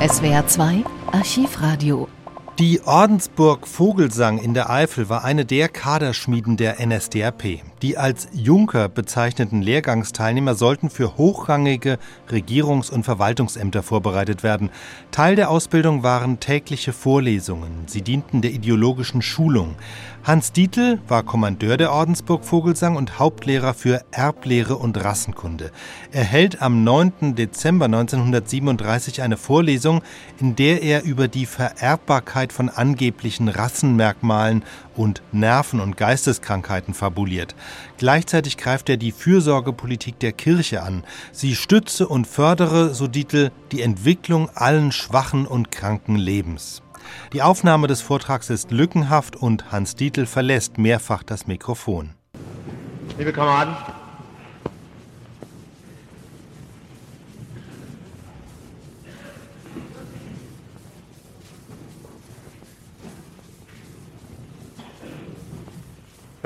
[0.00, 2.06] SWR 2 Archivradio
[2.58, 7.60] die Ordensburg Vogelsang in der Eifel war eine der Kaderschmieden der NSDAP.
[7.82, 11.98] Die als Junker bezeichneten Lehrgangsteilnehmer sollten für hochrangige
[12.28, 14.70] Regierungs- und Verwaltungsämter vorbereitet werden.
[15.12, 17.84] Teil der Ausbildung waren tägliche Vorlesungen.
[17.86, 19.76] Sie dienten der ideologischen Schulung.
[20.24, 25.70] Hans Dietl war Kommandeur der Ordensburg Vogelsang und Hauptlehrer für Erblehre und Rassenkunde.
[26.12, 27.34] Er hält am 9.
[27.34, 30.02] Dezember 1937 eine Vorlesung,
[30.38, 34.64] in der er über die Vererbbarkeit von angeblichen Rassenmerkmalen
[34.98, 37.54] und Nerven- und Geisteskrankheiten fabuliert.
[37.96, 41.04] Gleichzeitig greift er die Fürsorgepolitik der Kirche an.
[41.32, 46.82] Sie stütze und fördere, so Dietl, die Entwicklung allen schwachen und kranken Lebens.
[47.32, 52.10] Die Aufnahme des Vortrags ist lückenhaft und Hans Dietl verlässt mehrfach das Mikrofon.
[53.16, 53.74] Liebe Kameraden,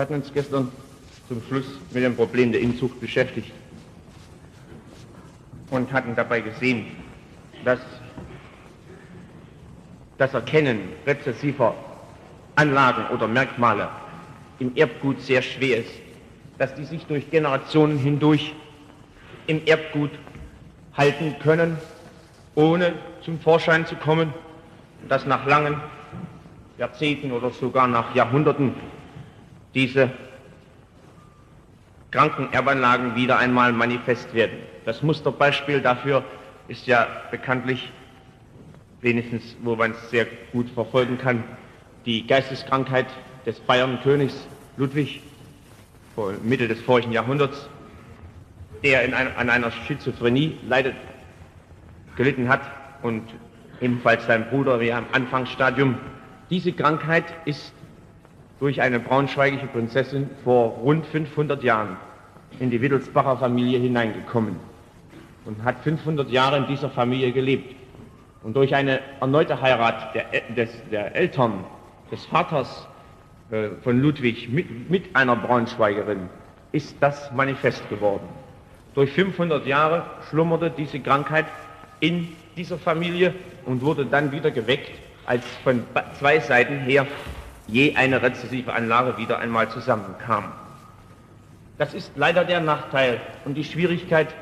[0.02, 0.72] hatten uns gestern
[1.28, 3.52] zum Schluss mit dem Problem der Inzucht beschäftigt
[5.70, 6.86] und hatten dabei gesehen,
[7.64, 7.78] dass
[10.18, 11.76] das Erkennen rezessiver
[12.56, 13.90] Anlagen oder Merkmale
[14.58, 15.92] im Erbgut sehr schwer ist,
[16.58, 18.54] dass die sich durch Generationen hindurch
[19.46, 20.10] im Erbgut
[20.96, 21.78] halten können,
[22.56, 24.34] ohne zum Vorschein zu kommen,
[25.08, 25.80] dass nach langen
[26.76, 28.74] Jahrzehnten oder sogar nach Jahrhunderten
[29.74, 30.10] diese
[32.10, 34.58] kranken Erbanlagen wieder einmal manifest werden.
[34.84, 36.24] Das Musterbeispiel dafür
[36.68, 37.90] ist ja bekanntlich
[39.00, 41.42] wenigstens, wo man es sehr gut verfolgen kann,
[42.06, 43.06] die Geisteskrankheit
[43.46, 45.22] des Bayernkönigs Ludwig
[46.42, 47.68] Mitte des vorigen Jahrhunderts,
[48.82, 50.94] der in ein, an einer Schizophrenie leidet,
[52.16, 52.60] gelitten hat
[53.02, 53.22] und
[53.80, 55.96] ebenfalls sein Bruder wie am Anfangsstadium.
[56.50, 57.72] Diese Krankheit ist
[58.62, 61.96] durch eine braunschweigische Prinzessin vor rund 500 Jahren
[62.60, 64.54] in die Wittelsbacher Familie hineingekommen
[65.44, 67.74] und hat 500 Jahre in dieser Familie gelebt.
[68.44, 71.64] Und durch eine erneute Heirat der, des, der Eltern,
[72.12, 72.86] des Vaters
[73.50, 76.28] äh, von Ludwig mit, mit einer Braunschweigerin
[76.70, 78.28] ist das manifest geworden.
[78.94, 81.46] Durch 500 Jahre schlummerte diese Krankheit
[81.98, 83.34] in dieser Familie
[83.66, 84.92] und wurde dann wieder geweckt,
[85.26, 85.82] als von
[86.16, 87.08] zwei Seiten her
[87.66, 90.44] je eine rezessive Anlage wieder einmal zusammenkam.
[91.78, 94.34] Das ist leider der Nachteil und die Schwierigkeit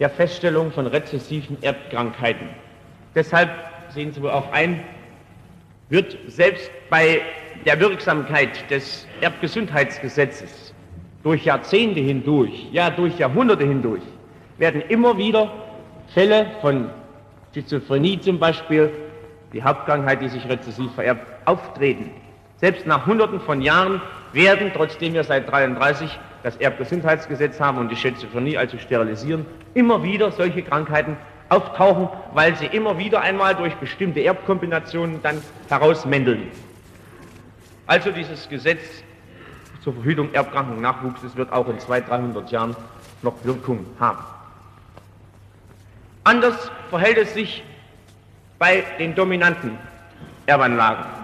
[0.00, 2.48] der Feststellung von rezessiven Erbkrankheiten.
[3.14, 3.50] Deshalb
[3.90, 4.82] sehen Sie wohl auch ein,
[5.88, 7.20] wird selbst bei
[7.64, 10.74] der Wirksamkeit des Erbgesundheitsgesetzes
[11.22, 14.02] durch Jahrzehnte hindurch, ja durch Jahrhunderte hindurch,
[14.58, 15.50] werden immer wieder
[16.08, 16.90] Fälle von
[17.54, 18.90] Schizophrenie zum Beispiel,
[19.52, 22.10] die Hauptkrankheit, die sich rezessiv vererbt, auftreten.
[22.56, 24.00] Selbst nach Hunderten von Jahren
[24.32, 30.30] werden, trotzdem wir seit 33 das Erbgesundheitsgesetz haben und die Schizophrenie also sterilisieren, immer wieder
[30.30, 31.16] solche Krankheiten
[31.48, 36.48] auftauchen, weil sie immer wieder einmal durch bestimmte Erbkombinationen dann herausmändeln.
[37.86, 38.80] Also dieses Gesetz
[39.82, 42.74] zur Verhütung erbkranken Nachwuchses wird auch in 200, 300 Jahren
[43.22, 44.24] noch Wirkung haben.
[46.24, 47.62] Anders verhält es sich
[48.58, 49.78] bei den dominanten
[50.46, 51.23] Erbanlagen.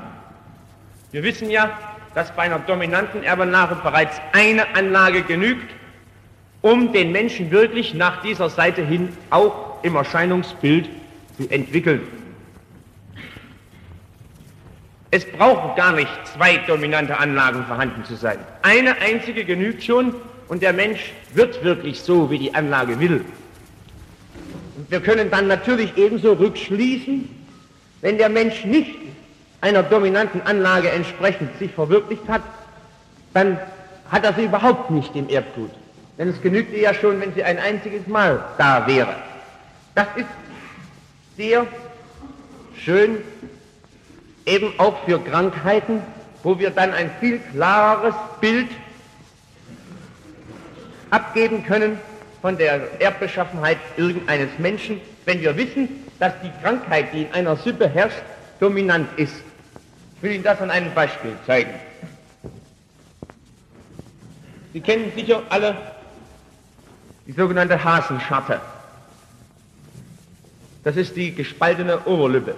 [1.13, 1.77] Wir wissen ja,
[2.15, 5.69] dass bei einer dominanten Erbanlage bereits eine Anlage genügt,
[6.63, 10.89] um den Menschen wirklich nach dieser Seite hin auch im Erscheinungsbild
[11.37, 12.03] zu entwickeln.
[15.11, 18.39] Es braucht gar nicht zwei dominante Anlagen vorhanden zu sein.
[18.63, 20.15] Eine einzige genügt schon
[20.47, 23.25] und der Mensch wird wirklich so, wie die Anlage will.
[24.77, 27.29] Und wir können dann natürlich ebenso rückschließen,
[28.03, 28.95] wenn der Mensch nicht
[29.61, 32.43] einer dominanten Anlage entsprechend sich verwirklicht hat,
[33.35, 33.59] dann
[34.11, 35.71] hat er sie überhaupt nicht im Erbgut.
[36.19, 39.15] Denn es genügte ja schon, wenn sie ein einziges Mal da wäre.
[39.95, 40.27] Das ist
[41.37, 41.67] sehr
[42.77, 43.19] schön,
[44.47, 46.03] eben auch für Krankheiten,
[46.43, 48.69] wo wir dann ein viel klareres Bild
[51.11, 51.99] abgeben können
[52.41, 57.89] von der Erbbeschaffenheit irgendeines Menschen, wenn wir wissen, dass die Krankheit, die in einer Sippe
[57.89, 58.23] herrscht,
[58.61, 59.35] dominant ist.
[60.21, 61.71] Ich will Ihnen das an einem Beispiel zeigen.
[64.75, 65.75] Sie kennen sicher alle
[67.27, 68.61] die sogenannte Hasenscharte.
[70.85, 72.55] Das ist die gespaltene Oberlippe.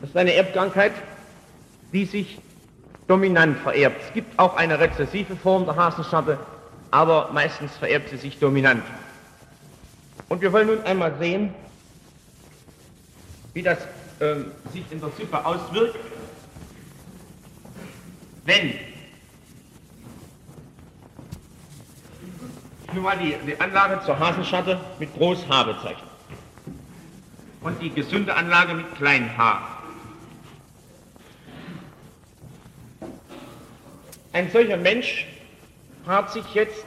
[0.00, 0.94] Das ist eine Erbkrankheit,
[1.92, 2.40] die sich
[3.06, 4.00] dominant vererbt.
[4.08, 6.40] Es gibt auch eine rezessive Form der Hasenscharte,
[6.90, 8.82] aber meistens vererbt sie sich dominant.
[10.28, 11.54] Und wir wollen nun einmal sehen,
[13.54, 13.78] wie das
[14.72, 15.98] sich in der Suppe auswirkt,
[18.44, 18.74] wenn
[22.92, 26.08] nun mal die, die Anlage zur Hasenschatte mit Groß H bezeichnet
[27.62, 29.60] und die gesunde Anlage mit Klein H.
[34.32, 35.26] Ein solcher Mensch
[36.04, 36.84] paart sich jetzt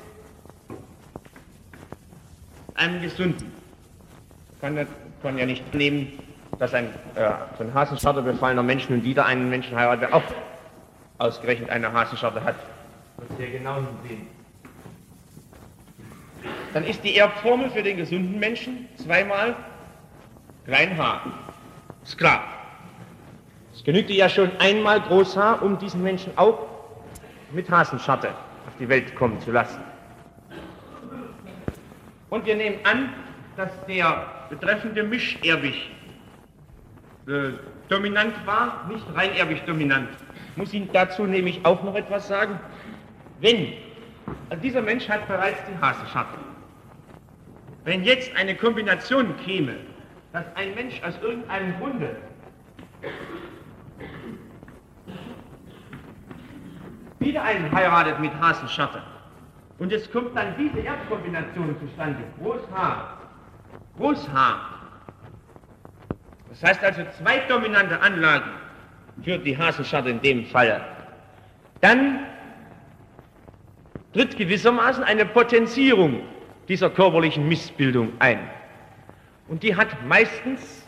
[2.75, 3.51] einem Gesunden.
[4.61, 4.87] Kann,
[5.21, 6.17] kann ja nicht nehmen,
[6.59, 10.23] dass ein äh, von Hasenscharte befallener Mensch nun wieder einen Menschen heiratet, der auch
[11.17, 12.55] ausgerechnet eine Hasenscharte hat.
[13.17, 14.27] Und sehr genau sehen.
[16.73, 19.55] Dann ist die Erbformel für den gesunden Menschen zweimal
[20.65, 21.21] klein h.
[22.03, 22.43] Ist klar.
[23.73, 26.59] Es genügte ja schon einmal groß H, um diesen Menschen auch
[27.51, 29.81] mit Hasenscharte auf die Welt kommen zu lassen.
[32.29, 33.13] Und wir nehmen an,
[33.55, 35.91] dass der betreffende mischerbig
[37.27, 37.53] äh,
[37.89, 40.09] dominant war, nicht reinerbig dominant.
[40.51, 42.59] Ich muss Ihnen dazu nämlich auch noch etwas sagen.
[43.41, 43.73] Wenn,
[44.49, 46.37] also dieser Mensch hat bereits die Hasenscharte.
[47.83, 49.75] Wenn jetzt eine Kombination käme,
[50.33, 52.15] dass ein Mensch aus irgendeinem Grunde
[57.19, 59.01] wieder einen heiratet mit Hasenschatte
[59.79, 63.17] und es kommt dann diese Erbkombination zustande, Groß H,
[63.97, 64.74] Groß H.
[66.55, 68.49] Das heißt also zwei dominante Anlagen
[69.23, 70.85] für die Hasenschatte in dem Fall.
[71.81, 72.25] Dann
[74.13, 76.21] tritt gewissermaßen eine Potenzierung
[76.69, 78.49] dieser körperlichen Missbildung ein.
[79.49, 80.87] Und die hat meistens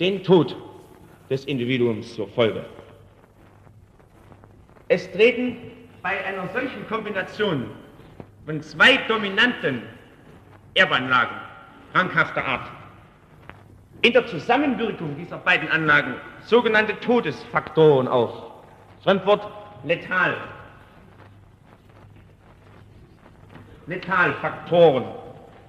[0.00, 0.56] den Tod
[1.28, 2.64] des Individuums zur Folge.
[4.88, 5.56] Es treten
[6.02, 7.66] bei einer solchen Kombination
[8.46, 9.82] von zwei dominanten
[10.74, 11.36] Erbanlagen
[11.92, 12.81] krankhafter Art
[14.02, 16.14] in der Zusammenwirkung dieser beiden Anlagen
[16.44, 18.32] sogenannte Todesfaktoren auf.
[19.02, 19.48] Fremdwort
[19.84, 20.36] letal
[23.86, 25.04] Letalfaktoren,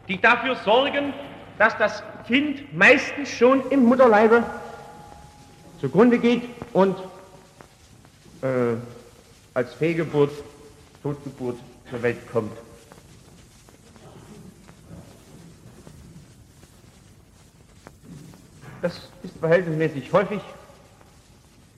[0.08, 1.14] die dafür sorgen,
[1.58, 4.44] dass das Kind meistens schon im Mutterleibe
[5.80, 6.44] zugrunde geht
[6.74, 6.98] und
[8.42, 8.76] äh,
[9.54, 10.32] als Fehlgeburt,
[11.02, 11.58] Totgeburt
[11.90, 12.52] zur Welt kommt.
[18.84, 20.42] Das ist verhältnismäßig häufig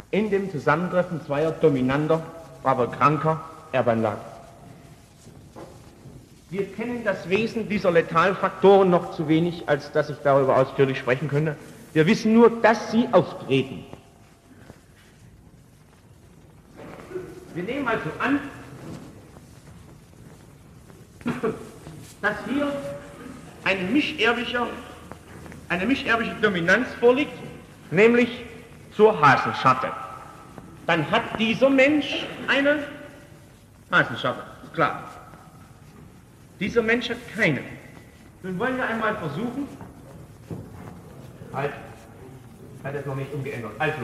[0.10, 2.24] in dem Zusammentreffen zweier dominanter,
[2.64, 3.42] aber kranker
[3.72, 4.24] Erbanlagen.
[6.50, 11.28] Wir kennen das Wesen dieser Letalfaktoren noch zu wenig, als dass ich darüber ausführlich sprechen
[11.28, 11.56] könnte.
[11.94, 13.86] Wir wissen nur, dass sie auftreten.
[17.54, 18.40] Wir nehmen also an,
[22.24, 22.74] dass hier
[23.64, 24.66] ein mischerblicher,
[25.76, 27.34] eine mischerbliche Dominanz vorliegt,
[27.92, 28.30] nämlich
[28.96, 29.92] zur Hasenschatte.
[30.88, 32.84] Dann hat dieser Mensch eine
[33.92, 34.44] Hasenschatte,
[34.74, 35.04] klar.
[36.60, 37.60] Dieser Mensch hat keine.
[38.44, 39.68] Nun wollen wir einmal versuchen,
[41.54, 41.72] halt,
[42.84, 43.72] hat es noch nicht umgeändert.
[43.80, 43.98] Also,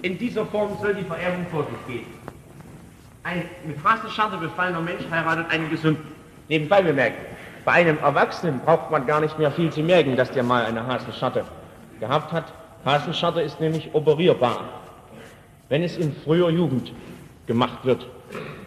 [0.00, 2.06] in dieser Form soll die Vererbung vor sich gehen.
[3.22, 6.06] Ein mit Hasenscharte befallener Mensch heiratet einen gesunden.
[6.48, 7.33] Nebenbei bemerkt,
[7.64, 10.86] bei einem Erwachsenen braucht man gar nicht mehr viel zu merken, dass der mal eine
[10.86, 11.44] Hasenscharte
[12.00, 12.52] gehabt hat.
[12.84, 14.64] Hasenscharte ist nämlich operierbar.
[15.68, 16.92] Wenn es in früher Jugend
[17.46, 18.06] gemacht wird,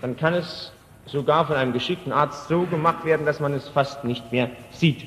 [0.01, 0.72] dann kann es
[1.06, 5.06] sogar von einem geschickten Arzt so gemacht werden, dass man es fast nicht mehr sieht.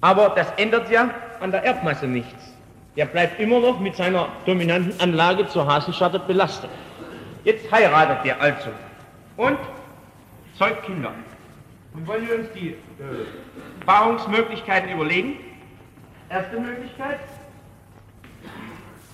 [0.00, 2.52] Aber das ändert ja an der Erbmasse nichts.
[2.96, 6.70] Der bleibt immer noch mit seiner dominanten Anlage zur Hasenschatte belastet.
[7.44, 8.70] Jetzt heiratet er also
[9.36, 9.58] und
[10.58, 11.12] zeugt Kinder.
[11.94, 12.76] Nun wollen wir uns die äh,
[13.84, 15.36] Paarungsmöglichkeiten überlegen.
[16.30, 17.20] Erste Möglichkeit,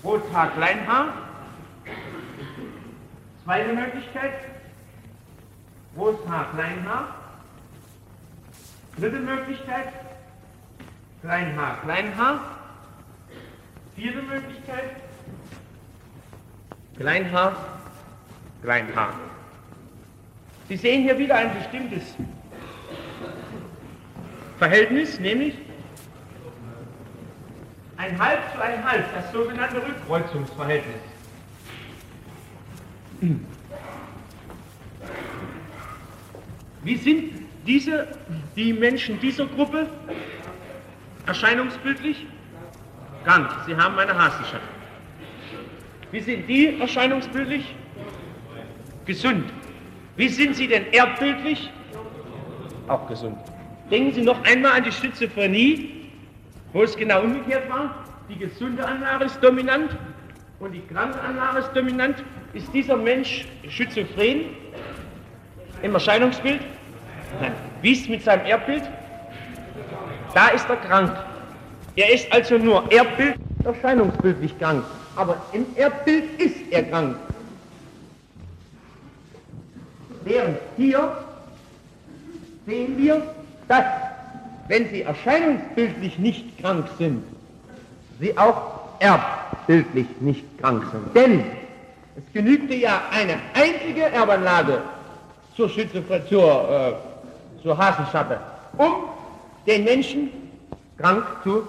[0.03, 1.13] Rothaar, Kleinhaar.
[3.43, 4.33] Zweite Möglichkeit,
[5.95, 7.15] Großhaar, Kleinhaar.
[8.97, 9.93] Dritte Möglichkeit,
[11.21, 12.39] Kleinhaar, Kleinhaar.
[13.95, 14.91] Vierte Möglichkeit,
[16.95, 17.55] Kleinhaar,
[18.61, 19.13] Kleinhaar.
[20.69, 22.15] Sie sehen hier wieder ein bestimmtes
[24.59, 25.55] Verhältnis, nämlich
[27.95, 31.01] ein Halb zu ein Halb, das sogenannte Rückkreuzungsverhältnis.
[36.83, 37.33] Wie sind
[37.65, 38.07] diese,
[38.55, 39.89] die Menschen dieser Gruppe
[41.25, 42.25] erscheinungsbildlich?
[43.23, 44.63] Krank, sie haben eine Hasenschaft.
[46.11, 47.75] Wie sind die erscheinungsbildlich?
[49.05, 49.51] Gesund.
[50.15, 51.71] Wie sind sie denn erbbildlich?
[52.87, 53.37] Auch gesund.
[53.91, 55.89] Denken Sie noch einmal an die Schizophrenie,
[56.73, 58.05] wo es genau umgekehrt war.
[58.29, 59.97] Die gesunde Anlage ist dominant
[60.59, 62.23] und die kranke Anlage ist dominant.
[62.53, 64.41] Ist dieser Mensch schizophren
[65.81, 66.61] im Erscheinungsbild?
[67.41, 67.53] Nein.
[67.81, 68.83] Wie ist es mit seinem Erbbild?
[70.35, 71.15] Da ist er krank.
[71.95, 74.83] Er ist also nur Erbbild, erscheinungsbildlich krank.
[75.15, 77.15] Aber im Erbbild ist er krank.
[80.23, 81.17] Während hier
[82.67, 83.35] sehen wir,
[83.69, 83.85] dass,
[84.67, 87.23] wenn sie erscheinungsbildlich nicht krank sind,
[88.19, 91.15] sie auch erbbildlich nicht krank sind.
[91.15, 91.45] Denn
[92.17, 94.81] es genügte ja eine einzige Erbanlage
[95.55, 98.39] zur, Schütze, zur, äh, zur Hasenschatte,
[98.77, 99.05] um
[99.65, 100.29] den Menschen
[100.97, 101.67] krank zu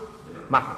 [0.49, 0.75] machen.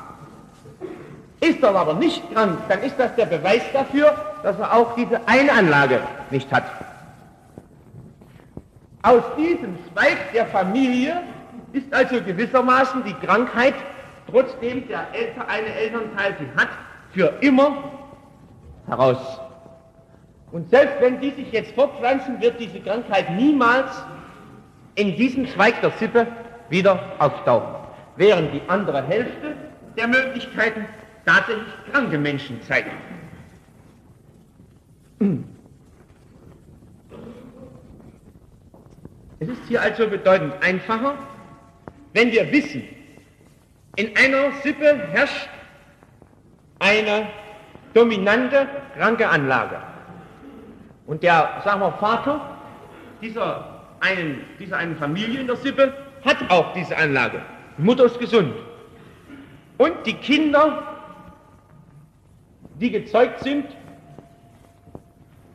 [1.41, 5.21] Ist er aber nicht krank, dann ist das der Beweis dafür, dass er auch diese
[5.27, 6.01] eine Anlage
[6.31, 6.65] nicht hat.
[9.03, 11.23] Aus diesem Zweig der Familie
[11.73, 13.75] ist also gewissermaßen die Krankheit,
[14.31, 16.69] trotzdem der Elter, eine Elternteil sie hat,
[17.11, 17.91] für immer
[18.87, 19.41] heraus.
[20.53, 23.91] Und selbst wenn die sich jetzt fortpflanzen, wird diese Krankheit niemals
[24.95, 26.27] in diesem Zweig der Sippe
[26.69, 27.75] wieder auftauchen.
[28.17, 29.57] Während die andere Hälfte
[29.97, 30.87] der Möglichkeiten
[31.25, 32.91] tatsächlich kranke Menschen zeigt.
[39.43, 41.17] Es ist hier also bedeutend einfacher,
[42.13, 42.85] wenn wir wissen,
[43.97, 45.49] in einer Sippe herrscht
[46.79, 47.27] eine
[47.93, 49.83] dominante kranke Anlage.
[51.07, 52.57] Und der, sagen wir, Vater
[53.21, 55.93] dieser einen, dieser einen Familie in der Sippe
[56.25, 57.43] hat auch diese Anlage.
[57.79, 58.55] Mutter ist gesund.
[59.77, 60.85] Und die Kinder,
[62.79, 63.67] die gezeugt sind,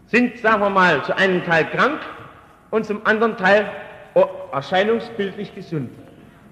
[0.08, 2.02] sind, sagen wir mal, zu einem Teil krank
[2.78, 3.70] und zum anderen Teil
[4.52, 5.90] erscheinungsbildlich gesund.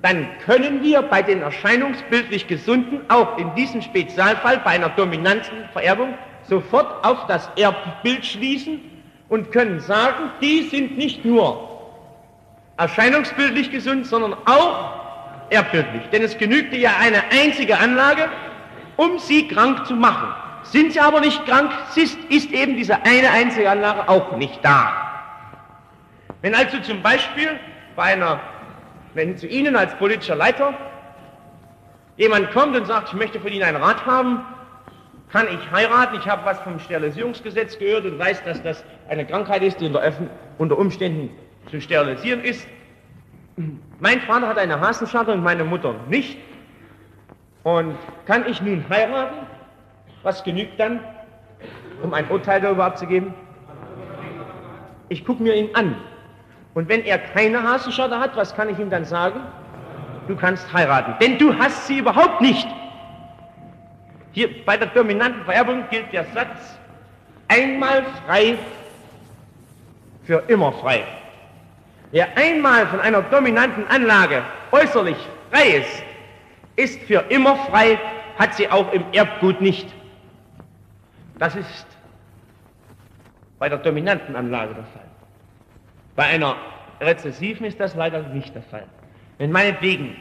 [0.01, 6.15] Dann können wir bei den erscheinungsbildlich Gesunden auch in diesem Spezialfall bei einer dominanten Vererbung
[6.44, 8.82] sofort auf das Erbbild schließen
[9.29, 11.91] und können sagen, die sind nicht nur
[12.77, 16.03] erscheinungsbildlich gesund, sondern auch erbbildlich.
[16.12, 18.29] Denn es genügte ja eine einzige Anlage,
[18.98, 20.27] um sie krank zu machen.
[20.63, 25.05] Sind sie aber nicht krank, ist, ist eben diese eine einzige Anlage auch nicht da.
[26.46, 27.60] Wenn also zum Beispiel
[27.96, 28.40] bei einer,
[29.16, 30.75] wenn zu Ihnen als politischer Leiter
[32.18, 34.46] jemand kommt und sagt, ich möchte von Ihnen einen Rat haben,
[35.32, 39.64] kann ich heiraten, ich habe was vom Sterilisierungsgesetz gehört und weiß, dass das eine Krankheit
[39.64, 39.92] ist, die
[40.60, 41.32] unter Umständen
[41.72, 42.68] zu sterilisieren ist.
[44.00, 46.38] Mein Vater hat eine Hasenscharte und meine Mutter nicht.
[47.64, 47.98] Und
[48.28, 49.48] kann ich nun heiraten?
[50.22, 51.00] Was genügt dann,
[52.04, 53.34] um ein Urteil darüber abzugeben?
[55.10, 55.96] Ich gucke mir ihn an.
[56.75, 59.39] Und wenn er keine Hasenscharte hat, was kann ich ihm dann sagen?
[60.27, 61.15] Du kannst heiraten.
[61.22, 62.67] Denn du hast sie überhaupt nicht.
[64.34, 66.77] Hier bei der dominanten Vererbung gilt der Satz,
[67.48, 68.58] einmal frei,
[70.25, 71.05] für immer frei.
[72.12, 75.17] Wer einmal von einer dominanten Anlage äußerlich
[75.51, 76.03] frei ist,
[76.75, 77.98] ist für immer frei,
[78.38, 79.88] hat sie auch im Erbgut nicht.
[81.39, 81.88] Das ist
[83.60, 85.05] bei der dominanten Anlage der Fall.
[86.15, 86.55] Bei einer
[87.01, 88.88] rezessiven ist das leider nicht der Fall.
[89.38, 90.15] Wenn meinetwegen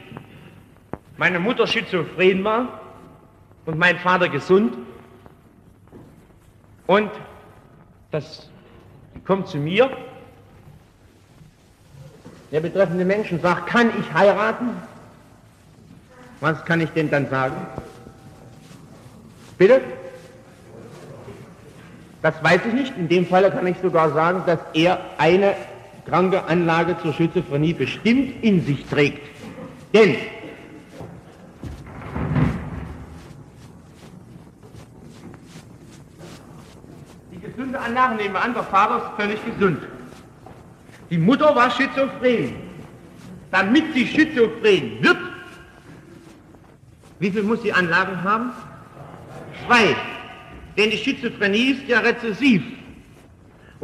[1.17, 2.81] meine Mutter schizophren war
[3.65, 4.75] und mein Vater gesund
[6.87, 7.09] und
[8.11, 8.49] das
[9.25, 9.89] kommt zu mir
[12.51, 14.69] der betreffende Mensch und sagt, kann ich heiraten?
[16.41, 17.55] Was kann ich denn dann sagen?
[19.57, 19.81] Bitte?
[22.21, 22.97] Das weiß ich nicht.
[22.97, 25.55] In dem Fall kann ich sogar sagen, dass er eine
[26.05, 29.21] kranke Anlage zur Schizophrenie bestimmt in sich trägt.
[29.93, 30.15] Denn
[37.31, 39.79] die gesunde Anlage nehmen wir an, der Vater ist völlig gesund.
[41.09, 42.55] Die Mutter war schizophren.
[43.51, 45.17] Damit sie schizophren wird,
[47.19, 48.51] wie viel muss sie Anlagen haben?
[49.65, 49.95] Zwei.
[50.77, 52.61] Denn die Schizophrenie ist ja rezessiv.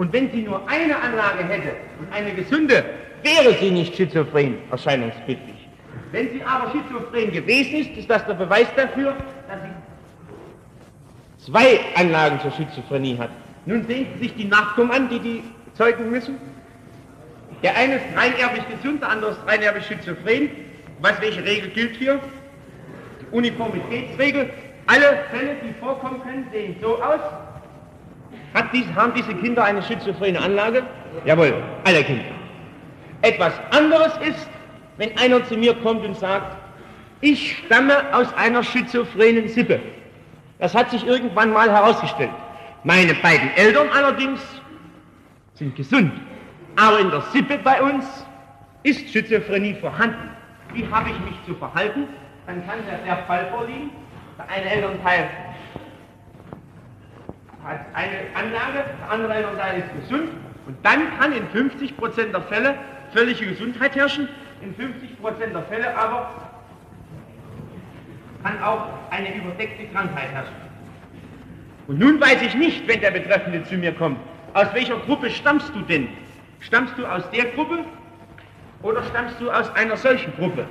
[0.02, 2.84] Und wenn sie nur eine Anlage hätte und eine gesunde,
[3.22, 5.68] wäre sie nicht schizophren, erscheinungsbildlich.
[6.12, 9.16] Wenn sie aber schizophren gewesen ist, ist das der Beweis dafür,
[9.48, 13.30] dass sie zwei Anlagen zur Schizophrenie hat.
[13.68, 15.44] Nun sehen Sie sich die Nachkommen an, die die
[15.76, 16.40] zeugen müssen.
[17.62, 20.50] Der eine ist rein erblich gesund, der andere ist rein erblich schizophren.
[21.02, 22.20] Was, welche Regel gilt hier?
[23.22, 24.50] Die Uniformitätsregel.
[24.88, 27.22] Alle Fälle, die vorkommen können, sehen so aus.
[28.74, 30.84] Dies, haben diese Kinder eine schizophrene Anlage?
[31.26, 32.24] Jawohl, alle Kinder.
[33.22, 34.50] Etwas anderes ist,
[34.98, 36.58] wenn einer zu mir kommt und sagt,
[37.22, 39.80] ich stamme aus einer schizophrenen Sippe.
[40.60, 42.32] Das hat sich irgendwann mal herausgestellt.
[42.84, 44.42] Meine beiden Eltern allerdings
[45.54, 46.12] sind gesund.
[46.76, 48.26] Aber in der Sippe bei uns
[48.84, 50.30] ist Schizophrenie vorhanden.
[50.74, 52.08] Wie habe ich mich zu verhalten?
[52.48, 53.92] Dann kann ja der Fall vorliegen.
[54.38, 55.30] Der eine Elternteil
[57.64, 60.30] hat eine Anlage, der andere Elternteil ist gesund.
[60.68, 62.76] Und dann kann in 50% der Fälle
[63.14, 64.28] völlige Gesundheit herrschen,
[64.62, 66.30] in 50% der Fälle aber
[68.44, 70.56] kann auch eine überdeckte Krankheit herrschen.
[71.88, 74.18] Und nun weiß ich nicht, wenn der Betreffende zu mir kommt,
[74.54, 76.08] aus welcher Gruppe stammst du denn?
[76.60, 77.80] Stammst du aus der Gruppe
[78.82, 80.66] oder stammst du aus einer solchen Gruppe?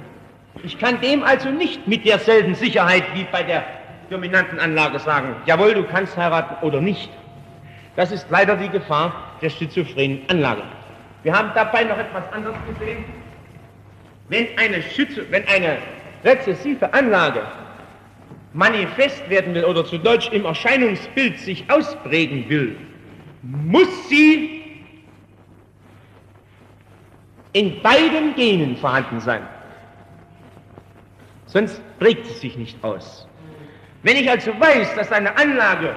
[0.63, 3.65] Ich kann dem also nicht mit derselben Sicherheit wie bei der
[4.11, 7.11] dominanten Anlage sagen, jawohl, du kannst heiraten oder nicht.
[7.97, 10.63] Das ist leider die Gefahr der schizophrenen Anlage.
[11.23, 13.05] Wir haben dabei noch etwas anderes gesehen.
[14.29, 15.79] Wenn eine, Schizo wenn eine
[16.25, 17.43] rezessive Anlage
[18.53, 22.77] manifest werden will oder zu Deutsch im Erscheinungsbild sich ausprägen will,
[23.43, 24.63] muss sie
[27.53, 29.43] in beiden Genen vorhanden sein.
[31.47, 33.27] Sonst prägt sie sich nicht aus.
[34.03, 35.95] Wenn ich also weiß, dass eine Anlage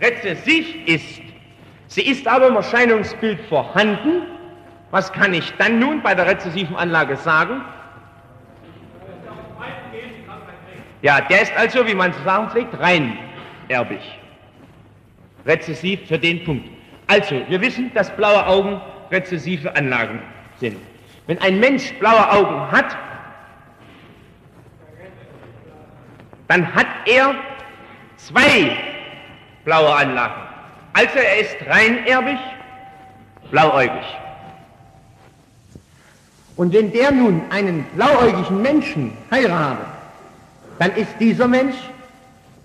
[0.00, 1.20] rezessiv ist,
[1.86, 4.22] sie ist aber im Erscheinungsbild vorhanden,
[4.90, 7.62] was kann ich dann nun bei der rezessiven Anlage sagen?
[11.02, 13.18] Ja, der ist also, wie man zu sagen pflegt, rein
[13.68, 14.00] erbig.
[15.46, 16.68] Rezessiv für den Punkt.
[17.06, 20.20] Also, wir wissen, dass blaue Augen rezessive Anlagen
[20.56, 20.76] sind.
[21.26, 22.96] Wenn ein Mensch blaue Augen hat,
[26.48, 27.34] dann hat er
[28.16, 28.76] zwei
[29.64, 30.42] blaue Anlagen.
[30.94, 32.38] Also er ist reinerbig,
[33.50, 34.04] blauäugig.
[36.56, 39.86] Und wenn der nun einen blauäugigen Menschen heiratet,
[40.78, 41.76] dann ist dieser Mensch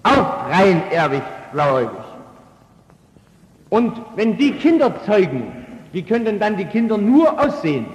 [0.02, 2.04] auch reinerbig, blauäugig.
[3.70, 7.86] Und wenn die Kinder zeugen, wie können denn dann die Kinder nur aussehen?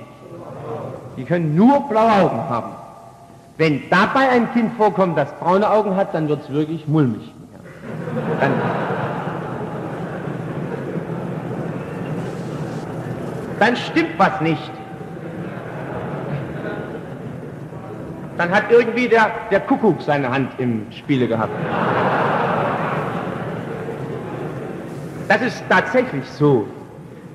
[1.17, 2.78] Die können nur blaue Augen haben.
[3.59, 7.35] Wenn dabei ein Kind vorkommt, das braune Augen hat, dann wird es wirklich mulmig.
[8.41, 8.53] Dann,
[13.59, 14.71] dann stimmt was nicht.
[18.37, 21.51] Dann hat irgendwie der, der Kuckuck seine Hand im Spiele gehabt.
[25.27, 26.69] Das ist tatsächlich so.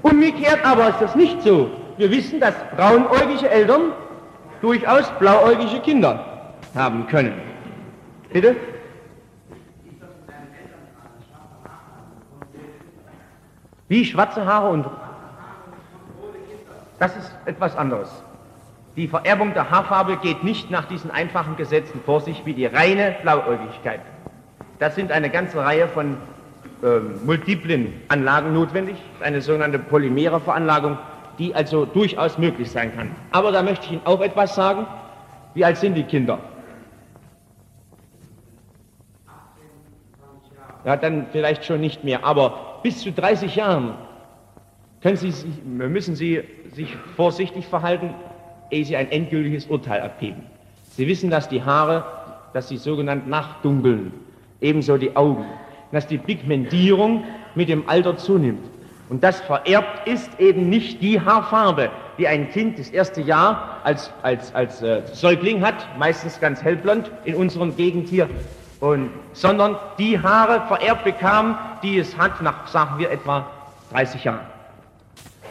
[0.02, 1.70] Umgekehrt aber ist das nicht so.
[1.98, 3.92] Wir wissen, dass braunäugige Eltern
[4.64, 7.34] durchaus blauäugige Kinder haben können.
[8.32, 8.56] Bitte?
[13.90, 14.86] Wie schwarze Haare und...
[16.98, 18.10] Das ist etwas anderes.
[18.96, 23.18] Die Vererbung der Haarfarbe geht nicht nach diesen einfachen Gesetzen vor sich wie die reine
[23.22, 24.00] Blauäugigkeit.
[24.80, 26.16] Das sind eine ganze Reihe von
[26.82, 30.98] äh, multiplen Anlagen notwendig, eine sogenannte polymere Veranlagung,
[31.40, 33.16] die also durchaus möglich sein kann.
[33.32, 34.86] Aber da möchte ich Ihnen auch etwas sagen.
[35.54, 36.40] Wie alt sind die Kinder?
[40.86, 43.94] Ja, dann vielleicht schon nicht mehr, aber bis zu 30 Jahren
[45.02, 46.42] können Sie, müssen Sie
[46.74, 48.14] sich vorsichtig verhalten,
[48.70, 50.44] ehe Sie ein endgültiges Urteil abgeben.
[50.96, 52.06] Sie wissen, dass die Haare,
[52.54, 54.14] dass sie sogenannt nachdunkeln,
[54.62, 55.46] ebenso die Augen,
[55.92, 57.24] dass die Pigmentierung
[57.56, 58.64] mit dem Alter zunimmt.
[59.14, 64.12] Und das vererbt ist eben nicht die Haarfarbe, die ein Kind das erste Jahr als,
[64.24, 68.28] als, als äh, Säugling hat, meistens ganz hellblond in unserem Gegend hier,
[68.80, 73.46] und, sondern die Haare vererbt bekam, die es hat nach, sagen wir, etwa
[73.92, 74.48] 30 Jahren.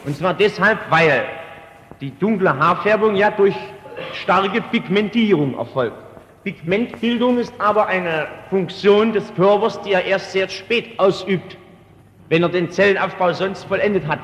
[0.05, 1.23] Und zwar deshalb, weil
[2.01, 3.55] die dunkle Haarfärbung ja durch
[4.13, 5.99] starke Pigmentierung erfolgt.
[6.43, 11.57] Pigmentbildung ist aber eine Funktion des Körpers, die er erst sehr spät ausübt,
[12.33, 14.21] wenn er den Zellenaufbau sonst vollendet hat.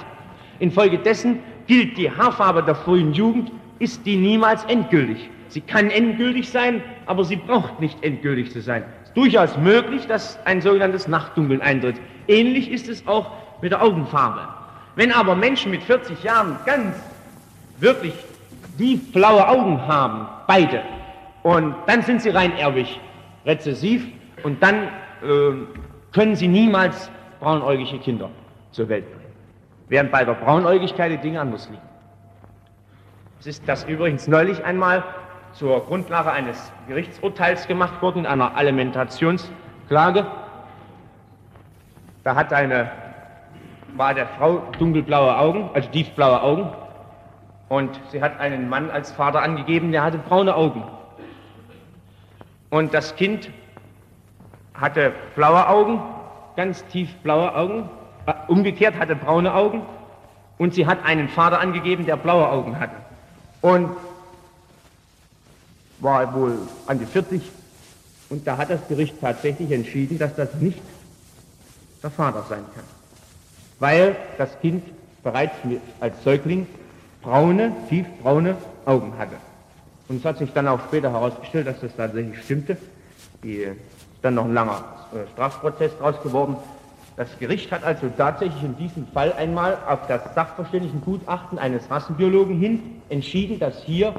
[0.60, 5.28] Infolgedessen gilt die Haarfarbe der frühen Jugend, ist die niemals endgültig.
[5.48, 8.82] Sie kann endgültig sein, aber sie braucht nicht endgültig zu sein.
[9.02, 11.96] Es ist durchaus möglich, dass ein sogenanntes Nachtdunkeln eintritt.
[12.28, 14.48] Ähnlich ist es auch mit der Augenfarbe.
[14.96, 16.96] Wenn aber Menschen mit 40 Jahren ganz
[17.78, 18.14] wirklich
[18.78, 20.80] tief blaue Augen haben, beide,
[21.42, 22.98] und dann sind sie rein erbig
[23.44, 24.06] rezessiv
[24.44, 24.84] und dann
[25.22, 25.52] äh,
[26.12, 28.30] können sie niemals braunäugige Kinder
[28.72, 29.32] zur Welt bringen.
[29.88, 31.82] Während bei der Braunäugigkeit die Dinge anders liegen.
[33.40, 35.04] Es ist das übrigens neulich einmal
[35.52, 40.26] zur Grundlage eines Gerichtsurteils gemacht worden, in einer Alimentationsklage.
[42.24, 42.90] Da hat eine,
[43.96, 46.70] war der Frau dunkelblaue Augen, also tiefblaue Augen,
[47.68, 50.82] Und sie hat einen Mann als Vater angegeben, der hatte braune Augen.
[52.70, 53.50] Und das Kind
[54.74, 56.00] hatte blaue Augen,
[56.58, 57.88] ganz tief blaue Augen,
[58.26, 59.82] äh, umgekehrt hatte braune Augen.
[60.58, 62.96] Und sie hat einen Vater angegeben, der blaue Augen hatte.
[63.62, 63.90] Und
[66.00, 67.40] war wohl an die 40.
[68.28, 70.80] Und da hat das Gericht tatsächlich entschieden, dass das nicht
[72.02, 72.84] der Vater sein kann.
[73.78, 74.82] Weil das Kind
[75.22, 75.54] bereits
[76.00, 76.66] als Säugling
[77.22, 79.36] braune, tiefbraune Augen hatte.
[80.08, 82.76] Und es hat sich dann auch später herausgestellt, dass das tatsächlich stimmte.
[83.44, 83.68] Die
[84.22, 86.56] dann noch ein langer äh, Strafprozess draus geworden.
[87.16, 93.02] Das Gericht hat also tatsächlich in diesem Fall einmal auf das Sachverständigengutachten eines Rassenbiologen hin
[93.08, 94.14] entschieden, dass hier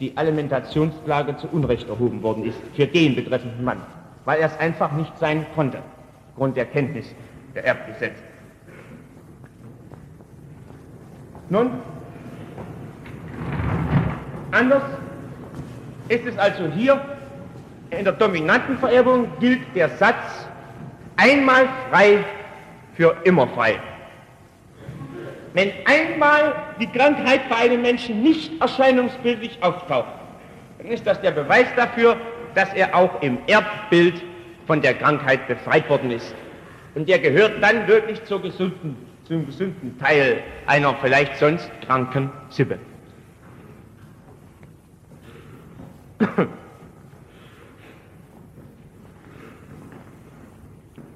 [0.00, 3.80] die Alimentationsklage zu Unrecht erhoben worden ist für den betreffenden Mann,
[4.24, 5.78] weil er es einfach nicht sein konnte,
[6.30, 7.06] aufgrund der Kenntnis
[7.54, 8.22] der Erbgesetze.
[11.50, 11.70] Nun,
[14.50, 14.82] anders
[16.08, 17.00] ist es also hier,
[17.90, 20.48] in der dominanten Vererbung gilt der Satz,
[21.16, 22.24] einmal frei
[22.94, 23.78] für immer frei.
[25.52, 30.12] Wenn einmal die Krankheit bei einem Menschen nicht erscheinungsbildlich auftaucht,
[30.78, 32.16] dann ist das der Beweis dafür,
[32.54, 34.22] dass er auch im Erbbild
[34.66, 36.34] von der Krankheit befreit worden ist.
[36.94, 42.78] Und der gehört dann wirklich zur gesunden, zum gesunden Teil einer vielleicht sonst kranken Sippe.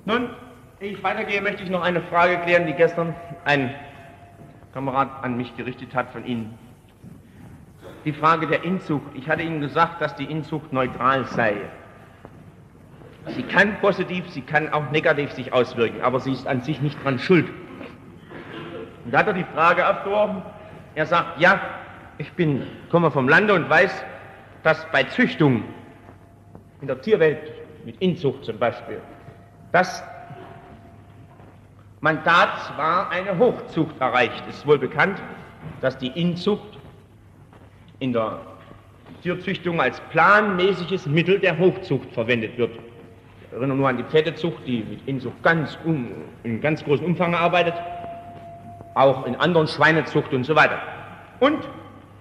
[0.06, 0.28] Nun,
[0.80, 3.14] ehe ich weitergehe, möchte ich noch eine Frage klären, die gestern
[3.44, 3.74] ein
[4.74, 6.58] Kamerad an mich gerichtet hat von Ihnen.
[8.04, 9.06] Die Frage der Inzucht.
[9.14, 11.56] Ich hatte Ihnen gesagt, dass die Inzucht neutral sei.
[13.28, 17.02] Sie kann positiv, sie kann auch negativ sich auswirken, aber sie ist an sich nicht
[17.02, 17.48] dran schuld.
[19.06, 20.42] Und da hat er die Frage aufgeworfen.
[20.94, 21.58] Er sagt, ja,
[22.18, 24.04] ich bin, komme vom Lande und weiß,
[24.62, 25.64] dass bei Züchtung
[26.82, 27.38] in der Tierwelt,
[27.86, 29.00] mit Inzucht zum Beispiel,
[29.74, 30.04] dass
[32.00, 34.44] man da zwar eine Hochzucht erreicht.
[34.48, 35.20] Es ist wohl bekannt,
[35.80, 36.78] dass die Inzucht
[37.98, 38.38] in der
[39.24, 42.70] Tierzüchtung als planmäßiges Mittel der Hochzucht verwendet wird.
[43.40, 46.08] Ich erinnere nur an die Pferdezucht, die mit Inzucht ganz um,
[46.44, 47.74] in ganz großem Umfang arbeitet,
[48.94, 50.78] auch in anderen Schweinezucht und so weiter.
[51.40, 51.68] Und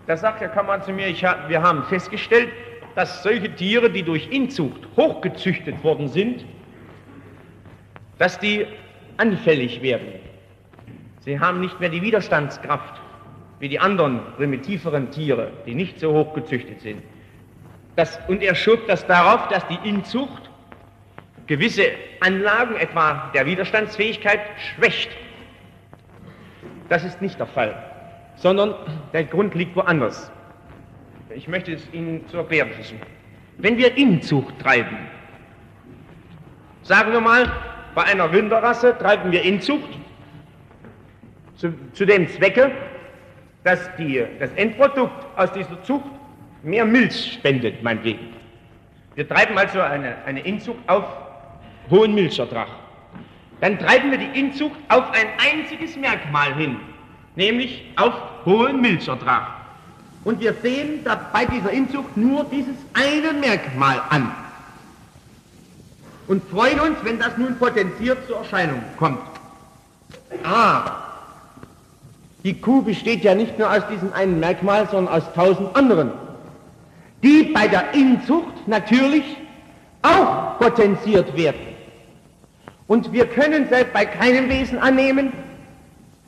[0.08, 2.50] da sagt der Kammer zu mir, ich, wir haben festgestellt,
[2.96, 6.46] dass solche Tiere, die durch Inzucht hochgezüchtet worden sind,
[8.24, 8.66] dass die
[9.18, 10.08] anfällig werden.
[11.20, 13.02] Sie haben nicht mehr die Widerstandskraft
[13.60, 17.02] wie die anderen primitiveren Tiere, die nicht so hochgezüchtet sind.
[17.98, 20.50] Das, und er schob das darauf, dass die Inzucht
[21.48, 21.84] gewisse
[22.22, 25.12] Anlagen, etwa der Widerstandsfähigkeit, schwächt.
[26.88, 27.76] Das ist nicht der Fall
[28.36, 28.74] sondern
[29.12, 30.32] der Grund liegt woanders.
[31.30, 33.02] Ich möchte es Ihnen zu erklären versuchen.
[33.58, 34.98] Wenn wir Inzucht treiben,
[36.82, 37.52] sagen wir mal,
[37.95, 39.89] bei einer Rinderrasse treiben wir Inzucht
[41.56, 42.71] zu, zu dem Zwecke,
[43.63, 46.10] dass die, das Endprodukt aus dieser Zucht
[46.63, 48.34] mehr Milch spendet, meinetwegen.
[49.15, 51.06] Wir treiben also eine, eine Inzucht auf
[51.89, 52.67] hohen Milchertrag.
[53.62, 56.77] Dann treiben wir die Inzucht auf ein einziges Merkmal hin,
[57.36, 58.13] nämlich auf
[58.45, 59.47] hohen Milchertrag.
[60.23, 64.32] Und wir sehen bei dieser Inzucht nur dieses eine Merkmal an.
[66.28, 69.20] Und freuen uns, wenn das nun potenziert zur Erscheinung kommt.
[70.44, 71.04] Ah,
[72.44, 76.12] die Kuh besteht ja nicht nur aus diesem einen Merkmal, sondern aus tausend anderen,
[77.22, 79.24] die bei der Inzucht natürlich
[80.02, 81.62] auch potenziert werden.
[82.88, 85.32] Und wir können selbst bei keinem Wesen annehmen,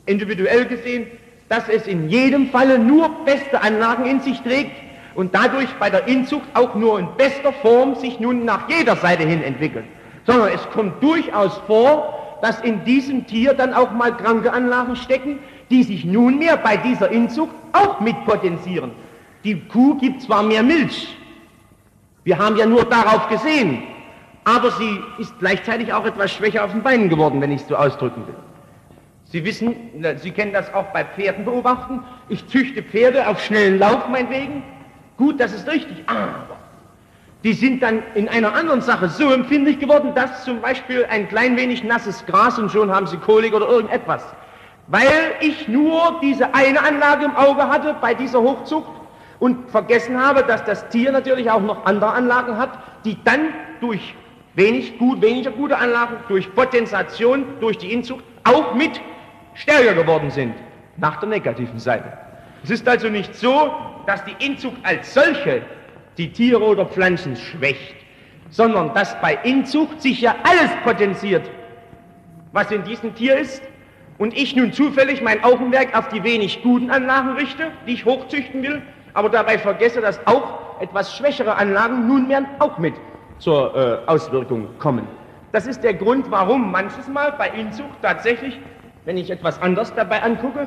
[0.06, 1.06] individuell gesehen,
[1.48, 4.72] dass es in jedem Falle nur beste Anlagen in sich trägt
[5.16, 9.24] und dadurch bei der Inzucht auch nur in bester Form sich nun nach jeder Seite
[9.24, 9.86] hin entwickelt,
[10.26, 15.38] sondern es kommt durchaus vor, dass in diesem Tier dann auch mal kranke Anlagen stecken,
[15.70, 18.92] die sich nunmehr bei dieser Inzucht auch mitpotenzieren.
[19.42, 21.16] Die Kuh gibt zwar mehr Milch,
[22.24, 23.84] wir haben ja nur darauf gesehen,
[24.42, 27.76] aber sie ist gleichzeitig auch etwas schwächer auf den Beinen geworden, wenn ich es so
[27.76, 28.34] ausdrücken will.
[29.24, 29.76] Sie wissen,
[30.16, 32.02] Sie kennen das auch bei Pferden beobachten.
[32.28, 34.62] Ich züchte Pferde auf schnellen Lauf meinetwegen.
[35.16, 36.04] Gut, das ist richtig.
[36.06, 36.56] Aber
[37.44, 41.56] die sind dann in einer anderen Sache so empfindlich geworden, dass zum Beispiel ein klein
[41.56, 44.24] wenig nasses Gras und schon haben sie Kolik oder irgendetwas.
[44.88, 48.90] Weil ich nur diese eine Anlage im Auge hatte bei dieser Hochzucht
[49.38, 53.48] und vergessen habe, dass das Tier natürlich auch noch andere Anlagen hat, die dann
[53.80, 54.14] durch
[54.54, 59.00] wenig gut, weniger gute Anlagen, durch Potenzation, durch die Inzucht auch mit
[59.54, 60.54] stärker geworden sind,
[60.96, 62.25] nach der negativen Seite.
[62.66, 63.70] Es ist also nicht so,
[64.08, 65.62] dass die Inzucht als solche
[66.18, 67.94] die Tiere oder Pflanzen schwächt,
[68.50, 71.48] sondern dass bei Inzucht sich ja alles potenziert,
[72.50, 73.62] was in diesem Tier ist,
[74.18, 78.64] und ich nun zufällig mein Augenmerk auf die wenig guten Anlagen richte, die ich hochzüchten
[78.64, 78.82] will,
[79.14, 82.94] aber dabei vergesse, dass auch etwas schwächere Anlagen nunmehr auch mit
[83.38, 85.06] zur äh, Auswirkung kommen.
[85.52, 88.58] Das ist der Grund, warum manches Mal bei Inzucht tatsächlich,
[89.04, 90.66] wenn ich etwas anders dabei angucke,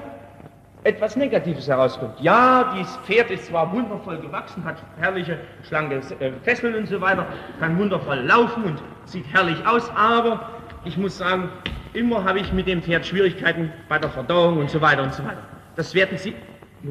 [0.83, 2.19] etwas Negatives herauskommt.
[2.21, 7.25] Ja, dieses Pferd ist zwar wundervoll gewachsen, hat herrliche, schlanke äh, Fesseln und so weiter,
[7.59, 10.49] kann wundervoll laufen und sieht herrlich aus, aber
[10.85, 11.49] ich muss sagen,
[11.93, 15.23] immer habe ich mit dem Pferd Schwierigkeiten bei der Verdauung und so weiter und so
[15.23, 15.43] weiter.
[15.75, 16.33] Das werden Sie,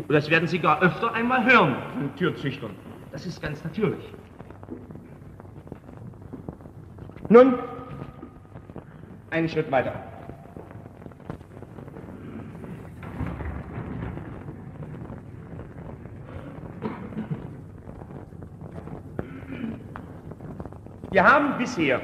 [0.08, 2.70] das werden Sie gar öfter einmal hören von Türzüchtern.
[3.10, 4.04] Das ist ganz natürlich.
[7.30, 7.58] Nun,
[9.30, 10.07] einen Schritt weiter.
[21.10, 22.00] Wir haben bisher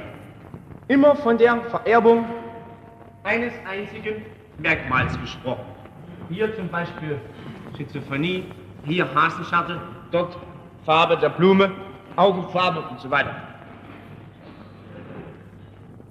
[0.87, 2.25] immer von der Vererbung
[3.23, 4.25] eines einzigen
[4.57, 5.65] Merkmals gesprochen.
[6.29, 7.19] Hier zum Beispiel
[7.77, 8.45] Schizophrenie,
[8.83, 9.79] hier Hasenscharte,
[10.11, 10.37] dort
[10.85, 11.71] Farbe der Blume,
[12.15, 13.35] Augenfarbe und so weiter.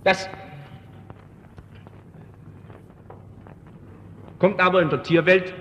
[0.05, 0.29] Das
[4.39, 5.53] kommt aber in der Tierwelt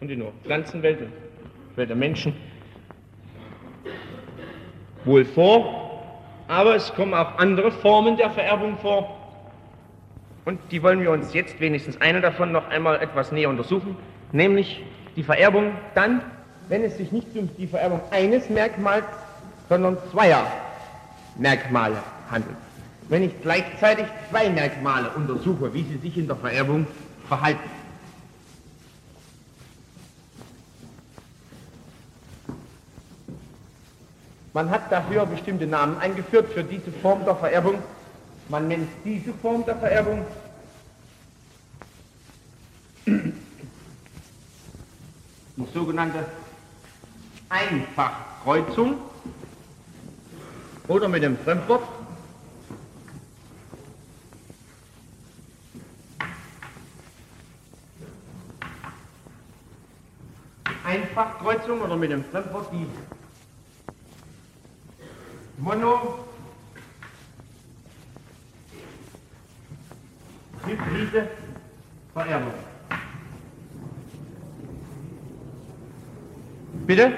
[0.00, 2.34] und in der Pflanzenwelt und Welt der Menschen
[5.04, 5.91] wohl vor,
[6.48, 9.18] aber es kommen auch andere Formen der Vererbung vor.
[10.44, 13.96] Und die wollen wir uns jetzt wenigstens eine davon noch einmal etwas näher untersuchen,
[14.32, 14.82] nämlich
[15.14, 16.22] die Vererbung dann,
[16.68, 19.04] wenn es sich nicht um die Vererbung eines Merkmals,
[19.68, 20.46] sondern zweier
[21.36, 21.96] Merkmale
[22.30, 22.56] handelt
[23.12, 26.86] wenn ich gleichzeitig zwei Merkmale untersuche, wie sie sich in der Vererbung
[27.28, 27.60] verhalten.
[34.54, 37.78] Man hat dafür bestimmte Namen eingeführt für diese Form der Vererbung.
[38.48, 40.26] Man nennt diese Form der Vererbung
[43.06, 43.32] die
[45.72, 46.26] sogenannte
[47.48, 48.98] Einfachkreuzung
[50.88, 51.82] oder mit dem Fremdwort
[60.84, 62.86] Einfachkreuzung oder mit dem Fremdwort die
[65.58, 66.24] Mono
[70.66, 71.28] hybride
[72.12, 72.52] Vererbung.
[76.86, 77.12] Bitte?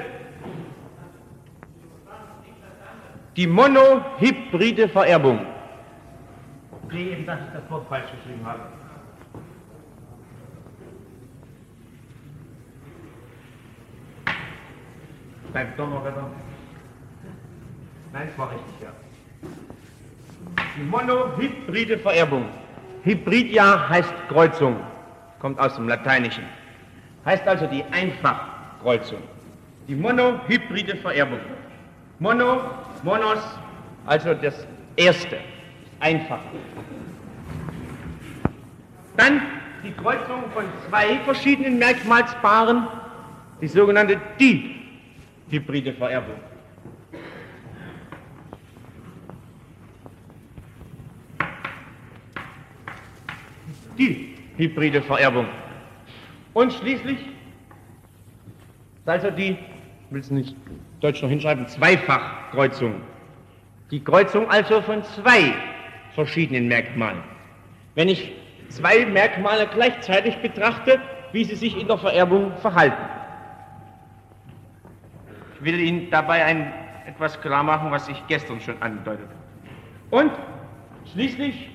[3.37, 5.41] Die monohybride Vererbung.
[6.87, 8.61] Ich sehe eben, dass ich das Wort falsch geschrieben habe.
[15.55, 16.31] beim Donnerwetter?
[18.15, 18.93] Nein, es war richtig, ja.
[20.79, 22.45] Die monohybride Vererbung.
[23.03, 24.77] Hybrid ja heißt Kreuzung,
[25.41, 26.45] kommt aus dem Lateinischen.
[27.25, 29.19] Heißt also die Einfachkreuzung.
[29.89, 31.41] Die monohybride Vererbung.
[32.21, 32.61] Mono,
[33.03, 33.41] monos,
[34.07, 35.39] also das erste,
[35.99, 36.39] einfach.
[39.17, 39.43] Dann
[39.83, 42.87] die Kreuzung von zwei verschiedenen Merkmalspaaren,
[43.61, 44.77] die sogenannte Di
[45.51, 46.54] hybride Vererbung.
[53.99, 55.47] Die hybride Vererbung.
[56.53, 57.19] Und schließlich,
[59.07, 59.57] also die,
[60.11, 60.55] will es nicht
[61.01, 62.95] Deutsch noch hinschreiben, Zweifachkreuzung.
[63.91, 65.53] Die Kreuzung also von zwei
[66.15, 67.23] verschiedenen Merkmalen.
[67.95, 68.33] Wenn ich
[68.69, 71.01] zwei Merkmale gleichzeitig betrachte,
[71.33, 73.03] wie sie sich in der Vererbung verhalten
[75.65, 76.73] will Ihnen dabei ein,
[77.07, 79.29] etwas klar machen, was ich gestern schon andeutet.
[80.11, 80.33] Und
[81.13, 81.71] schließlich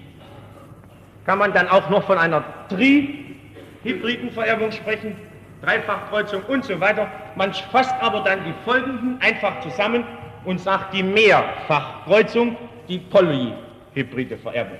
[1.25, 5.15] kann man dann auch noch von einer tri-hybriden Vererbung sprechen,
[5.61, 7.07] Dreifachkreuzung und so weiter.
[7.35, 10.03] Man fasst aber dann die folgenden einfach zusammen
[10.45, 14.77] und sagt die Mehrfachkreuzung, die polyhybride Vererbung.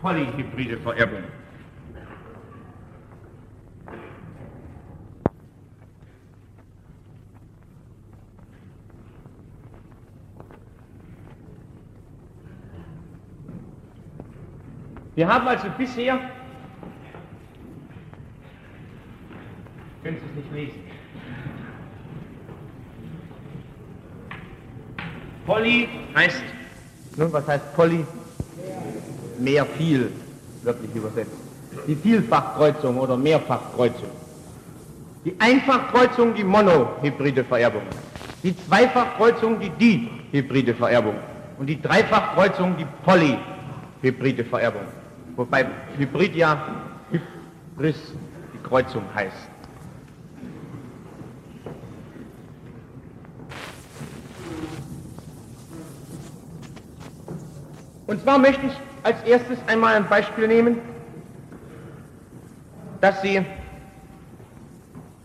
[0.00, 1.37] polyhybride Vererbung.
[15.18, 16.16] Wir haben also bisher,
[20.04, 20.80] können Sie es nicht lesen,
[25.44, 26.44] Poly heißt,
[27.16, 28.06] nun was heißt Poly?
[29.40, 30.12] Mehr viel,
[30.62, 31.32] wirklich übersetzt.
[31.88, 34.10] Die Vielfachkreuzung oder Mehrfachkreuzung.
[35.24, 37.82] Die Einfachkreuzung, die monohybride Vererbung.
[38.44, 39.70] Die Zweifachkreuzung, die
[40.30, 41.16] dihybride Vererbung.
[41.58, 44.82] Und die Dreifachkreuzung, die polyhybride Vererbung.
[45.38, 45.64] Wobei
[45.96, 46.60] Hybrid ja
[47.12, 48.12] Hybris,
[48.52, 49.36] die Kreuzung heißt.
[58.08, 58.72] Und zwar möchte ich
[59.04, 60.78] als erstes einmal ein Beispiel nehmen,
[63.00, 63.46] dass, Sie,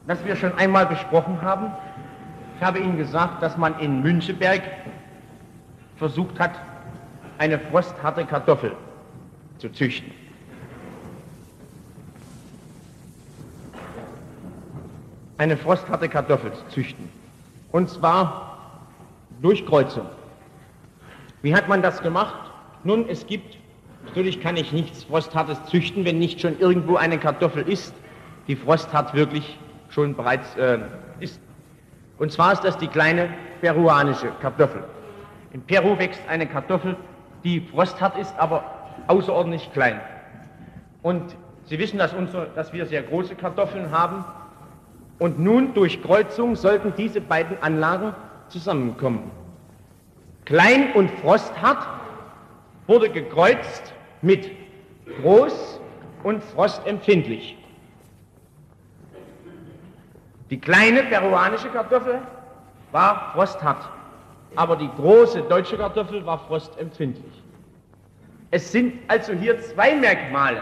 [0.05, 1.71] dass wir schon einmal besprochen haben.
[2.57, 4.61] Ich habe Ihnen gesagt, dass man in Müncheberg
[5.95, 6.51] versucht hat,
[7.39, 8.73] eine frostharte Kartoffel
[9.63, 10.11] zu züchten.
[15.37, 17.09] Eine frostharte Kartoffel zu züchten.
[17.71, 18.81] Und zwar
[19.41, 20.05] durch Kreuzung.
[21.43, 22.51] Wie hat man das gemacht?
[22.83, 23.57] Nun, es gibt,
[24.05, 27.93] natürlich kann ich nichts Frosthartes züchten, wenn nicht schon irgendwo eine Kartoffel ist,
[28.49, 30.79] die frosthart wirklich schon bereits äh,
[31.21, 31.39] ist.
[32.17, 33.29] Und zwar ist das die kleine
[33.61, 34.83] peruanische Kartoffel.
[35.53, 36.97] In Peru wächst eine Kartoffel,
[37.45, 39.99] die frosthart ist, aber außerordentlich klein.
[41.01, 41.35] Und
[41.65, 44.25] Sie wissen, dass, unsere, dass wir sehr große Kartoffeln haben.
[45.19, 48.13] Und nun durch Kreuzung sollten diese beiden Anlagen
[48.49, 49.31] zusammenkommen.
[50.45, 51.87] Klein und frosthart
[52.87, 54.51] wurde gekreuzt mit
[55.21, 55.79] groß
[56.23, 57.57] und frostempfindlich.
[60.49, 62.19] Die kleine peruanische Kartoffel
[62.91, 63.89] war frosthart,
[64.55, 67.42] aber die große deutsche Kartoffel war frostempfindlich.
[68.53, 70.61] Es sind also hier zwei Merkmale,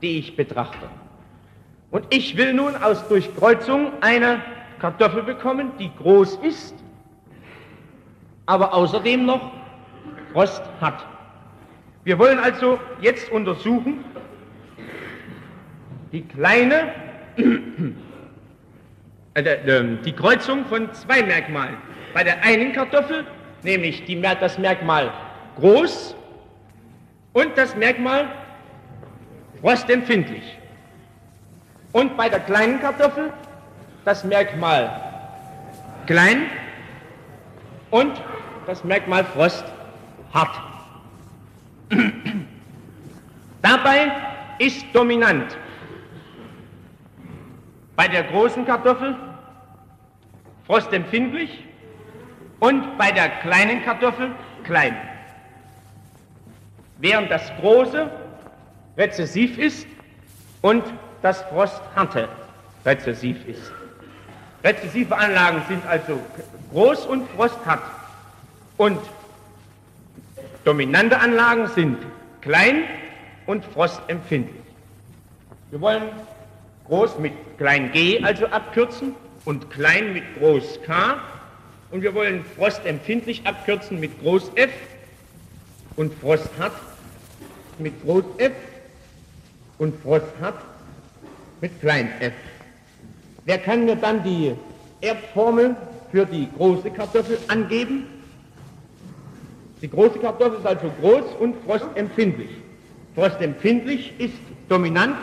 [0.00, 0.88] die ich betrachte.
[1.90, 4.40] Und ich will nun aus Durchkreuzung eine
[4.78, 6.74] Kartoffel bekommen, die groß ist,
[8.46, 9.52] aber außerdem noch
[10.32, 11.04] Frost hat.
[12.04, 14.02] Wir wollen also jetzt untersuchen,
[16.12, 16.94] die kleine,
[19.34, 21.76] äh, die Kreuzung von zwei Merkmalen.
[22.14, 23.26] Bei der einen Kartoffel,
[23.62, 25.12] nämlich die, das Merkmal
[25.56, 26.16] groß
[27.32, 28.28] und das Merkmal
[29.60, 30.58] frostempfindlich.
[31.92, 33.32] Und bei der kleinen Kartoffel
[34.04, 34.90] das Merkmal
[36.06, 36.46] klein
[37.90, 38.20] und
[38.66, 39.64] das Merkmal Frost
[40.32, 40.60] hart.
[43.62, 44.12] Dabei
[44.58, 45.56] ist dominant
[47.96, 49.16] bei der großen Kartoffel
[50.66, 51.64] frostempfindlich
[52.60, 54.30] und bei der kleinen Kartoffel
[54.64, 54.96] klein.
[57.00, 58.10] Während das große
[58.96, 59.86] rezessiv ist
[60.60, 60.84] und
[61.22, 62.28] das frostharte
[62.84, 63.72] rezessiv ist.
[64.62, 66.20] Rezessive Anlagen sind also
[66.72, 67.82] groß und frosthart
[68.76, 68.98] und
[70.64, 71.96] Dominante Anlagen sind
[72.42, 72.84] klein
[73.46, 74.62] und frostempfindlich.
[75.70, 76.02] Wir wollen
[76.86, 79.14] groß mit klein g also abkürzen
[79.46, 81.16] und klein mit groß k
[81.90, 84.70] und wir wollen frostempfindlich abkürzen mit groß f
[85.96, 86.72] und frosthart
[87.80, 88.52] mit groß f
[89.78, 90.60] und frosthart
[91.60, 92.32] mit klein f.
[93.44, 94.54] Wer kann mir dann die
[95.00, 95.76] Erbformel
[96.10, 98.06] für die große Kartoffel angeben?
[99.82, 102.50] Die große Kartoffel ist also groß und frostempfindlich.
[103.14, 104.34] Frostempfindlich ist
[104.68, 105.16] dominant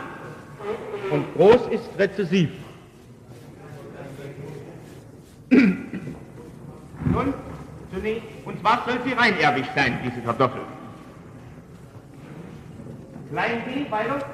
[1.12, 2.50] und groß ist rezessiv.
[5.50, 7.34] Nun,
[7.94, 10.62] zunächst, und zwar soll sie reinerbig sein, diese Kartoffel.
[13.30, 14.26] Klein b, weiter.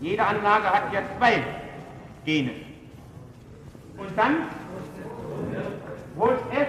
[0.00, 1.42] Jede Anlage hat ja zwei
[2.24, 2.52] Gene.
[3.96, 4.36] Und dann
[6.16, 6.68] Groß F,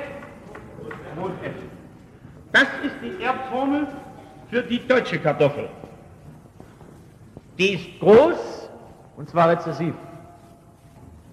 [1.15, 1.54] Groß F.
[2.52, 3.88] Das ist die Erbformel
[4.50, 5.70] für die deutsche Kartoffel.
[7.58, 8.70] Die ist groß
[9.15, 9.94] und zwar rezessiv.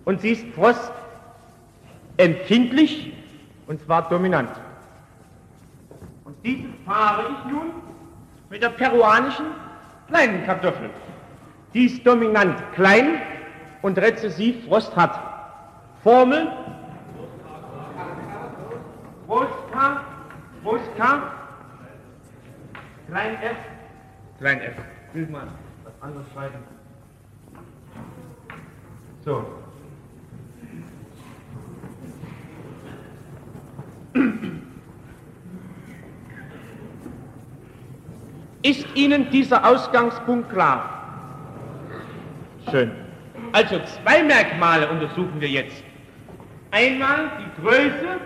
[0.05, 3.13] Und sie ist frostempfindlich
[3.67, 4.51] und zwar dominant.
[6.47, 7.73] Und diese fahre ich nun
[8.51, 9.47] mit der peruanischen
[10.09, 10.91] kleinen Kartoffel.
[11.75, 13.21] Die ist dominant klein
[13.83, 15.19] und rezessiv frosthat.
[16.05, 16.47] Formel
[19.27, 19.49] Groß
[20.97, 21.23] K,
[23.09, 23.57] Klein f,
[24.39, 24.75] Klein f.
[25.13, 25.49] Will mal
[25.85, 26.59] was anderes schreiben.
[29.25, 29.45] So.
[38.67, 40.91] Ist Ihnen dieser Ausgangspunkt klar?
[42.69, 42.91] Schön.
[43.53, 45.85] Also zwei Merkmale untersuchen wir jetzt
[46.73, 48.19] einmal die Größe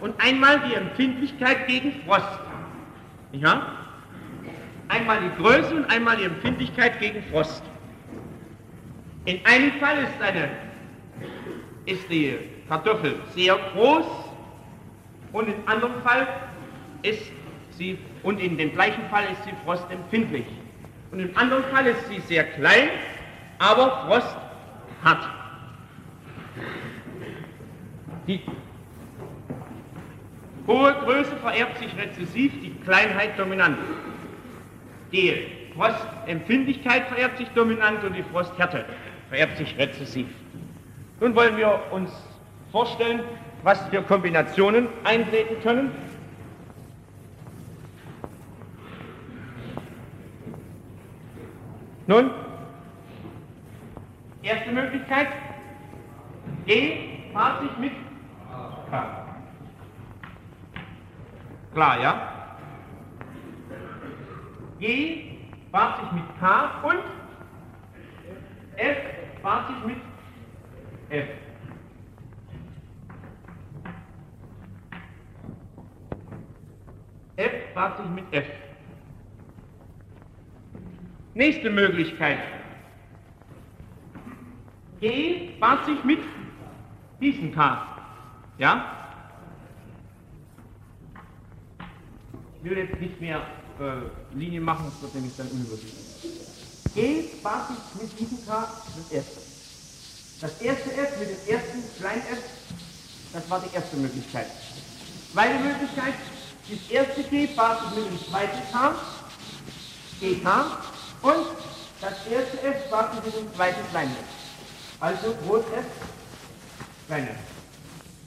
[0.00, 2.40] und einmal die Empfindlichkeit gegen Frost.
[3.34, 3.68] Wahr?
[4.88, 7.62] Einmal die Größe und einmal die Empfindlichkeit gegen Frost.
[9.26, 10.48] In einem Fall ist, eine,
[11.84, 12.36] ist die
[12.68, 14.06] Kartoffel sehr groß
[15.32, 16.26] und im anderen Fall
[17.02, 17.30] ist
[17.78, 17.96] sie,
[18.26, 20.46] und in dem gleichen Fall ist sie frostempfindlich.
[21.12, 22.88] Und im anderen Fall ist sie sehr klein,
[23.60, 24.36] aber Frost
[25.04, 25.28] hat.
[28.26, 28.40] Die
[30.66, 33.78] hohe Größe vererbt sich rezessiv, die Kleinheit dominant.
[35.12, 35.46] Die
[35.76, 38.86] Frostempfindlichkeit vererbt sich dominant und die Frosthärte
[39.28, 40.26] vererbt sich rezessiv.
[41.20, 42.10] Nun wollen wir uns
[42.72, 43.20] vorstellen,
[43.62, 45.92] was für Kombinationen eintreten können.
[52.08, 52.30] Nun,
[54.42, 55.26] erste Möglichkeit,
[56.64, 57.92] G paart sich mit
[58.90, 59.26] K.
[61.74, 62.32] Klar, ja?
[64.78, 65.38] G
[65.72, 67.02] paart sich mit K und
[68.76, 68.98] F
[69.42, 69.98] paart sich mit
[71.10, 71.28] F.
[77.36, 78.65] F paart sich mit F.
[81.36, 82.38] Nächste Möglichkeit.
[85.00, 86.20] G paart sich mit
[87.20, 87.86] diesem K.
[88.56, 89.20] Ja?
[92.56, 93.42] Ich will jetzt nicht mehr
[93.78, 96.94] äh, Linien machen, das wird nämlich dann unübersichtlich.
[96.94, 98.66] G paart sich mit diesem K
[98.96, 99.40] das erste.
[100.40, 102.44] Das erste F mit dem ersten kleinen f,
[103.34, 104.46] das war die erste Möglichkeit.
[105.34, 106.14] Zweite Möglichkeit,
[106.70, 108.94] das erste G paart sich mit dem zweiten K,
[110.18, 110.95] GK,
[111.26, 111.46] und
[112.00, 115.00] das erste F sich mit dem zweiten kleinen f.
[115.00, 115.86] Also Groß F,
[117.08, 117.36] klein f.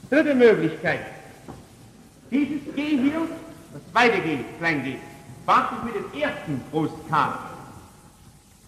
[0.09, 1.05] Dritte Möglichkeit,
[2.29, 3.21] dieses G hier,
[3.73, 4.97] das zweite G, klein g,
[5.45, 7.39] paart sich mit dem ersten Groß K.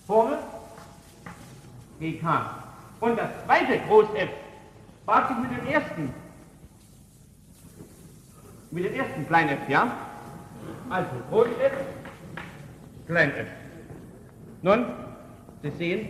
[0.07, 0.37] Formel
[1.99, 2.23] GK.
[3.01, 4.29] Und das zweite Groß F
[5.05, 6.13] paart sich mit dem ersten,
[8.71, 9.91] mit dem ersten kleinen f, ja?
[10.89, 11.73] Also Groß F,
[13.07, 13.60] klein f.
[14.61, 14.85] Nun,
[15.63, 16.09] Sie sehen,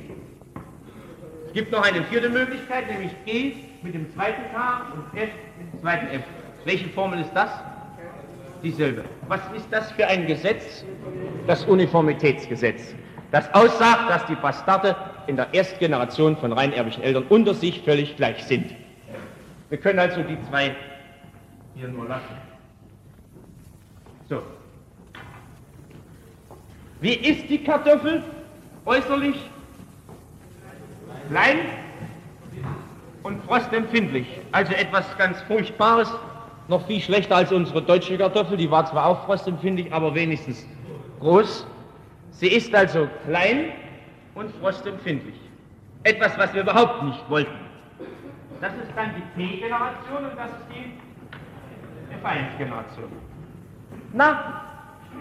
[1.48, 5.74] es gibt noch eine vierte Möglichkeit, nämlich G mit dem zweiten K und F mit
[5.74, 6.22] dem zweiten F.
[6.66, 7.50] Welche Formel ist das?
[8.64, 9.04] Dieselbe.
[9.28, 10.86] Was ist das für ein Gesetz?
[11.48, 12.94] Das Uniformitätsgesetz
[13.32, 14.96] das aussagt, dass die Bastarde
[15.28, 18.76] in der ersten Generation von reinerbischen Eltern unter sich völlig gleich sind.
[19.70, 20.76] Wir können also die zwei
[21.76, 22.36] hier nur lassen.
[24.30, 24.44] So.
[27.00, 28.22] Wie ist die Kartoffel
[28.86, 29.50] äußerlich?
[31.30, 31.60] Klein
[33.24, 34.28] und frostempfindlich.
[34.52, 36.12] Also etwas ganz Furchtbares,
[36.68, 38.58] noch viel schlechter als unsere deutsche Kartoffel.
[38.58, 40.66] Die war zwar auch frostempfindlich, aber wenigstens
[41.20, 41.66] groß.
[42.32, 43.72] Sie ist also klein
[44.36, 45.36] und frostempfindlich.
[46.04, 47.52] Etwas, was wir überhaupt nicht wollten.
[48.60, 50.94] Das ist dann die T-Generation und das ist die
[52.24, 53.12] F1-Generation.
[54.14, 54.64] Na,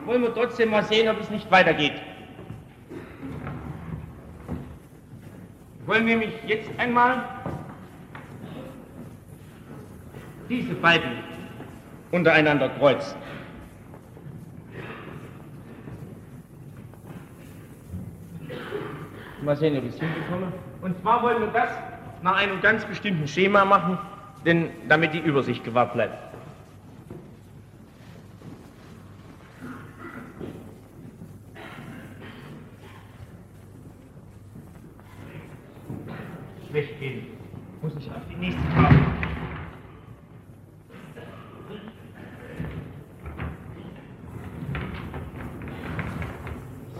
[0.04, 1.94] wollen wir trotzdem mal sehen, ob es nicht weitergeht.
[5.86, 7.24] Wollen wir mich jetzt einmal
[10.48, 11.10] diese beiden
[12.10, 13.16] untereinander kreuzen.
[19.42, 20.52] Mal sehen, ob ich es hinbekomme.
[20.82, 21.70] Und zwar wollen wir das
[22.22, 23.98] nach einem ganz bestimmten Schema machen,
[24.44, 26.29] denn damit die Übersicht gewahrt bleibt.
[36.70, 37.26] Schlecht gehen.
[37.82, 38.98] Muss ich auf die nächste Tafel.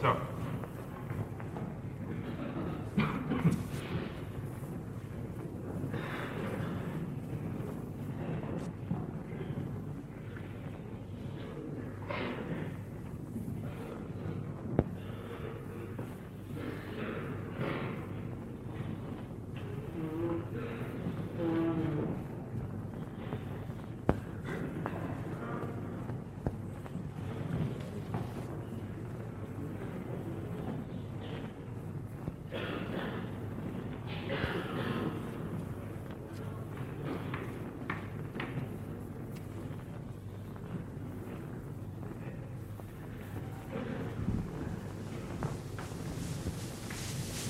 [0.03, 0.17] So.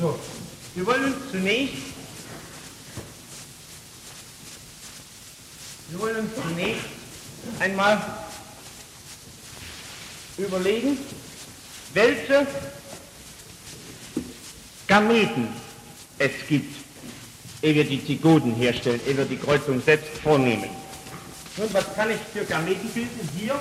[0.01, 0.19] So,
[0.81, 1.75] wir wollen uns zunächst
[6.49, 6.85] zunächst
[7.59, 8.01] einmal
[10.39, 10.97] überlegen,
[11.93, 12.47] welche
[14.87, 15.49] Gameten
[16.19, 16.75] es gibt,
[17.61, 20.71] ehe wir die Zygoden herstellen, ehe wir die Kreuzung selbst vornehmen.
[21.59, 23.29] Nun, was kann ich für Gameten bilden?
[23.37, 23.61] Hier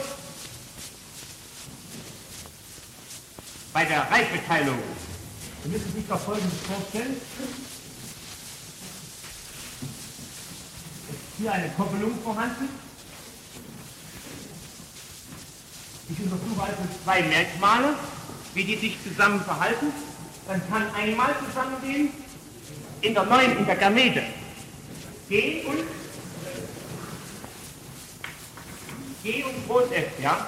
[3.74, 4.80] bei der Reifeteilung.
[5.64, 7.18] Sie müssen sich doch Folgendes vorstellen.
[11.10, 12.70] Ist hier eine Koppelung vorhanden.
[16.10, 17.96] Ich untersuche also zwei Merkmale,
[18.54, 19.88] wie die sich zusammen verhalten.
[20.48, 22.10] Dann kann einmal zusammengehen
[23.02, 24.24] in der neuen, in der Gamete.
[25.28, 25.80] G und
[29.24, 30.48] G und Groß F, ja?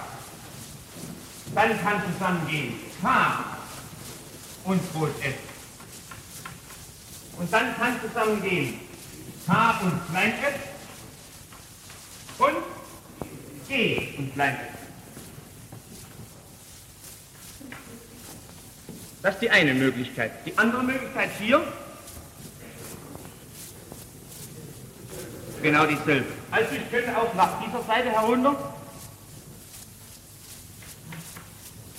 [1.54, 3.51] Dann kann zusammengehen K
[4.66, 5.36] und Groß F.
[7.38, 8.80] Und dann kann zusammengehen
[9.48, 10.60] K und Klein F
[12.38, 14.82] und G und Klein F.
[19.22, 20.32] Das ist die eine Möglichkeit.
[20.46, 21.64] Die andere Möglichkeit hier,
[25.62, 26.26] genau dieselbe.
[26.50, 28.74] Also ich könnte auch nach dieser Seite herunter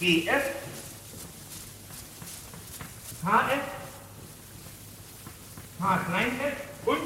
[0.01, 0.43] GF,
[3.25, 3.62] HF,
[5.81, 7.01] H klein f und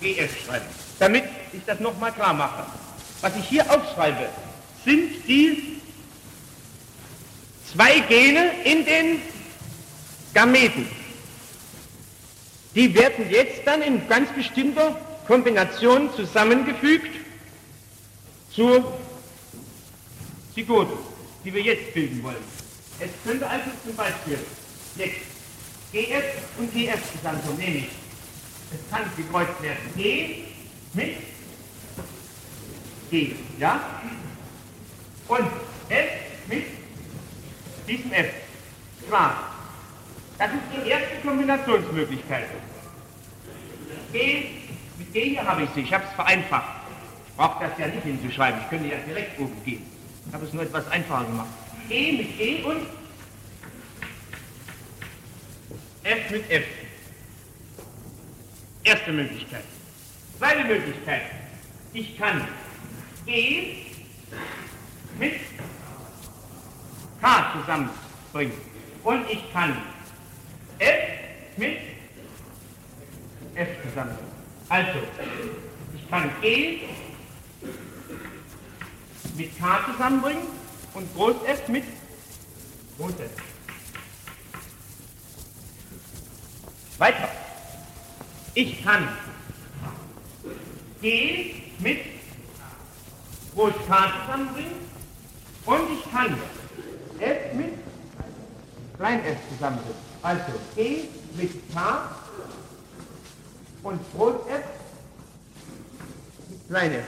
[0.00, 0.66] GF schreiben.
[0.98, 2.64] Damit ich das nochmal klar mache.
[3.20, 4.28] Was ich hier aufschreibe,
[4.84, 5.80] sind die
[7.72, 9.22] zwei Gene in den
[10.32, 10.88] Gameten.
[12.74, 14.96] Die werden jetzt dann in ganz bestimmter
[15.26, 17.16] Kombination zusammengefügt
[18.52, 18.96] zur
[20.54, 20.92] Zygote,
[21.44, 22.59] die wir jetzt bilden wollen.
[23.00, 24.38] Es könnte also zum Beispiel
[24.96, 25.20] jetzt
[25.92, 26.24] GF
[26.58, 27.88] und GF zusammenkommen, nämlich
[28.72, 30.44] es kann gekreuzt werden G
[30.92, 31.16] mit
[33.10, 33.80] G, ja?
[35.26, 35.46] Und
[35.88, 36.08] F
[36.46, 36.64] mit
[37.88, 38.26] diesem F.
[39.08, 39.50] Klar.
[40.38, 42.46] Das ist die erste Kombinationsmöglichkeit.
[44.12, 44.44] G,
[44.98, 46.80] mit G hier habe ich sie, ich habe es vereinfacht.
[47.28, 49.86] Ich brauche das ja nicht hinzuschreiben, ich könnte ja direkt oben gehen.
[50.26, 51.48] Ich habe es nur etwas einfacher gemacht.
[51.90, 52.86] E mit G und
[56.04, 56.64] F mit F.
[58.84, 59.64] Erste Möglichkeit.
[60.38, 61.22] Zweite Möglichkeit.
[61.92, 62.46] Ich kann
[63.26, 63.86] E
[65.18, 65.34] mit
[67.20, 68.56] K zusammenbringen.
[69.02, 69.76] Und ich kann
[70.78, 71.00] F
[71.56, 71.78] mit
[73.56, 74.32] F zusammenbringen.
[74.68, 74.98] Also,
[75.96, 76.78] ich kann E
[79.36, 80.59] mit K zusammenbringen
[80.94, 81.84] und Groß F mit
[82.98, 83.30] F.
[86.98, 87.28] Weiter.
[88.54, 89.08] Ich kann
[91.00, 91.98] G mit
[93.56, 94.72] K zusammenbringen
[95.64, 96.36] und ich kann
[97.18, 97.72] F mit
[98.96, 99.98] Klein f zusammenbringen.
[100.22, 100.42] Also
[100.76, 101.04] E
[101.36, 102.10] mit K
[103.82, 104.64] und Groß F
[106.50, 107.06] mit Klein f.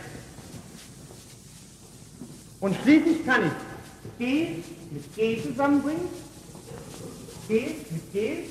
[2.61, 3.72] Und schließlich kann ich
[4.23, 4.63] G
[4.93, 6.09] mit G zusammenbringen,
[7.49, 8.45] G mit G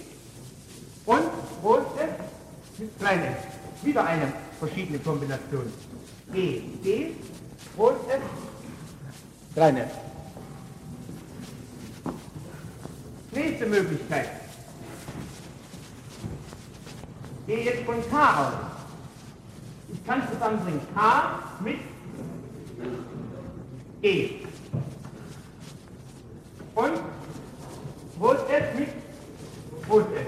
[1.06, 1.24] und
[1.62, 2.10] Groß F
[2.78, 3.36] mit Klein.
[3.82, 5.72] Wieder eine verschiedene Kombination.
[6.34, 7.12] G, G,
[7.78, 8.22] Groß F,
[9.54, 9.90] Klein.
[13.32, 14.30] Nächste Möglichkeit.
[17.48, 18.54] Gehe jetzt von K aus.
[19.94, 21.78] Ich kann zusammenbringen K mit
[24.02, 24.51] E.
[26.82, 26.94] Und
[28.20, 28.90] Groß F mit
[29.88, 30.28] Groß F.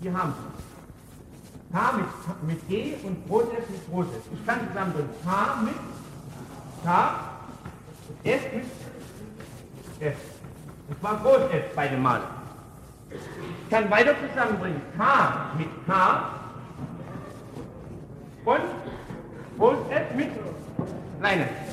[0.00, 1.72] Hier haben Sie.
[1.72, 4.22] K mit, mit G und Groß F mit Groß F.
[4.34, 5.74] Ich kann zusammenbringen K mit
[6.84, 7.14] K,
[8.24, 8.64] F mit
[10.00, 10.16] F.
[10.88, 12.24] Und zwar Groß F beide Male.
[13.10, 16.30] Ich kann weiter zusammenbringen K mit K
[18.44, 18.60] und
[19.58, 20.28] Groß F mit
[21.20, 21.71] kleines.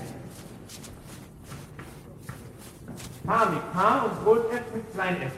[3.30, 5.32] K mit K und Groß F mit klein f.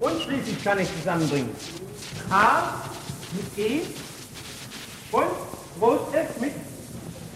[0.00, 1.50] Und schließlich kann ich zusammenbringen
[2.28, 2.74] K
[3.36, 3.82] mit G
[5.12, 5.28] und
[5.78, 6.54] Groß F mit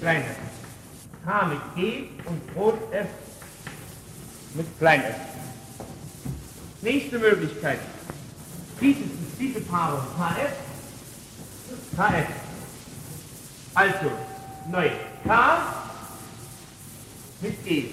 [0.01, 0.37] klein f.
[1.25, 3.07] K mit G und Groß F
[4.55, 5.17] mit klein f.
[6.81, 7.79] Nächste Möglichkeit.
[8.81, 9.03] Diese,
[9.39, 10.53] diese Paarung KF,
[11.97, 12.27] KF.
[13.75, 14.11] Also,
[14.73, 14.91] neu.
[15.25, 15.92] K
[17.43, 17.91] mit G.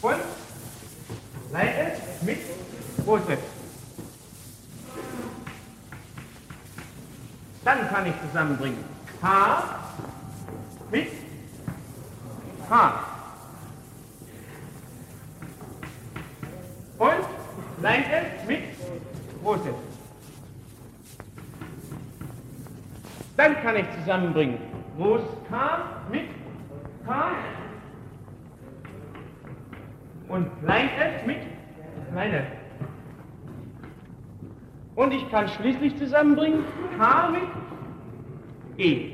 [0.00, 0.20] Und?
[1.50, 2.38] Klein f mit?
[2.38, 3.38] F.
[7.64, 8.84] Dann kann ich zusammenbringen.
[9.22, 9.80] H?
[10.90, 11.08] Mit?
[12.70, 13.04] H.
[16.98, 17.10] Und?
[17.80, 18.62] Klein f mit?
[19.44, 19.74] F.
[23.36, 24.58] Dann kann ich zusammenbringen.
[24.96, 25.78] Groß K?
[26.10, 26.33] Mit
[27.06, 27.36] K
[30.28, 31.38] und klein f mit
[32.10, 32.46] klein f.
[34.94, 36.64] Und ich kann schließlich zusammenbringen.
[36.96, 37.42] K mit.
[38.78, 39.10] E.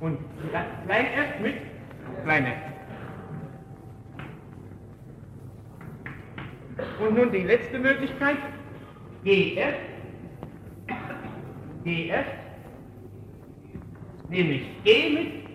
[0.00, 0.18] Und
[0.86, 1.54] klein f mit.
[2.24, 2.68] Klein f.
[7.00, 8.38] Und nun die letzte Möglichkeit,
[9.24, 9.74] GF,
[11.84, 12.26] GF,
[14.28, 15.47] nämlich G mit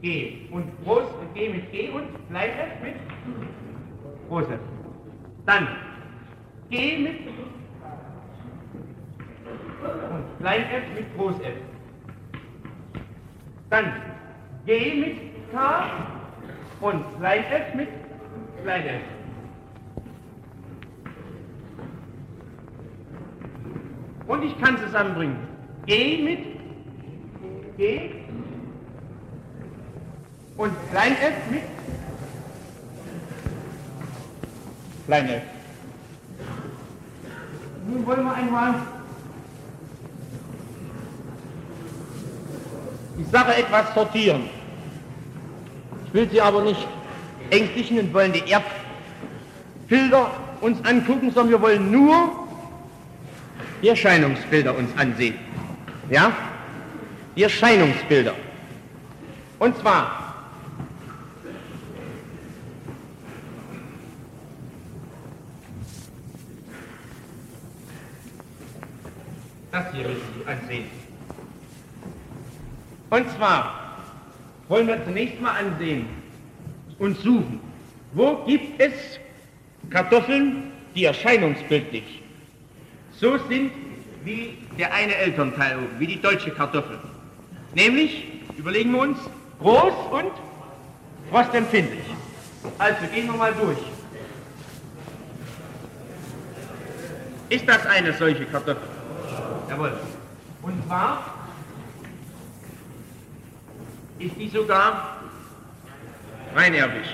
[0.00, 2.94] G und groß G mit G und f mit
[4.28, 4.60] groß f.
[5.44, 5.68] Dann
[6.70, 7.16] G mit
[9.80, 11.54] und klein f mit groß f.
[13.70, 13.92] Dann
[14.66, 15.16] G mit
[15.52, 15.90] K
[16.80, 17.88] und klein f mit
[18.62, 19.02] klein f.
[24.28, 25.38] Und ich kann zusammenbringen
[25.86, 28.10] G mit G
[30.58, 31.62] und klein f mit
[35.06, 35.42] klein f.
[37.86, 38.74] Nun wollen wir einmal
[43.16, 44.50] die Sache etwas sortieren.
[46.06, 46.86] Ich will Sie aber nicht
[47.50, 50.30] ängstlichen und wollen die Erbbilder
[50.60, 52.30] uns angucken, sondern wir wollen nur
[53.80, 55.36] die Erscheinungsbilder uns ansehen.
[56.10, 56.32] Ja?
[57.36, 58.34] Die Erscheinungsbilder.
[59.58, 60.17] Und zwar
[69.78, 70.84] das hier müssen Sie ansehen.
[73.10, 73.96] Und zwar
[74.68, 76.06] wollen wir zunächst mal ansehen
[76.98, 77.60] und suchen,
[78.12, 78.92] wo gibt es
[79.90, 82.22] Kartoffeln, die erscheinungsbildlich
[83.12, 83.72] so sind
[84.24, 86.98] wie der eine Elternteil oben, wie die deutsche Kartoffel.
[87.74, 88.24] Nämlich,
[88.56, 89.18] überlegen wir uns,
[89.60, 90.32] groß und
[91.30, 92.04] frostempfindlich.
[92.78, 93.78] Also gehen wir mal durch.
[97.48, 98.97] Ist das eine solche Kartoffel?
[99.68, 99.92] Jawohl.
[100.62, 101.34] Und zwar
[104.18, 105.18] ist die sogar
[106.54, 107.06] reinerbig.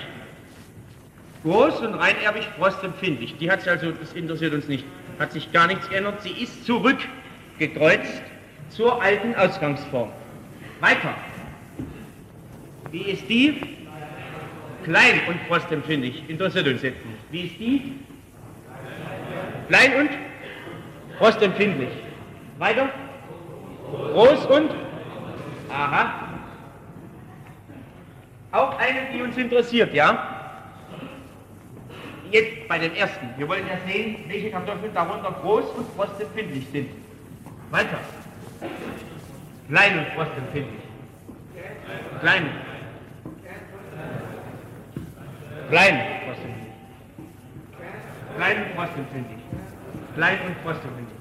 [1.43, 3.37] Groß und reinerbig frostempfindlich.
[3.37, 4.85] Die hat sie also, das interessiert uns nicht
[5.19, 6.21] hat sich gar nichts geändert.
[6.21, 8.21] Sie ist zurückgekreuzt
[8.69, 10.09] zur alten Ausgangsform.
[10.79, 11.15] Weiter.
[12.91, 13.61] Wie ist die?
[14.83, 16.23] Klein und frostempfindlich.
[16.27, 17.17] Interessiert uns jetzt nicht.
[17.31, 17.93] Wie ist die?
[19.67, 20.09] Klein und
[21.17, 21.89] frostempfindlich.
[22.57, 22.89] Weiter.
[24.13, 24.71] Groß und?
[25.69, 26.29] Aha.
[28.51, 30.35] Auch eine, die uns interessiert, ja?
[32.31, 33.27] jetzt bei dem ersten.
[33.37, 36.89] Wir wollen ja sehen, welche Kartoffeln darunter groß und frostempfindlich sind.
[37.71, 37.99] Weiter.
[39.69, 40.81] Klein und frostempfindlich.
[42.19, 42.49] Klein.
[45.69, 46.73] Klein frostempfindlich.
[48.35, 49.39] Klein und frostempfindlich.
[50.15, 51.14] Klein und frostempfindlich.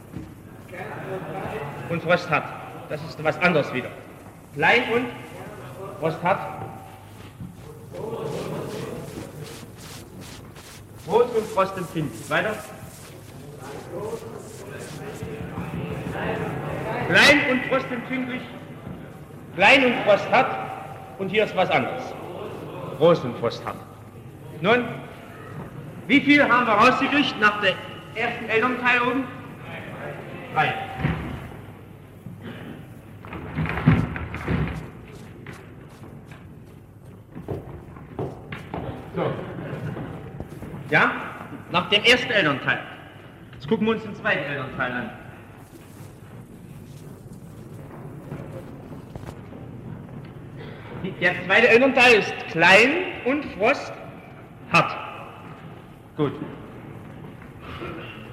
[1.89, 2.45] Und Frost hat.
[2.89, 3.91] Das ist was anderes wieder.
[4.55, 5.07] Klein und
[6.01, 6.39] Frost hat.
[11.07, 12.31] Groß und frostempfindlich.
[12.31, 12.55] Weiter.
[17.09, 18.43] Klein und frostempfindlich.
[19.55, 20.47] Klein und Frost hat.
[21.19, 22.03] Und hier ist was anderes.
[22.99, 23.77] Groß und Frost hat.
[24.61, 24.85] Nun,
[26.07, 27.75] wie viel haben wir rausgekriegt nach der
[28.15, 29.25] ersten Elternteil oben?
[30.55, 30.73] Drei.
[39.17, 39.33] So.
[40.91, 41.11] Ja?
[41.73, 42.79] Nach dem ersten Elternteil.
[43.55, 45.11] Jetzt gucken wir uns den zweiten Elternteil an.
[51.21, 52.91] Der zweite Elternteil ist klein
[53.25, 53.93] und Frost
[54.73, 54.97] hart.
[56.17, 56.33] Gut.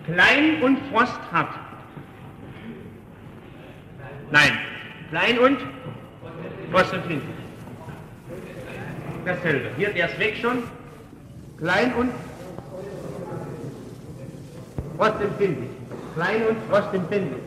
[0.06, 1.71] Klein und Frost hart.
[4.32, 4.52] Nein.
[5.10, 5.58] Klein und
[6.72, 7.36] Frost empfindlich.
[9.26, 9.70] Dasselbe.
[9.78, 10.64] Hier, der ist weg schon.
[11.58, 12.12] Klein und
[14.98, 15.70] frostempfindlich.
[16.16, 17.42] Klein und frostempfindlich.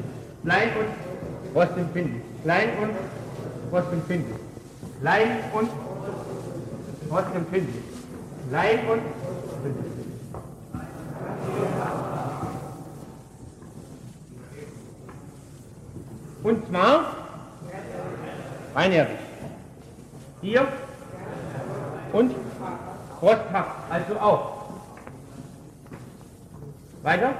[0.44, 2.22] Klein und frostempfindlich.
[2.42, 2.90] Klein und
[3.70, 4.34] frostempfindlich.
[5.00, 5.70] Klein und
[7.08, 7.84] frostempfindlich.
[8.50, 9.00] Klein und
[16.44, 17.16] Und zwar
[18.74, 19.16] reinerbig.
[20.42, 20.68] Hier
[22.12, 22.34] und
[23.18, 24.64] frosthaft, also auch.
[27.02, 27.32] Weiter.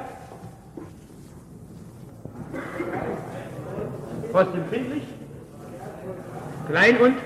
[4.33, 5.03] Frostempfindlich.
[6.67, 7.17] Klein und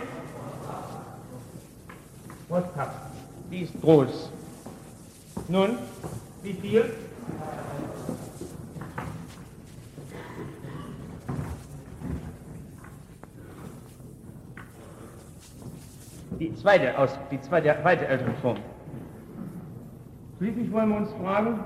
[2.49, 2.97] frosthaft.
[3.53, 4.31] Die ist groß.
[5.47, 5.79] Nun,
[6.43, 6.93] wie viel?
[16.39, 18.59] Die zweite, aus, die zweite, zweite ältere Form.
[20.39, 21.59] Schließlich wollen wir uns fragen,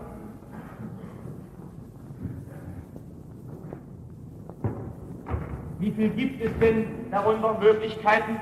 [5.79, 8.41] wie viel gibt es denn darunter Möglichkeiten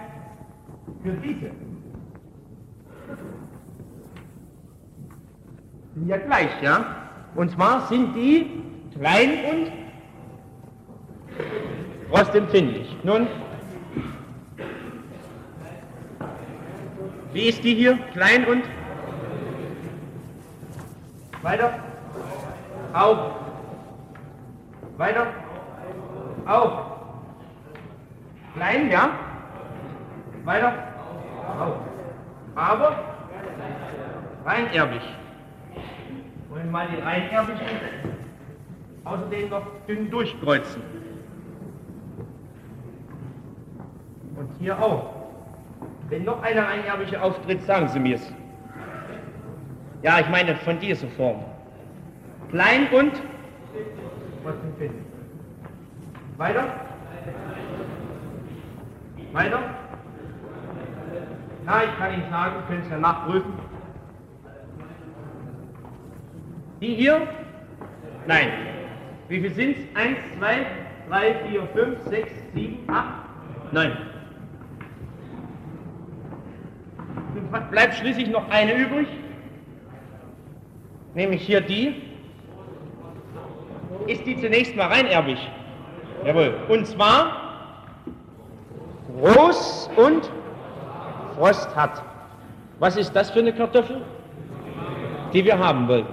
[1.02, 1.50] für diese?
[5.94, 6.84] Sind ja gleich, ja?
[7.34, 8.62] Und zwar sind die
[8.96, 9.72] klein und
[12.10, 12.96] frostempfindlich.
[13.02, 13.26] Nun,
[17.32, 17.96] Wie ist die hier?
[18.12, 18.64] Klein und?
[21.42, 21.78] Weiter?
[22.92, 23.18] Auf.
[24.96, 25.26] Weiter?
[26.46, 26.72] Auf.
[28.54, 29.10] Klein, ja?
[30.44, 30.72] Weiter?
[31.60, 31.76] Auf.
[32.56, 33.04] Aber
[34.44, 35.02] reinerbig.
[36.48, 37.60] Wollen wir mal die reinerbigen
[39.04, 40.82] außerdem noch dünn durchkreuzen.
[44.36, 45.19] Und hier auch.
[46.10, 48.32] Wenn noch einer einerbige auftritt, sagen Sie mir's.
[50.02, 51.44] Ja, ich meine von dieser Form.
[52.50, 53.12] Klein und
[56.36, 56.64] Weiter?
[59.32, 59.60] Weiter?
[61.66, 63.52] Ja, ich kann Ihnen sagen, können Sie ja nachprüfen.
[66.80, 67.28] Die hier?
[68.26, 68.48] Nein.
[69.28, 69.96] Wie viel sind es?
[69.96, 70.66] Eins, zwei,
[71.08, 73.28] drei, vier, fünf, sechs, sieben, acht,
[73.70, 73.92] neun.
[77.70, 79.08] Bleibt schließlich noch eine übrig,
[81.14, 82.02] nämlich hier die.
[84.06, 85.38] Ist die zunächst mal reinerbig?
[86.24, 86.54] Jawohl.
[86.68, 87.36] Und zwar
[89.20, 90.30] groß und
[91.36, 92.02] Frost hat.
[92.78, 94.02] Was ist das für eine Kartoffel?
[95.32, 96.06] Die wir haben wollen.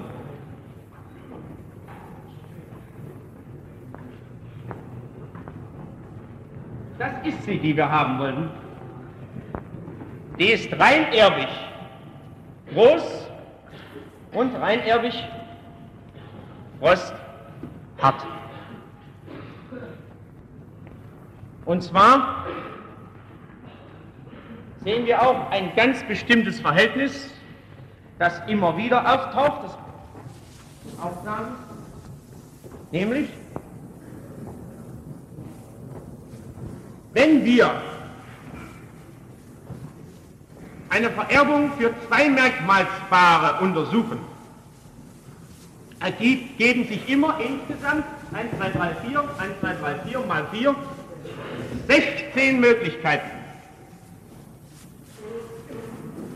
[6.99, 8.49] Das ist sie, die wir haben wollen
[10.39, 11.47] die ist reinerbig,
[12.73, 13.27] groß
[14.33, 15.15] und reinerbig,
[16.81, 17.13] Rost
[17.97, 18.15] hat.
[21.65, 22.45] Und zwar
[24.83, 27.33] sehen wir auch ein ganz bestimmtes Verhältnis,
[28.19, 29.63] das immer wieder auftaucht,
[30.85, 31.55] das Aufnahmen,
[32.91, 33.29] nämlich
[37.13, 37.81] wenn wir
[40.89, 44.19] eine Vererbung für zwei Merkmalspaare untersuchen,
[45.99, 49.29] ergeben sich immer insgesamt 1, 2, 3, 4, 1,
[49.59, 50.75] 2, 3, 4 mal 4,
[51.87, 53.31] 16 Möglichkeiten.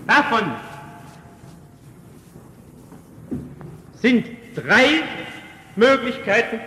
[0.07, 0.51] Davon
[4.01, 4.25] sind
[4.55, 5.03] drei
[5.75, 6.59] Möglichkeiten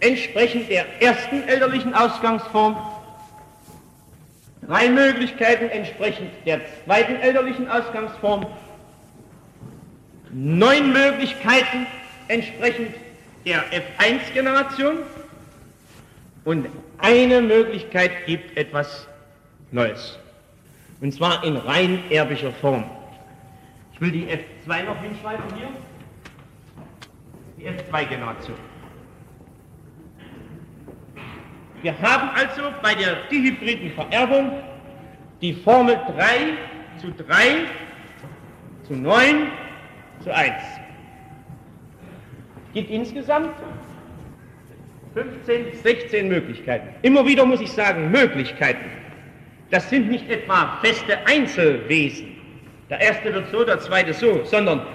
[0.00, 2.76] entsprechend der ersten elterlichen Ausgangsform
[4.66, 8.46] Drei Möglichkeiten entsprechend der zweiten elterlichen Ausgangsform,
[10.32, 11.86] neun Möglichkeiten
[12.28, 12.94] entsprechend
[13.44, 14.98] der F1-Generation
[16.44, 16.66] und
[16.98, 19.06] eine Möglichkeit gibt etwas
[19.70, 20.18] Neues.
[21.00, 22.84] Und zwar in rein erblicher Form.
[23.92, 25.68] Ich will die F2 noch hinschreiben hier.
[27.58, 28.73] Die F2-Generation.
[31.84, 34.52] Wir haben also bei der dihybriden Vererbung
[35.42, 37.66] die Formel 3 zu 3
[38.84, 39.48] zu 9
[40.20, 40.54] zu 1.
[42.72, 43.50] Gibt insgesamt
[45.12, 46.88] 15, 16 Möglichkeiten.
[47.02, 48.90] Immer wieder muss ich sagen, Möglichkeiten.
[49.70, 52.28] Das sind nicht etwa feste Einzelwesen.
[52.88, 54.86] Der erste wird so, der zweite so, sondern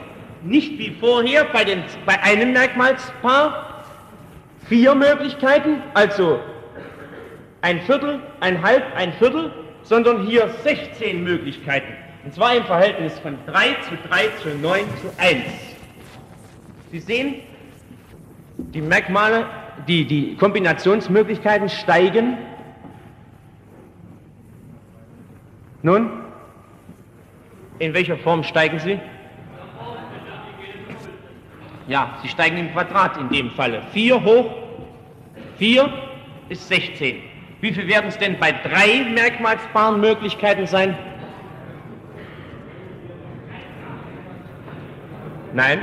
[0.41, 3.83] nicht wie vorher bei, den, bei einem Merkmalspaar
[4.67, 6.39] vier Möglichkeiten, also
[7.61, 9.51] ein Viertel, ein Halb, ein Viertel,
[9.83, 11.93] sondern hier 16 Möglichkeiten.
[12.23, 15.43] Und zwar im Verhältnis von 3 zu 3 zu 9 zu 1.
[16.91, 17.35] Sie sehen,
[18.57, 19.45] die Merkmale,
[19.87, 22.37] die, die Kombinationsmöglichkeiten steigen.
[25.81, 26.09] Nun,
[27.79, 28.99] in welcher Form steigen sie?
[31.87, 33.81] Ja, sie steigen im Quadrat in dem Falle.
[33.93, 34.53] 4 hoch
[35.57, 35.91] 4
[36.49, 37.28] ist 16.
[37.61, 40.97] Wie viel werden es denn bei drei Merkmalspaaren Möglichkeiten sein?
[45.53, 45.79] Nein?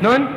[0.00, 0.28] Nun?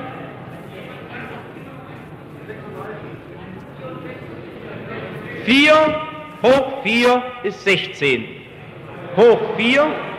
[5.46, 5.74] Vier
[6.44, 8.26] hoch vier ist 16.
[9.16, 9.84] Hoch vier.
[9.84, 10.14] Äh,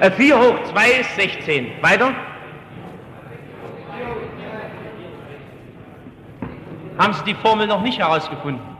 [0.00, 1.82] 4 hoch 2 ist 16.
[1.82, 2.14] Weiter?
[6.98, 8.76] Haben Sie die Formel noch nicht herausgefunden?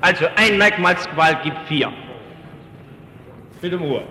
[0.00, 1.92] Also ein Merkmalsqual gibt 4.
[3.60, 4.02] Bitte um Ruhe.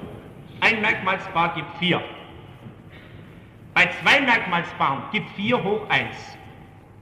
[0.62, 2.02] Ein Merkmalspaar gibt 4.
[3.74, 6.08] Bei zwei Merkmalspaaren gibt 4 hoch 1.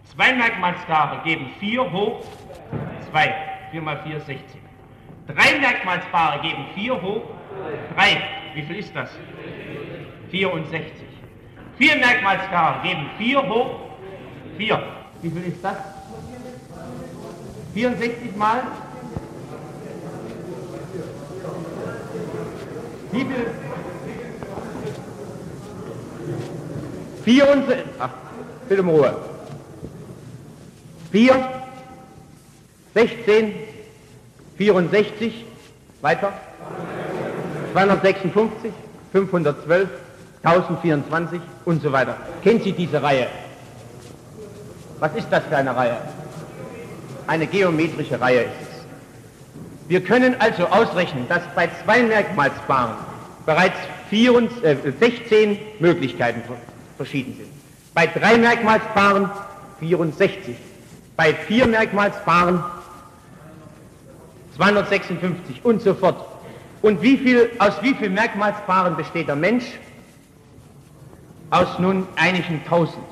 [0.04, 2.24] Zwei Merkmalspaare geben 4 hoch
[3.12, 3.36] 2.
[3.72, 4.60] 4 mal 4 ist 16.
[5.28, 7.24] Drei Merkmalspaare geben 4 hoch
[7.96, 8.22] 3.
[8.56, 9.10] Wie viel ist das?
[10.32, 10.92] 64.
[11.78, 13.80] Vier Merkmalspaare geben 4 hoch
[14.58, 14.84] 4.
[15.22, 15.78] Wie viel ist das?
[17.74, 18.62] 64 mal
[23.14, 23.48] Wie viel?
[27.24, 27.86] 64.
[28.00, 28.10] Ach,
[28.68, 29.16] bitte um Ruhe.
[31.12, 31.50] 4,
[32.96, 33.54] 16,
[34.58, 35.46] 64,
[36.02, 36.34] weiter.
[37.74, 38.72] 256,
[39.12, 39.90] 512,
[40.44, 42.16] 1024 und so weiter.
[42.44, 43.28] Kennen Sie diese Reihe?
[45.00, 45.98] Was ist das für eine Reihe?
[47.26, 49.88] Eine geometrische Reihe ist es.
[49.88, 52.96] Wir können also ausrechnen, dass bei zwei Merkmalspaaren
[53.46, 53.78] bereits
[54.10, 56.42] 4, äh, 16 Möglichkeiten
[56.96, 57.50] verschieden sind.
[57.94, 59.30] Bei drei Merkmalspaaren
[59.80, 60.56] 64.
[61.18, 62.64] Bei vier Merkmalspaaren
[64.56, 66.33] 256 und so fort.
[66.84, 69.64] Und wie viel, aus wie vielen Merkmalspaaren besteht der Mensch?
[71.50, 73.06] Aus nun einigen Tausend.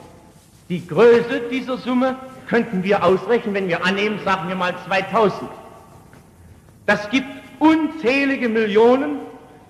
[0.68, 2.18] Die Größe dieser Summe
[2.48, 5.50] könnten wir ausrechnen, wenn wir annehmen, sagen wir mal 2000.
[6.86, 7.28] Das gibt
[7.60, 9.20] unzählige Millionen.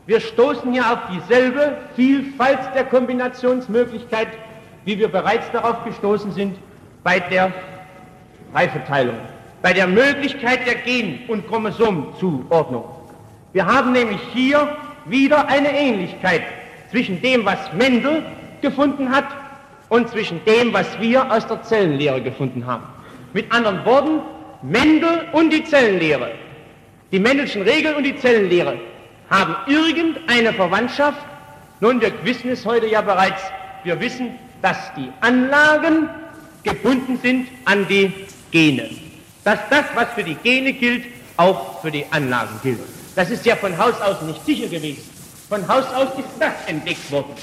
[0.08, 4.30] Wir stoßen hier auf dieselbe Vielfalt der Kombinationsmöglichkeit,
[4.84, 6.58] wie wir bereits darauf gestoßen sind
[7.04, 7.54] bei der
[8.52, 9.18] Reifeteilung,
[9.62, 13.01] bei der Möglichkeit der Gen- und Chromosomzuordnung.
[13.54, 16.44] Wir haben nämlich hier wieder eine Ähnlichkeit
[16.90, 18.24] zwischen dem, was Mendel
[18.62, 19.26] gefunden hat
[19.90, 22.84] und zwischen dem, was wir aus der Zellenlehre gefunden haben.
[23.34, 24.22] Mit anderen Worten,
[24.62, 26.32] Mendel und die Zellenlehre
[27.12, 28.80] die Mendelschen Regeln und die Zellenlehre
[29.30, 31.20] haben irgendeine Verwandtschaft.
[31.82, 33.42] Nun, wir wissen es heute ja bereits.
[33.84, 34.32] Wir wissen,
[34.62, 36.10] dass die Anlagen
[36.64, 38.14] gebunden sind an die
[38.52, 38.90] Gene.
[39.44, 42.80] Dass das, was für die Gene gilt, auch für die Anlagen gilt.
[43.16, 45.04] Das ist ja von Haus aus nicht sicher gewesen.
[45.50, 47.34] Von Haus aus ist das entdeckt worden.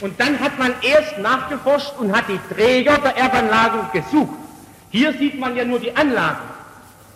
[0.00, 4.34] Und dann hat man erst nachgeforscht und hat die Träger der Erbanlagen gesucht.
[4.90, 6.38] Hier sieht man ja nur die Anlagen.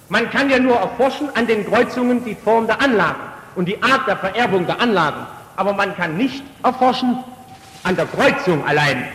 [0.08, 3.20] Man kann ja nur erforschen an den Kreuzungen die Form der Anlagen
[3.54, 5.26] und die Art der Vererbung der Anlagen.
[5.56, 7.24] Aber man kann nicht erforschen
[7.84, 9.08] an der Kreuzung allein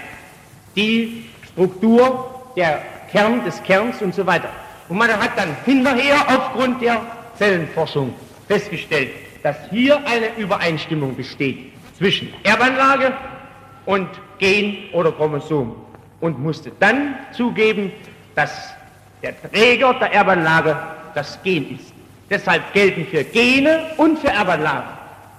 [0.75, 2.81] die Struktur der
[3.11, 4.49] Kern des Kerns und so weiter.
[4.89, 7.01] Und man hat dann hinterher aufgrund der
[7.37, 8.13] Zellenforschung
[8.47, 9.09] festgestellt,
[9.43, 13.13] dass hier eine Übereinstimmung besteht zwischen Erbanlage
[13.85, 14.07] und
[14.39, 15.75] Gen oder Chromosom
[16.19, 17.91] und musste dann zugeben,
[18.35, 18.73] dass
[19.21, 20.77] der Träger der Erbanlage
[21.15, 21.93] das Gen ist.
[22.29, 24.89] Deshalb gelten für Gene und für Erbanlagen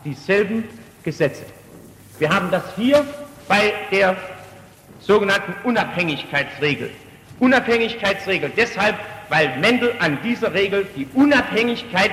[0.05, 0.65] dieselben
[1.05, 1.45] Gesetze.
[2.19, 3.05] Wir haben das hier
[3.47, 4.17] bei der
[5.01, 6.91] sogenannten Unabhängigkeitsregel.
[7.39, 8.97] Unabhängigkeitsregel deshalb,
[9.29, 12.11] weil Mendel an dieser Regel die Unabhängigkeit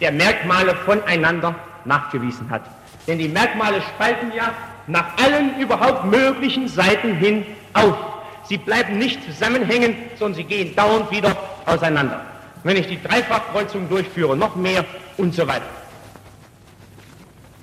[0.00, 2.62] der Merkmale voneinander nachgewiesen hat.
[3.06, 4.52] Denn die Merkmale spalten ja
[4.86, 7.44] nach allen überhaupt möglichen Seiten hin
[7.74, 7.96] auf.
[8.44, 11.36] Sie bleiben nicht zusammenhängen, sondern sie gehen dauernd wieder
[11.66, 12.20] auseinander.
[12.64, 14.84] Wenn ich die Dreifachkreuzung durchführe, noch mehr
[15.16, 15.66] und so weiter.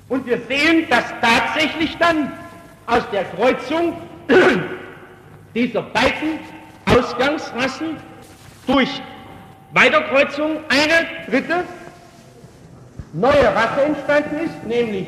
[0.08, 2.32] Und wir sehen, dass tatsächlich dann
[2.86, 3.98] aus der Kreuzung
[5.56, 6.40] dieser beiden
[6.86, 7.98] Ausgangsrassen
[8.68, 9.02] durch
[9.74, 11.66] Weiterkreuzung eine dritte
[13.16, 15.08] neue Rasse entstanden ist, nämlich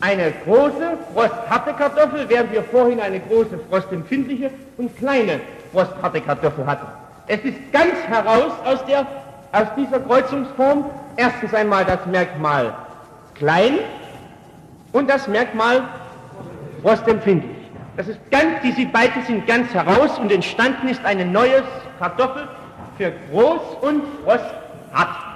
[0.00, 5.40] eine große, frostharte Kartoffel, während wir vorhin eine große, frostempfindliche und kleine,
[5.72, 6.86] frostharte Kartoffel hatten.
[7.26, 9.06] Es ist ganz heraus aus, der,
[9.52, 12.74] aus dieser Kreuzungsform erstens einmal das Merkmal
[13.34, 13.78] klein
[14.92, 15.82] und das Merkmal
[16.82, 17.56] frostempfindlich.
[17.96, 21.62] Das ist ganz, diese beiden sind ganz heraus und entstanden ist eine neue
[21.98, 22.48] Kartoffel,
[22.96, 24.44] für groß und Frost
[24.92, 25.29] hat.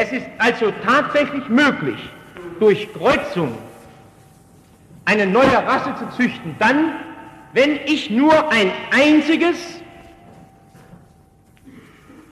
[0.00, 1.98] Es ist also tatsächlich möglich,
[2.60, 3.58] durch Kreuzung
[5.06, 6.92] eine neue Rasse zu züchten, dann,
[7.52, 9.82] wenn ich nur ein einziges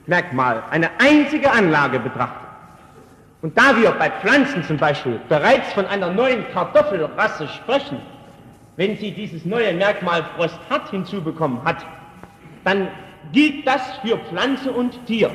[0.07, 2.47] Merkmal, eine einzige Anlage betrachte.
[3.43, 7.99] Und da wir bei Pflanzen zum Beispiel bereits von einer neuen Kartoffelrasse sprechen,
[8.77, 11.85] wenn sie dieses neue Merkmal Frost hat hinzubekommen hat,
[12.63, 12.87] dann
[13.33, 15.33] gilt das für Pflanze und Tier.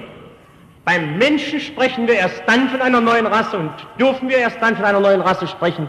[0.84, 4.76] Beim Menschen sprechen wir erst dann von einer neuen Rasse und dürfen wir erst dann
[4.76, 5.88] von einer neuen Rasse sprechen,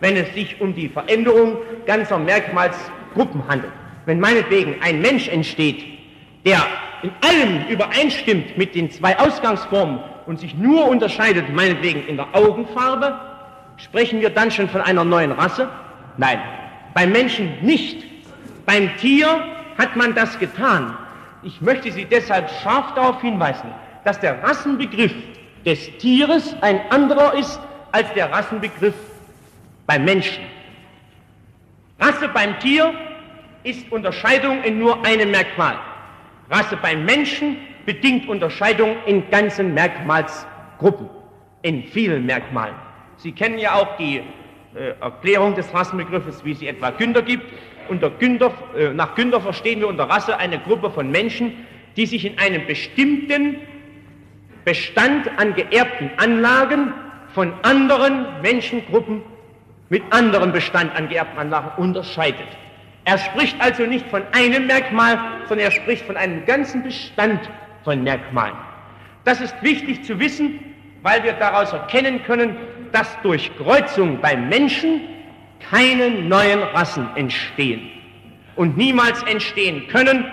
[0.00, 3.72] wenn es sich um die Veränderung ganzer Merkmalsgruppen handelt.
[4.04, 5.82] Wenn meinetwegen ein Mensch entsteht,
[6.44, 6.58] der
[7.02, 13.18] in allem übereinstimmt mit den zwei Ausgangsformen und sich nur unterscheidet, meinetwegen in der Augenfarbe,
[13.78, 15.70] sprechen wir dann schon von einer neuen Rasse?
[16.18, 16.38] Nein,
[16.92, 18.04] beim Menschen nicht.
[18.66, 19.42] Beim Tier
[19.78, 20.96] hat man das getan.
[21.42, 23.70] Ich möchte Sie deshalb scharf darauf hinweisen,
[24.04, 25.14] dass der Rassenbegriff
[25.64, 27.58] des Tieres ein anderer ist
[27.92, 28.94] als der Rassenbegriff
[29.86, 30.44] beim Menschen.
[31.98, 32.92] Rasse beim Tier
[33.62, 35.78] ist Unterscheidung in nur einem Merkmal.
[36.50, 41.08] Rasse beim Menschen bedingt Unterscheidung in ganzen Merkmalsgruppen,
[41.62, 42.74] in vielen Merkmalen.
[43.16, 44.22] Sie kennen ja auch die
[44.74, 47.44] äh, Erklärung des Rassenbegriffes, wie sie etwa Günther gibt.
[47.88, 51.52] Unter Günther, äh, nach Günther verstehen wir unter Rasse eine Gruppe von Menschen,
[51.96, 53.56] die sich in einem bestimmten
[54.64, 56.92] Bestand an geerbten Anlagen
[57.34, 59.22] von anderen Menschengruppen
[59.90, 62.48] mit anderem Bestand an geerbten Anlagen unterscheidet.
[63.04, 67.40] Er spricht also nicht von einem Merkmal, sondern er spricht von einem ganzen Bestand
[67.84, 68.56] von Merkmalen.
[69.24, 70.58] Das ist wichtig zu wissen,
[71.02, 72.56] weil wir daraus erkennen können,
[72.92, 75.02] dass durch Kreuzung beim Menschen
[75.70, 77.90] keine neuen Rassen entstehen
[78.56, 80.24] und niemals entstehen können,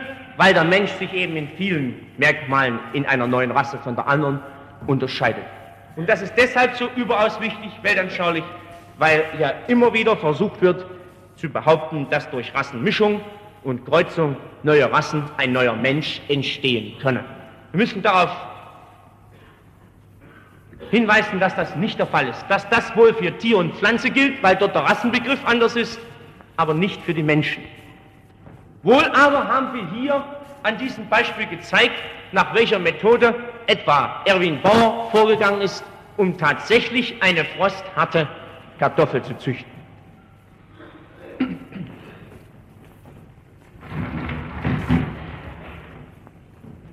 [0.42, 4.40] weil der Mensch sich eben in vielen Merkmalen in einer neuen Rasse von der anderen
[4.88, 5.44] unterscheidet.
[5.96, 8.44] Und das ist deshalb so überaus wichtig, weltanschaulich,
[8.98, 10.88] weil ja immer wieder versucht wird
[11.36, 13.22] zu behaupten, dass durch Rassenmischung
[13.64, 17.24] und Kreuzung neuer Rassen ein neuer Mensch entstehen könne.
[17.72, 18.32] Wir müssen darauf
[20.90, 24.42] hinweisen, dass das nicht der Fall ist, dass das wohl für Tier und Pflanze gilt,
[24.42, 26.00] weil dort der Rassenbegriff anders ist,
[26.58, 27.62] aber nicht für die Menschen.
[28.84, 30.24] Wohl aber haben wir hier
[30.64, 31.96] an diesem Beispiel gezeigt,
[32.32, 33.36] nach welcher Methode
[33.68, 35.84] etwa Erwin Bauer vorgegangen ist,
[36.18, 38.28] um tatsächlich eine frostharte
[38.80, 39.72] Kartoffel zu züchten.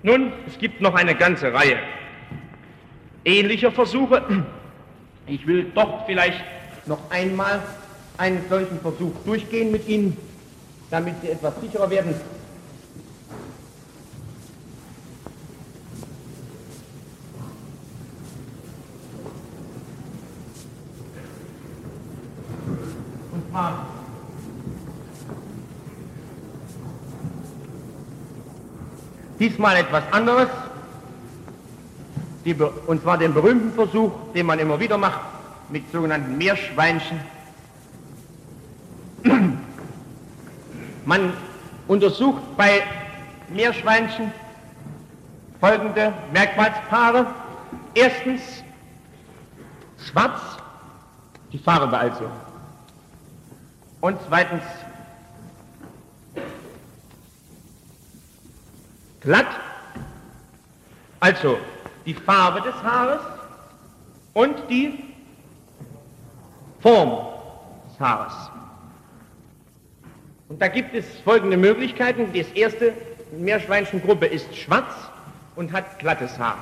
[0.03, 1.79] Nun, es gibt noch eine ganze Reihe
[3.25, 4.23] ähnlicher Versuche.
[5.27, 6.43] Ich will doch vielleicht
[6.87, 7.63] noch einmal
[8.17, 10.17] einen solchen Versuch durchgehen mit Ihnen,
[10.91, 12.15] damit Sie etwas sicherer werden.
[23.33, 23.87] Und zwar
[29.39, 30.49] diesmal etwas anderes
[32.87, 35.21] und zwar den berühmten Versuch, den man immer wieder macht,
[35.69, 37.21] mit sogenannten Meerschweinchen.
[41.09, 41.33] Man
[41.87, 42.83] untersucht bei
[43.49, 44.31] Meerschweinchen
[45.59, 47.27] folgende Merkmalspaare.
[47.95, 48.43] Erstens
[50.07, 50.39] schwarz,
[51.51, 52.31] die Farbe also.
[54.03, 54.63] Und zweitens
[59.23, 59.47] glatt,
[61.21, 61.57] also
[62.05, 63.23] die Farbe des Haares
[64.35, 65.03] und die
[66.83, 67.29] Form
[67.89, 68.51] des Haares.
[70.49, 72.33] Und da gibt es folgende Möglichkeiten.
[72.35, 72.95] Das erste
[73.33, 74.93] Meerschweinchengruppe ist schwarz
[75.57, 76.59] und hat glattes Haar.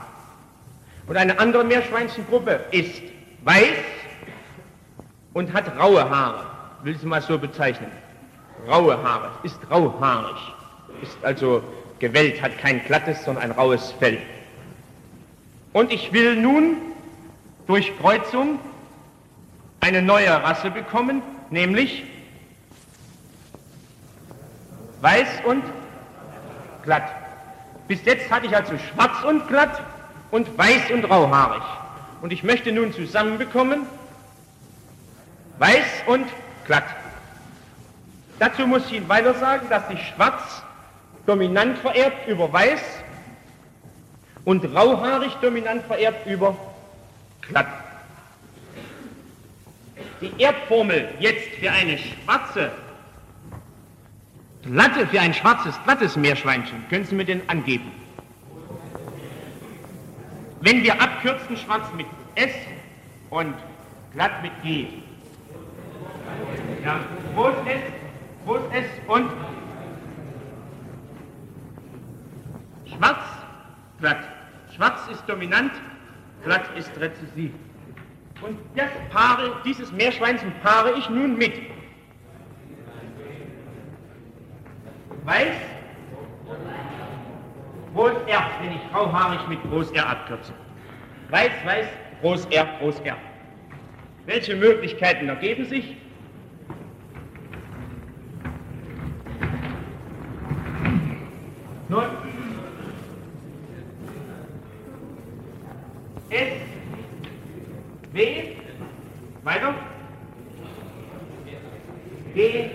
[1.07, 3.03] Und eine andere Meerschweinchengruppe ist
[3.45, 3.79] weiß
[5.35, 6.47] und hat raue Haare.
[6.83, 7.91] Will sie mal so bezeichnen.
[8.69, 10.37] Raue Haare, ist rauhaarig,
[11.03, 11.63] ist also
[12.01, 14.19] gewellt, hat kein glattes, sondern ein raues Fell.
[15.73, 16.79] Und ich will nun
[17.67, 18.59] durch Kreuzung
[19.81, 22.03] eine neue Rasse bekommen, nämlich
[25.07, 25.63] weiß und
[26.83, 27.09] glatt.
[27.87, 29.81] Bis jetzt hatte ich also schwarz und glatt
[30.33, 31.63] und weiß und rauhaarig.
[32.23, 33.87] Und ich möchte nun zusammenbekommen
[35.59, 36.27] weiß und
[36.67, 36.87] glatt.
[38.41, 40.43] Dazu muss ich Ihnen weiter sagen, dass sich schwarz
[41.25, 42.83] dominant vererbt über weiß
[44.45, 46.57] und rauhaarig dominant vererbt über
[47.43, 47.69] glatt.
[50.21, 52.73] Die Erbformel jetzt für eine schwarze,
[54.67, 57.91] glatte, für ein schwarzes, glattes Meerschweinchen, können Sie mir denn angeben?
[60.61, 62.53] Wenn wir abkürzen, schwarz mit S
[63.31, 63.55] und
[64.13, 64.89] glatt mit G.
[66.85, 67.01] Ja,
[67.35, 67.83] groß S,
[68.45, 69.31] groß S und
[72.87, 73.23] schwarz,
[74.01, 74.25] glatt.
[74.75, 75.73] Schwarz ist dominant,
[76.45, 77.53] glatt ist rezessiv.
[78.43, 81.55] Und das paare, dieses Meerschweinchen paare ich nun mit
[85.27, 85.57] weiß,
[87.95, 90.53] groß R, wenn ich grauhaarig mit groß R abkürze.
[91.31, 91.87] Weiß, weiß,
[92.21, 93.17] groß R, groß R.
[94.27, 95.97] Welche Möglichkeiten ergeben sich?
[101.89, 102.05] Nun,
[106.31, 106.53] S,
[108.13, 108.57] W,
[109.45, 109.75] weiter,
[112.35, 112.71] G,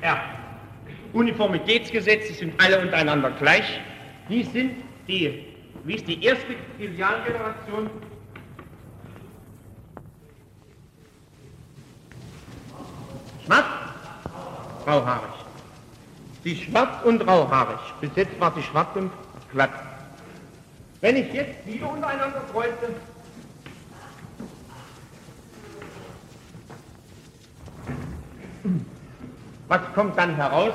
[0.00, 0.33] R.
[1.14, 3.80] Uniformitätsgesetze sind alle untereinander gleich.
[4.28, 5.46] Wie sind die,
[5.84, 7.88] wie ist die erste Filialgeneration?
[13.44, 13.64] Schwarz,
[14.84, 15.30] grauhaarig.
[16.44, 17.78] Die schwarz und grauhaarig.
[18.00, 19.12] Bis jetzt war die schwarz und
[19.52, 19.70] glatt.
[21.00, 22.88] Wenn ich jetzt wieder untereinander kreuze,
[29.68, 30.74] was kommt dann heraus?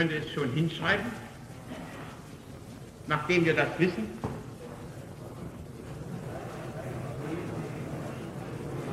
[0.00, 1.04] Könnte es schon hinschreiben,
[3.06, 4.08] nachdem wir das wissen.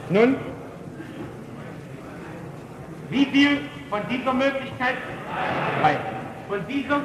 [0.10, 0.36] Nun,
[3.10, 4.96] wie viel von dieser Möglichkeit?
[5.80, 5.98] Drei.
[6.50, 7.02] Von dieser?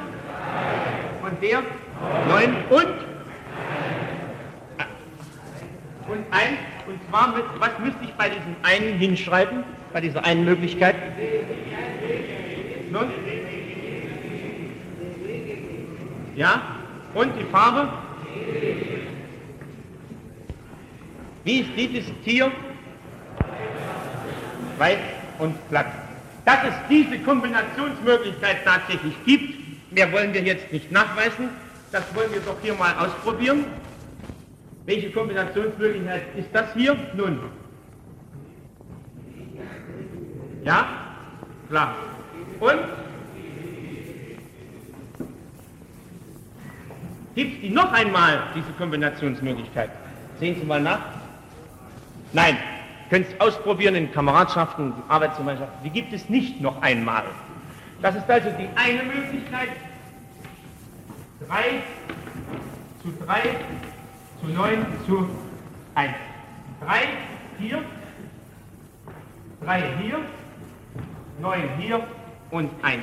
[1.21, 1.63] Von der?
[2.27, 2.95] Neun und?
[6.09, 6.59] Und eins.
[6.87, 9.63] Und zwar, mit, was müsste ich bei diesem einen hinschreiben?
[9.93, 10.97] Bei dieser einen Möglichkeit?
[12.91, 13.22] Nun?
[16.35, 16.61] Ja?
[17.13, 17.89] Und die Farbe?
[21.43, 22.51] Wie ist dieses Tier?
[24.77, 24.97] Weiß
[25.39, 25.87] und glatt.
[26.45, 31.49] Dass es diese Kombinationsmöglichkeit tatsächlich gibt, mehr wollen wir jetzt nicht nachweisen,
[31.91, 33.65] das wollen wir doch hier mal ausprobieren.
[34.85, 36.97] Welche Kombinationsmöglichkeit ist das hier?
[37.15, 37.39] Nun.
[40.63, 40.87] Ja?
[41.69, 41.95] Klar.
[42.59, 42.79] Und
[47.35, 49.89] Gibt es die noch einmal, diese Kombinationsmöglichkeit?
[50.39, 50.99] Sehen Sie mal nach.
[52.31, 52.57] Nein,
[53.09, 55.83] können es ausprobieren in Kameradschaften, Arbeitsgemeinschaften.
[55.83, 57.23] Die gibt es nicht noch einmal.
[58.01, 59.69] Das ist also die eine Möglichkeit.
[61.47, 61.63] 3
[63.01, 63.41] zu 3
[64.41, 65.29] zu 9 zu
[65.95, 66.13] 1.
[66.85, 66.99] 3
[67.59, 67.83] hier,
[69.63, 70.19] 3 hier,
[71.39, 72.07] 9 hier
[72.51, 73.01] und 1.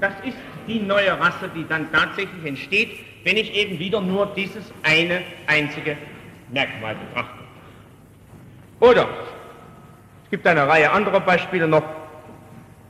[0.00, 0.36] Das ist
[0.66, 5.96] die neue Rasse, die dann tatsächlich entsteht, wenn ich eben wieder nur dieses eine einzige
[6.50, 7.38] Merkmal betrachte.
[8.80, 9.08] Oder
[10.24, 11.84] es gibt eine Reihe anderer Beispiele noch,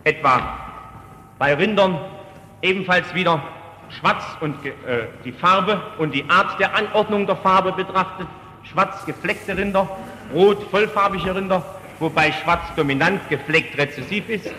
[0.04, 0.58] etwa
[1.38, 1.98] bei Rindern
[2.62, 3.42] ebenfalls wieder
[3.98, 4.72] schwarz und äh,
[5.24, 8.28] die Farbe und die Art der Anordnung der Farbe betrachtet,
[8.62, 9.88] schwarz gefleckte Rinder,
[10.32, 11.64] rot vollfarbige Rinder,
[11.98, 14.50] wobei schwarz dominant gefleckt rezessiv ist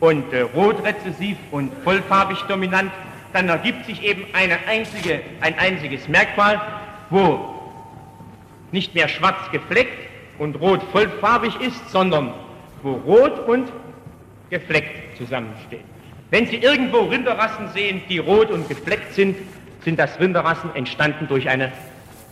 [0.00, 2.90] und äh, rot rezessiv und vollfarbig dominant
[3.32, 6.60] dann ergibt sich eben eine einzige, ein einziges Merkmal,
[7.10, 7.54] wo
[8.72, 10.08] nicht mehr schwarz gefleckt
[10.38, 12.32] und rot vollfarbig ist, sondern
[12.82, 13.70] wo rot und
[14.48, 15.84] gefleckt zusammenstehen.
[16.30, 19.36] Wenn Sie irgendwo Rinderrassen sehen, die rot und gefleckt sind,
[19.82, 21.72] sind das Rinderrassen entstanden durch eine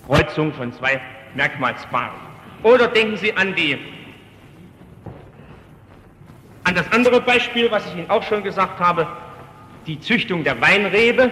[0.06, 1.00] Kreuzung von zwei
[1.34, 2.20] Merkmalspaaren.
[2.62, 3.78] Oder denken Sie an die
[6.64, 9.06] an das andere Beispiel, was ich Ihnen auch schon gesagt habe,
[9.88, 11.30] die Züchtung der Weinrebe,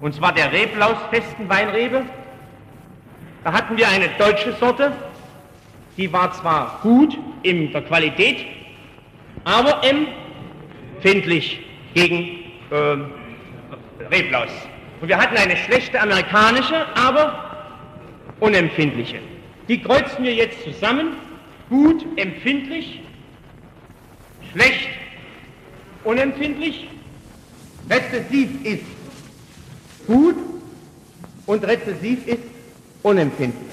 [0.00, 2.02] und zwar der Reblausfesten Weinrebe.
[3.44, 4.92] Da hatten wir eine deutsche Sorte,
[5.96, 8.46] die war zwar gut in der Qualität,
[9.44, 11.60] aber empfindlich
[11.94, 12.40] gegen
[12.70, 14.50] äh, Reblaus.
[15.00, 17.66] Und wir hatten eine schlechte amerikanische, aber
[18.40, 19.18] unempfindliche.
[19.68, 21.16] Die kreuzen wir jetzt zusammen,
[21.68, 23.00] gut, empfindlich,
[24.52, 24.88] schlecht,
[26.04, 26.88] unempfindlich,
[27.90, 28.84] rezessiv ist
[30.06, 30.36] gut
[31.46, 32.42] und rezessiv ist
[33.02, 33.72] unempfindlich.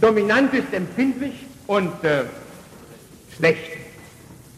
[0.00, 1.34] Dominant ist empfindlich
[1.66, 2.24] und äh,
[3.36, 3.78] schlecht.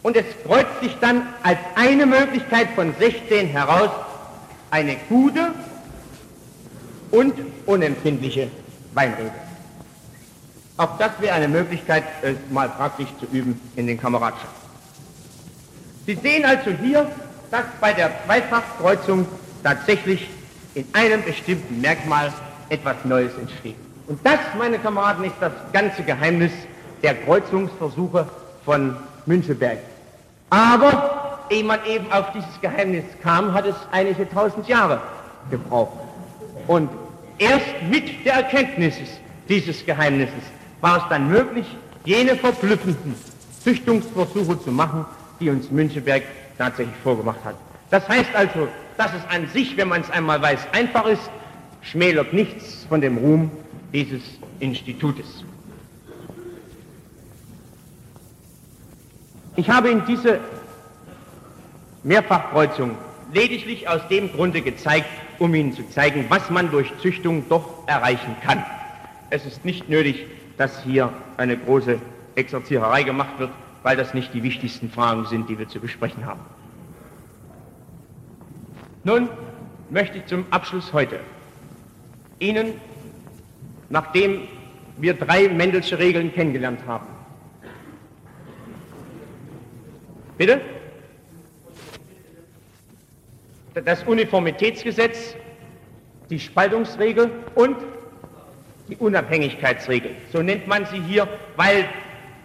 [0.01, 3.89] Und es kreuzt sich dann als eine Möglichkeit von 16 heraus
[4.71, 5.53] eine gute
[7.11, 7.33] und
[7.65, 8.49] unempfindliche
[8.93, 9.31] Weinrebe.
[10.77, 14.58] Auch das wäre eine Möglichkeit, es mal praktisch zu üben in den Kameradschaften.
[16.09, 17.05] Sie sehen also hier,
[17.51, 19.27] dass bei der Zweifachkreuzung
[19.63, 20.27] tatsächlich
[20.73, 22.33] in einem bestimmten Merkmal
[22.69, 23.75] etwas Neues entsteht.
[24.07, 26.51] Und das, meine Kameraden, ist das ganze Geheimnis
[27.03, 28.27] der Kreuzungsversuche
[28.65, 28.95] von
[29.27, 29.77] Müncheberg.
[30.49, 34.99] Aber ehe man eben auf dieses Geheimnis kam, hat es einige tausend Jahre
[35.51, 35.99] gebraucht.
[36.65, 36.89] Und
[37.37, 38.95] erst mit der Erkenntnis
[39.47, 40.41] dieses Geheimnisses
[40.81, 41.67] war es dann möglich,
[42.03, 43.13] jene verblüffenden
[43.63, 45.05] Züchtungsversuche zu machen,
[45.39, 46.23] die uns Müncheberg
[46.57, 47.55] tatsächlich vorgemacht hat.
[47.89, 48.67] Das heißt also,
[48.97, 51.29] dass es an sich, wenn man es einmal weiß, einfach ist,
[51.81, 53.49] schmälert nichts von dem Ruhm
[53.93, 54.21] dieses
[54.59, 55.43] Institutes.
[59.55, 60.39] Ich habe in diese
[62.03, 62.95] Mehrfachkreuzung
[63.33, 68.35] lediglich aus dem Grunde gezeigt, um Ihnen zu zeigen, was man durch Züchtung doch erreichen
[68.43, 68.63] kann.
[69.29, 70.25] Es ist nicht nötig,
[70.57, 71.99] dass hier eine große
[72.35, 73.51] Exerziererei gemacht wird,
[73.83, 76.41] weil das nicht die wichtigsten Fragen sind, die wir zu besprechen haben.
[79.03, 79.29] Nun
[79.89, 81.19] möchte ich zum Abschluss heute
[82.39, 82.73] Ihnen,
[83.89, 84.47] nachdem
[84.97, 87.07] wir drei Mendelsche Regeln kennengelernt haben,
[90.37, 90.61] bitte?
[93.85, 95.35] Das Uniformitätsgesetz,
[96.29, 97.77] die Spaltungsregel und
[98.89, 100.15] die Unabhängigkeitsregel.
[100.33, 101.87] So nennt man sie hier, weil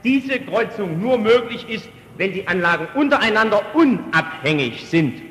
[0.05, 5.22] diese Kreuzung nur möglich ist, wenn die Anlagen untereinander unabhängig sind.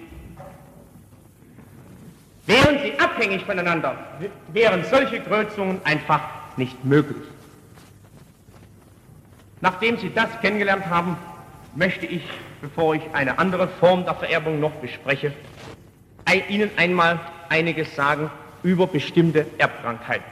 [2.46, 3.96] Wären sie abhängig voneinander,
[4.52, 6.22] wären solche Kreuzungen einfach
[6.58, 7.24] nicht möglich.
[9.62, 11.16] Nachdem Sie das kennengelernt haben,
[11.74, 12.22] möchte ich,
[12.62, 15.32] bevor ich eine andere Form der Vererbung noch bespreche,
[16.50, 17.20] Ihnen einmal
[17.50, 18.30] einiges sagen
[18.64, 20.26] über bestimmte Erbkrankheiten.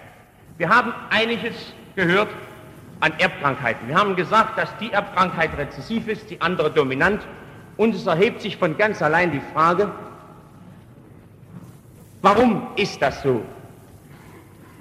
[0.57, 1.53] Wir haben einiges
[1.95, 2.29] gehört
[3.01, 3.87] an Erbkrankheiten.
[3.87, 7.21] Wir haben gesagt, dass die Erbkrankheit rezessiv ist, die andere dominant.
[7.77, 9.91] Und es erhebt sich von ganz allein die Frage,
[12.21, 13.41] Warum ist das so?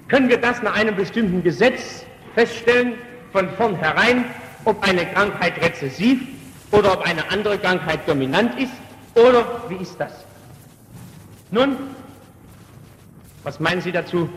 [0.07, 2.93] Können wir das nach einem bestimmten Gesetz feststellen,
[3.31, 4.25] von vornherein,
[4.65, 6.21] ob eine Krankheit rezessiv
[6.71, 8.73] oder ob eine andere Krankheit dominant ist?
[9.15, 10.11] Oder wie ist das?
[11.49, 11.77] Nun,
[13.43, 14.29] was meinen Sie dazu?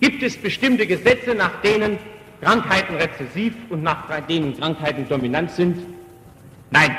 [0.00, 1.98] Gibt es bestimmte Gesetze, nach denen
[2.40, 5.76] Krankheiten rezessiv und nach denen Krankheiten dominant sind?
[6.70, 6.96] Nein.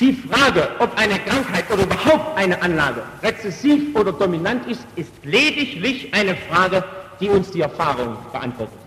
[0.00, 6.12] Die Frage, ob eine Krankheit oder überhaupt eine Anlage rezessiv oder dominant ist, ist lediglich
[6.12, 6.82] eine Frage,
[7.20, 8.78] die uns die Erfahrung beantwortet.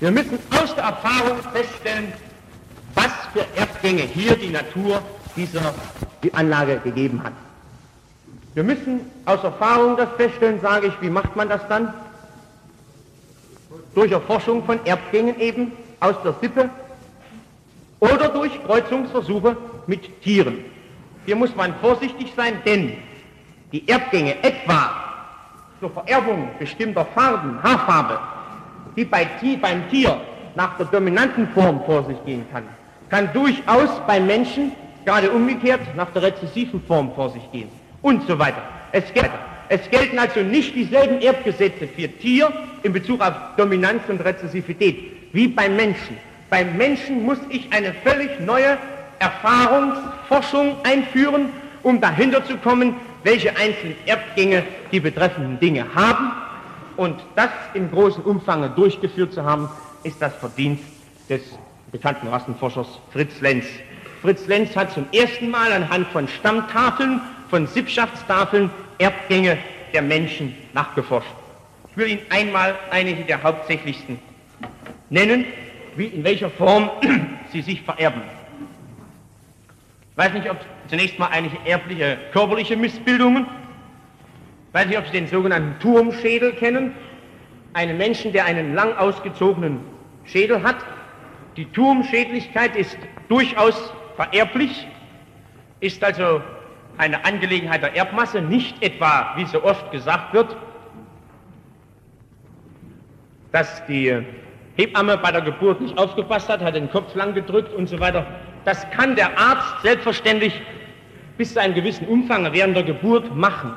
[0.00, 2.12] Wir müssen aus der Erfahrung feststellen,
[2.94, 5.02] was für Erbgänge hier die Natur
[5.36, 5.74] dieser
[6.22, 7.32] die Anlage gegeben hat.
[8.56, 11.92] Wir müssen aus Erfahrung das feststellen, sage ich, wie macht man das dann?
[13.94, 16.70] Durch Erforschung von Erbgängen eben aus der Sippe
[18.00, 20.64] oder durch Kreuzungsversuche mit Tieren.
[21.26, 22.94] Hier muss man vorsichtig sein, denn
[23.72, 24.90] die Erbgänge etwa
[25.78, 28.18] zur Vererbung bestimmter Farben, Haarfarbe,
[28.96, 29.28] die bei,
[29.60, 30.18] beim Tier
[30.54, 32.64] nach der dominanten Form vor sich gehen kann,
[33.10, 34.72] kann durchaus beim Menschen
[35.04, 37.75] gerade umgekehrt nach der rezessiven Form vor sich gehen
[38.06, 38.62] und so weiter.
[38.92, 39.02] Es,
[39.68, 42.52] es gelten also nicht dieselben Erbgesetze für Tier
[42.84, 46.16] in Bezug auf Dominanz und Rezessivität wie beim Menschen.
[46.48, 48.78] Beim Menschen muss ich eine völlig neue
[49.18, 51.48] Erfahrungsforschung einführen,
[51.82, 54.62] um dahinter zu kommen, welche einzelnen Erbgänge
[54.92, 56.30] die betreffenden Dinge haben.
[56.96, 59.68] Und das im großen Umfang durchgeführt zu haben,
[60.04, 60.84] ist das Verdienst
[61.28, 61.42] des
[61.90, 63.64] bekannten Rassenforschers Fritz Lenz.
[64.22, 69.58] Fritz Lenz hat zum ersten Mal anhand von Stammtafeln, von Sippschaftstafeln Erbgänge
[69.92, 71.28] der Menschen nachgeforscht.
[71.90, 74.18] Ich will Ihnen einmal einige der hauptsächlichsten
[75.10, 75.44] nennen
[75.96, 76.90] wie, in welcher Form
[77.52, 78.22] sie sich vererben.
[80.10, 80.58] Ich weiß nicht, ob
[80.88, 83.46] zunächst mal einige erbliche körperliche Missbildungen,
[84.68, 86.94] ich weiß nicht, ob Sie den sogenannten Turmschädel kennen,
[87.72, 89.80] einen Menschen, der einen lang ausgezogenen
[90.24, 90.76] Schädel hat.
[91.56, 92.98] Die Turmschädlichkeit ist
[93.28, 94.86] durchaus vererblich,
[95.80, 96.42] ist also
[96.98, 100.56] eine Angelegenheit der Erbmasse, nicht etwa, wie so oft gesagt wird,
[103.52, 104.22] dass die
[104.76, 108.26] Hebamme bei der Geburt nicht aufgepasst hat, hat den Kopf lang gedrückt und so weiter.
[108.64, 110.60] Das kann der Arzt selbstverständlich
[111.38, 113.74] bis zu einem gewissen Umfang während der Geburt machen.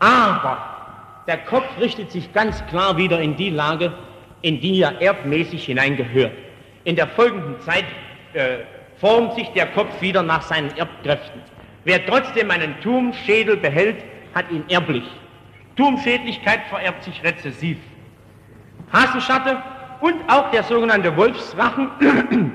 [0.00, 0.58] Aber
[1.26, 3.92] der Kopf richtet sich ganz klar wieder in die Lage,
[4.40, 6.32] in die er erbmäßig hineingehört.
[6.84, 7.84] In der folgenden Zeit
[8.32, 8.58] äh,
[8.98, 11.40] formt sich der Kopf wieder nach seinen Erbkräften.
[11.84, 14.04] Wer trotzdem einen Turmschädel behält,
[14.34, 15.04] hat ihn erblich.
[15.76, 17.78] Turmschädlichkeit vererbt sich rezessiv.
[18.92, 19.62] Hasenschatte
[20.00, 21.90] und auch der sogenannte Wolfsrachen,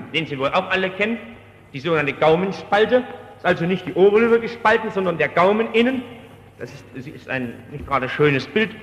[0.14, 1.18] den Sie wohl auch alle kennen,
[1.74, 3.04] die sogenannte Gaumenspalte,
[3.38, 6.04] ist also nicht die Oberlippe gespalten, sondern der Gaumen innen.
[6.60, 8.76] Das ist, das ist ein nicht gerade schönes Bild.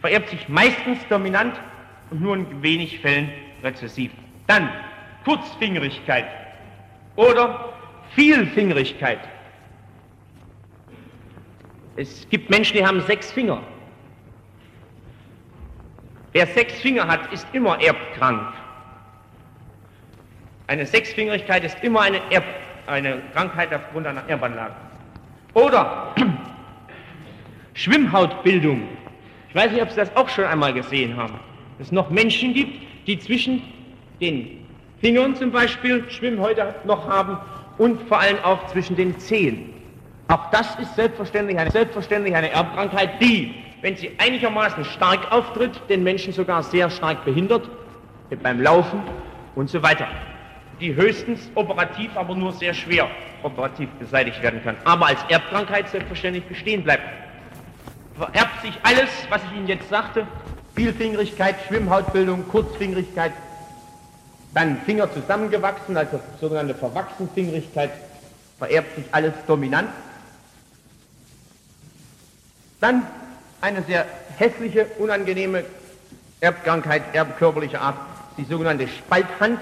[0.00, 1.60] Vererbt sich meistens dominant
[2.10, 3.30] und nur in wenig Fällen
[3.62, 4.10] rezessiv.
[4.46, 4.68] Dann
[5.24, 6.26] Kurzfingerigkeit
[7.16, 7.72] oder
[8.14, 9.20] Vielfingerigkeit.
[11.96, 13.62] Es gibt Menschen, die haben sechs Finger.
[16.32, 18.54] Wer sechs Finger hat, ist immer erbkrank.
[20.66, 22.44] Eine Sechsfingerigkeit ist immer eine, Erb,
[22.86, 24.74] eine Krankheit aufgrund einer Erbanlage.
[25.52, 26.14] Oder
[27.74, 28.88] Schwimmhautbildung.
[29.50, 31.34] Ich weiß nicht, ob Sie das auch schon einmal gesehen haben.
[31.76, 33.62] Dass es noch Menschen gibt, die zwischen
[34.20, 34.66] den
[35.00, 37.36] Fingern zum Beispiel Schwimmhäute noch haben
[37.76, 39.71] und vor allem auch zwischen den Zehen.
[40.32, 46.02] Auch das ist selbstverständlich eine, selbstverständlich eine Erbkrankheit, die, wenn sie einigermaßen stark auftritt, den
[46.02, 47.68] Menschen sogar sehr stark behindert,
[48.42, 49.02] beim Laufen
[49.56, 50.08] und so weiter.
[50.80, 53.08] Die höchstens operativ, aber nur sehr schwer
[53.42, 54.74] operativ beseitigt werden kann.
[54.84, 57.02] Aber als Erbkrankheit selbstverständlich bestehen bleibt.
[58.16, 60.26] Vererbt sich alles, was ich Ihnen jetzt sagte,
[60.74, 63.32] Vielfingerigkeit, Schwimmhautbildung, Kurzfingerigkeit,
[64.54, 67.90] dann Finger zusammengewachsen, also sogenannte Verwachsenfingerigkeit,
[68.58, 69.90] vererbt sich alles dominant.
[72.82, 73.06] Dann
[73.60, 74.04] eine sehr
[74.38, 75.64] hässliche, unangenehme
[76.40, 77.94] Erbkrankheit, erbkörperlicher Art,
[78.36, 79.60] die sogenannte Spalthand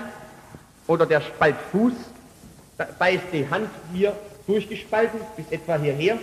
[0.87, 1.93] oder der Spaltfuß.
[2.79, 4.15] Da ist die Hand hier
[4.47, 6.17] durchgespalten bis etwa hierher.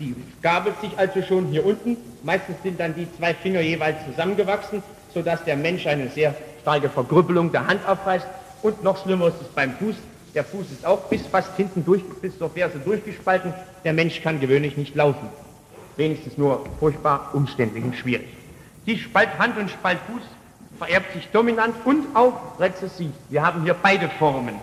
[0.00, 1.98] Die gabelt sich also schon hier unten.
[2.22, 4.82] Meistens sind dann die zwei Finger jeweils zusammengewachsen,
[5.12, 8.26] sodass der Mensch eine sehr starke Vergrüppelung der Hand aufweist.
[8.62, 9.96] Und noch schlimmer ist es beim Fuß.
[10.34, 13.52] Der Fuß ist auch bis fast hinten durch, bis zur Ferse durchgespalten.
[13.84, 15.28] Der Mensch kann gewöhnlich nicht laufen
[15.96, 18.28] wenigstens nur furchtbar umständlich und schwierig.
[18.86, 20.22] Die Spalthand und Spaltfuß
[20.78, 23.12] vererbt sich dominant und auch rezessiv.
[23.30, 24.56] Wir haben hier beide Formen.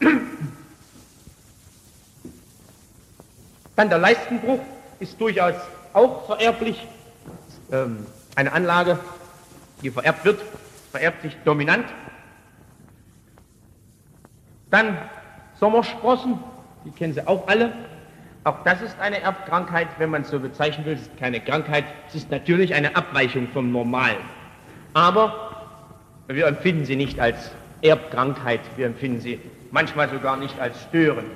[3.76, 4.60] Dann der Leistenbruch
[4.98, 5.54] ist durchaus
[5.92, 6.86] auch vererblich.
[7.70, 8.98] Ähm, eine Anlage,
[9.82, 10.40] die vererbt wird,
[10.90, 11.86] vererbt sich dominant.
[14.70, 14.98] Dann
[15.58, 16.38] Sommersprossen,
[16.84, 17.72] die kennen Sie auch alle,
[18.46, 20.94] auch das ist eine Erbkrankheit, wenn man es so bezeichnen will.
[20.94, 24.18] Es ist keine Krankheit, es ist natürlich eine Abweichung vom Normalen.
[24.94, 25.66] Aber
[26.28, 27.50] wir empfinden sie nicht als
[27.82, 29.40] Erbkrankheit, wir empfinden sie
[29.72, 31.28] manchmal sogar nicht als störend.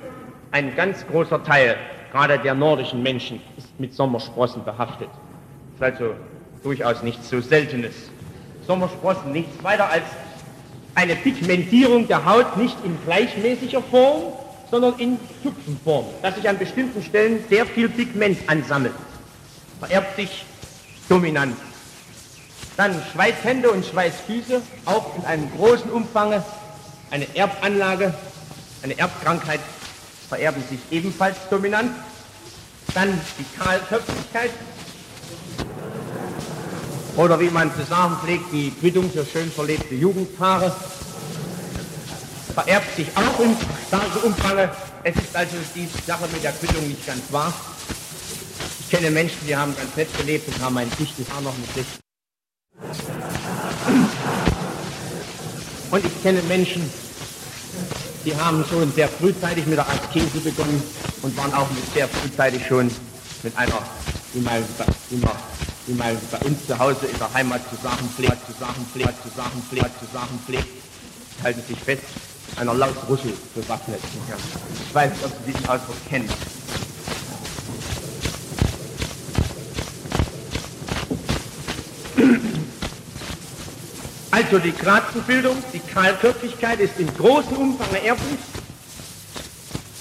[0.51, 1.75] Ein ganz großer Teil,
[2.13, 5.09] gerade der nordischen Menschen, ist mit Sommersprossen behaftet.
[5.79, 6.15] Das ist also
[6.63, 8.09] durchaus nichts so Seltenes.
[8.65, 10.05] Sommersprossen nichts weiter als
[10.95, 14.33] eine Pigmentierung der Haut nicht in gleichmäßiger Form,
[14.71, 18.93] sondern in Tupfenform, dass sich an bestimmten Stellen sehr viel Pigment ansammelt.
[19.79, 20.45] Vererbt sich
[21.09, 21.57] dominant.
[22.77, 26.41] Dann Schweißhände und Schweißfüße, auch in einem großen Umfang,
[27.11, 28.13] eine Erbanlage,
[28.81, 29.59] eine Erbkrankheit,
[30.29, 31.91] vererben sich ebenfalls dominant.
[32.93, 34.51] Dann die Kahlköpfigkeit,
[37.17, 40.73] oder wie man zu sagen pflegt, die Quittung für schön verlebte Jugendpaare,
[42.51, 43.55] vererbt sich auch in
[43.87, 44.69] starkem Umfang.
[45.03, 47.53] Es ist also die Sache mit der Quittung nicht ganz wahr.
[48.79, 51.73] Ich kenne Menschen, die haben ganz nett gelebt und haben ein dichtes Haar noch mit
[51.73, 51.85] sich.
[55.91, 56.89] Und ich kenne Menschen,
[58.25, 60.81] die haben schon sehr frühzeitig mit der Askese begonnen
[61.21, 62.91] und waren auch mit sehr frühzeitig schon
[63.43, 63.81] mit einer,
[64.33, 64.63] wie man,
[65.09, 65.31] wie man,
[65.87, 69.23] wie man bei uns zu Hause in der Heimat zu sagen pflegt, zu sagen pflegt,
[69.23, 70.67] zu sagen pflegt, zu sagen pflegt,
[71.43, 72.03] halten sich fest,
[72.57, 73.99] einer laut Rüssel bewaffnet.
[74.87, 76.29] Ich weiß nicht, ob Sie diesen Ausdruck kennen.
[84.31, 88.39] Also die Grazenbildung, die Kahlköpfigkeit ist in großem Umfang erblich,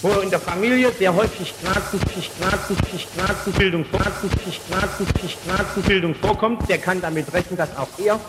[0.03, 2.01] wo in der Familie sehr häufig Grazen,
[2.41, 2.77] Grazen,
[3.17, 4.31] Grazenbildung, Grazen,
[4.71, 5.07] Grazen,
[5.47, 8.21] Grazenbildung vorkommt, der kann damit rechnen, dass auch er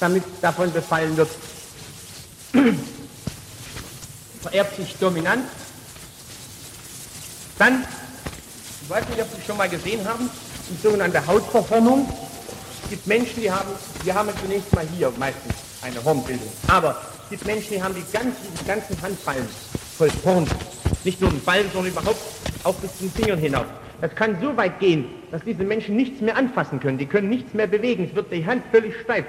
[0.00, 1.28] damit davon befallen wird
[4.42, 5.44] vererbt sich dominant.
[7.58, 7.84] Dann,
[8.82, 10.30] ich weiß nicht, ob Sie schon mal gesehen haben,
[10.70, 12.08] die sogenannte Hautverhornung.
[12.84, 13.68] Es gibt Menschen, die haben,
[14.02, 18.12] wir haben zunächst mal hier meistens eine Hornbildung, aber es gibt Menschen, die haben die
[18.12, 19.46] ganzen, die ganzen Handballen
[19.96, 20.46] voll Horn.
[21.04, 22.20] Nicht nur den Ballen, sondern überhaupt
[22.64, 23.66] auch bis zu den Fingern hinauf.
[24.00, 26.98] Das kann so weit gehen, dass diese Menschen nichts mehr anfassen können.
[26.98, 28.06] Die können nichts mehr bewegen.
[28.08, 29.26] Es wird die Hand völlig steif.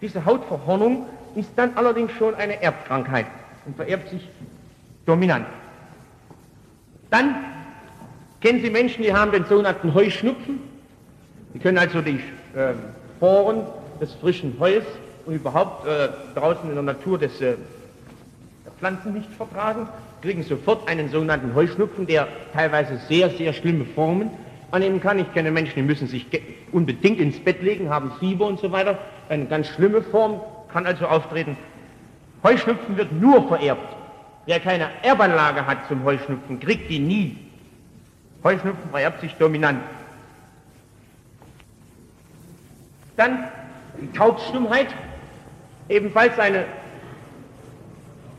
[0.00, 3.26] Diese Hautverhornung ist dann allerdings schon eine Erbkrankheit
[3.66, 4.28] und vererbt sich
[5.06, 5.46] dominant.
[7.10, 7.34] Dann
[8.40, 10.60] kennen Sie Menschen, die haben den sogenannten Heuschnupfen.
[11.54, 12.20] Die können also die
[12.54, 12.74] äh,
[13.16, 13.66] Sporen
[14.00, 14.84] des frischen Heues
[15.26, 17.56] und überhaupt äh, draußen in der Natur des, äh,
[18.64, 19.88] der Pflanzen nicht vertragen.
[20.22, 24.30] kriegen sofort einen sogenannten Heuschnupfen, der teilweise sehr, sehr schlimme Formen
[24.70, 25.18] annehmen kann.
[25.18, 26.26] Ich kenne Menschen, die müssen sich
[26.70, 28.98] unbedingt ins Bett legen, haben Fieber und so weiter.
[29.28, 30.40] Eine ganz schlimme Form
[30.72, 31.56] kann also auftreten.
[32.42, 34.01] Heuschnupfen wird nur vererbt.
[34.46, 37.38] Wer keine Erbanlage hat zum Heuschnupfen, kriegt die nie.
[38.42, 39.80] Heuschnupfen vererbt sich dominant.
[43.16, 43.44] Dann
[44.00, 44.88] die Taubstummheit,
[45.88, 46.64] ebenfalls eine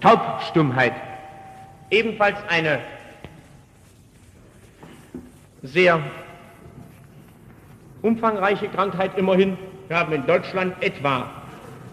[0.02, 0.94] Taubstummheit,
[1.90, 2.80] ebenfalls eine
[5.62, 6.02] sehr
[8.02, 9.58] umfangreiche Krankheit immerhin.
[9.88, 11.30] Wir haben in Deutschland etwa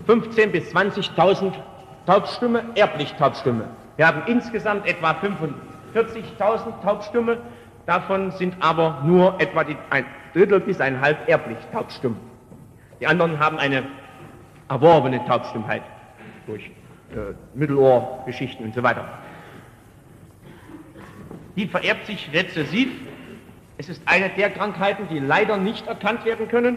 [0.08, 1.52] 15.000 bis 20.000
[2.06, 3.68] Taubstumme, erblich Taubstumme.
[3.96, 7.38] Wir haben insgesamt etwa 45.000 Taubstumme,
[7.86, 12.16] davon sind aber nur etwa die, ein Drittel bis ein halb erblich taubstumm.
[13.00, 13.84] Die anderen haben eine
[14.68, 15.82] erworbene Taubstummheit
[16.46, 19.04] durch äh, Mittelohrgeschichten und so weiter.
[21.56, 22.88] Die vererbt sich rezessiv.
[23.78, 26.76] Es ist eine der Krankheiten, die leider nicht erkannt werden können,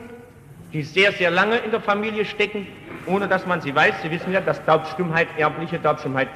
[0.72, 2.66] die sehr, sehr lange in der Familie stecken,
[3.06, 4.02] ohne dass man sie weiß.
[4.02, 6.30] Sie wissen ja, dass Taubstummheit, erbliche Taubstummheit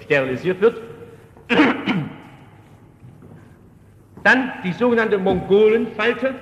[0.00, 0.80] sterilisiert wird.
[4.24, 6.34] Dann die sogenannte Mongolenfalte,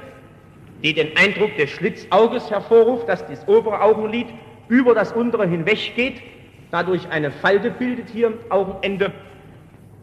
[0.82, 4.26] die den Eindruck des Schlitzauges hervorruft, dass das obere Augenlid
[4.68, 6.22] über das untere hinweggeht,
[6.70, 9.12] dadurch eine Falte bildet hier am Augenende,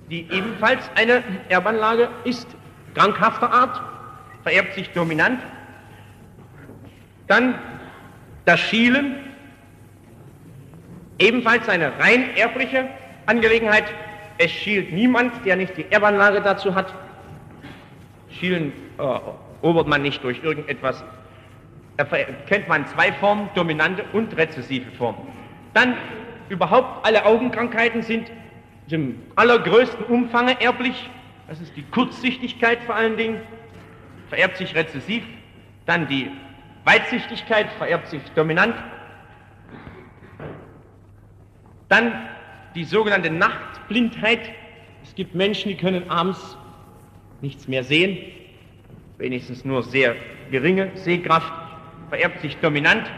[0.10, 2.48] die ebenfalls eine Erbanlage ist,
[2.94, 3.82] krankhafter Art,
[4.44, 5.40] vererbt sich dominant.
[7.28, 7.56] Dann
[8.46, 9.16] das Schielen,
[11.18, 12.90] ebenfalls eine rein erbliche
[13.32, 13.86] Angelegenheit.
[14.38, 16.94] Es schielt niemand, der nicht die Erbanlage dazu hat.
[18.30, 19.04] Schielen äh,
[19.62, 21.04] erobert man nicht durch irgendetwas.
[21.96, 22.04] Da
[22.48, 25.28] kennt man zwei Formen, dominante und rezessive Formen.
[25.74, 25.96] Dann
[26.50, 28.30] überhaupt alle Augenkrankheiten sind
[28.90, 31.10] im allergrößten Umfange erblich.
[31.48, 33.40] Das ist die Kurzsichtigkeit vor allen Dingen,
[34.28, 35.24] vererbt sich rezessiv.
[35.86, 36.30] Dann die
[36.84, 38.76] Weitsichtigkeit vererbt sich dominant.
[41.88, 42.14] Dann
[42.76, 44.52] die sogenannte Nachtblindheit.
[45.04, 46.58] Es gibt Menschen, die können abends
[47.42, 48.18] nichts mehr sehen,
[49.18, 50.16] wenigstens nur sehr
[50.52, 51.52] geringe Sehkraft,
[52.10, 53.10] vererbt sich dominant.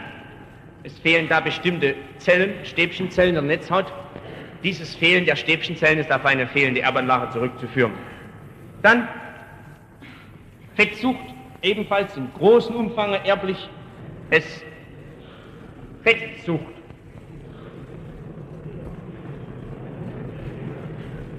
[0.84, 3.92] Es fehlen da bestimmte Zellen, Stäbchenzellen der Netzhaut.
[4.64, 7.94] Dieses Fehlen der Stäbchenzellen ist auf eine fehlende Erbanlage zurückzuführen.
[8.82, 9.08] Dann
[10.76, 13.70] Fettsucht, ebenfalls in großem Umfang erblich.
[14.30, 14.64] Es
[16.04, 16.66] Fettsucht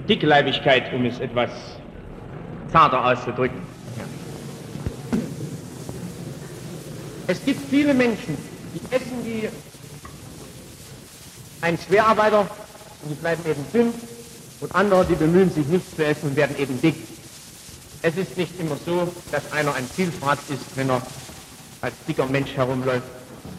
[0.07, 1.49] Dickleibigkeit, um es etwas
[2.71, 3.59] zarter auszudrücken.
[7.27, 8.37] Es gibt viele Menschen,
[8.73, 9.49] die essen wie
[11.61, 13.93] ein Schwerarbeiter und die bleiben eben dünn
[14.61, 16.95] und andere, die bemühen sich nichts zu essen und werden eben dick.
[18.01, 21.01] Es ist nicht immer so, dass einer ein Zielfahrt ist, wenn er
[21.81, 23.07] als dicker Mensch herumläuft.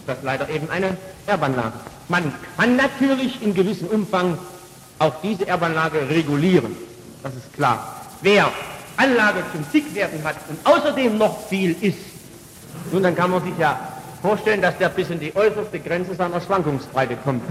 [0.07, 0.97] Das ist leider eben eine
[1.27, 1.75] Erbanlage.
[2.09, 4.39] Man kann natürlich in gewissem Umfang
[4.99, 6.77] auch diese Erbanlage regulieren.
[7.23, 8.03] Das ist klar.
[8.23, 8.51] Wer
[8.97, 11.99] Anlage zum Dickwerden hat und außerdem noch viel isst,
[12.93, 13.79] nun dann kann man sich ja
[14.23, 17.43] vorstellen, dass der bis in die äußerste Grenze seiner Schwankungsbreite kommt.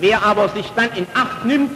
[0.00, 1.72] Wer aber sich dann in Acht nimmt,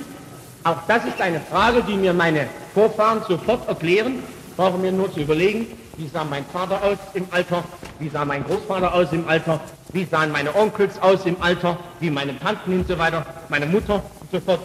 [0.64, 4.22] auch das ist eine Frage, die mir meine Vorfahren sofort erklären,
[4.56, 5.66] brauchen wir nur zu überlegen,
[5.96, 7.64] wie sah mein Vater aus im Alter,
[7.98, 9.60] wie sah mein Großvater aus im Alter,
[9.92, 14.02] wie sahen meine Onkels aus im Alter, wie meine Tanten und so weiter, meine Mutter
[14.20, 14.60] und so fort,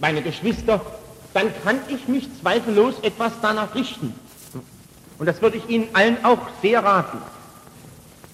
[0.00, 0.80] meine Geschwister,
[1.34, 4.14] dann kann ich mich zweifellos etwas danach richten.
[5.18, 7.18] Und das würde ich Ihnen allen auch sehr raten,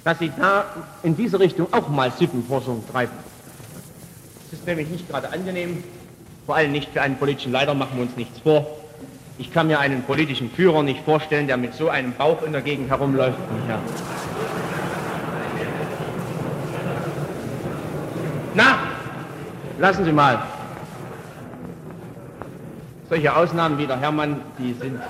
[0.05, 0.67] dass Sie da
[1.03, 3.13] in diese Richtung auch mal Sippenforschung treiben.
[4.49, 5.83] Es ist nämlich nicht gerade angenehm,
[6.45, 8.67] vor allem nicht für einen politischen Leiter, machen wir uns nichts vor.
[9.37, 12.61] Ich kann mir einen politischen Führer nicht vorstellen, der mit so einem Bauch in der
[12.61, 13.37] Gegend herumläuft.
[13.69, 13.81] Ja.
[18.55, 18.79] Na,
[19.81, 20.41] lassen Sie mal.
[23.09, 25.01] Solche Ausnahmen wie der Hermann, die sind.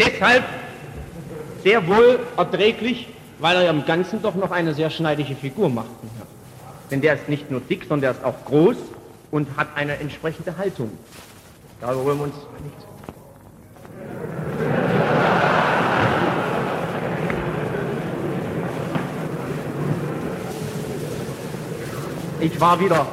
[0.00, 0.42] Deshalb
[1.62, 3.06] sehr wohl erträglich,
[3.38, 5.86] weil er im Ganzen doch noch eine sehr schneidige Figur macht.
[6.90, 8.76] Denn der ist nicht nur dick, sondern der ist auch groß
[9.32, 10.96] und hat eine entsprechende Haltung.
[11.80, 12.86] Darüber wollen wir uns nicht.
[22.40, 23.06] Ich war wieder,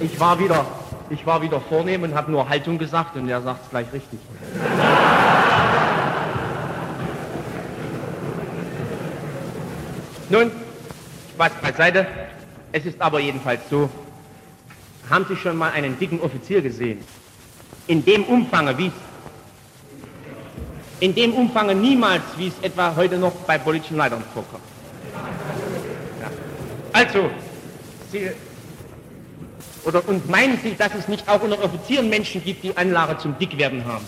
[0.00, 0.66] ich war wieder,
[1.08, 4.18] ich war wieder vornehm und habe nur Haltung gesagt und er sagt es gleich richtig.
[10.30, 10.50] Nun,
[11.34, 12.06] Spaß beiseite.
[12.72, 13.88] Es ist aber jedenfalls so,
[15.10, 16.98] haben Sie schon mal einen dicken Offizier gesehen?
[17.86, 18.92] In dem Umfange, wie es
[21.00, 24.64] in dem Umfange niemals, wie es etwa heute noch bei politischen Leitern vorkommt.
[26.20, 26.30] Ja.
[26.92, 27.30] Also,
[28.10, 28.30] Sie,
[29.84, 33.38] oder, und meinen Sie, dass es nicht auch unter Offizieren Menschen gibt, die Anlage zum
[33.38, 34.04] Dickwerden haben?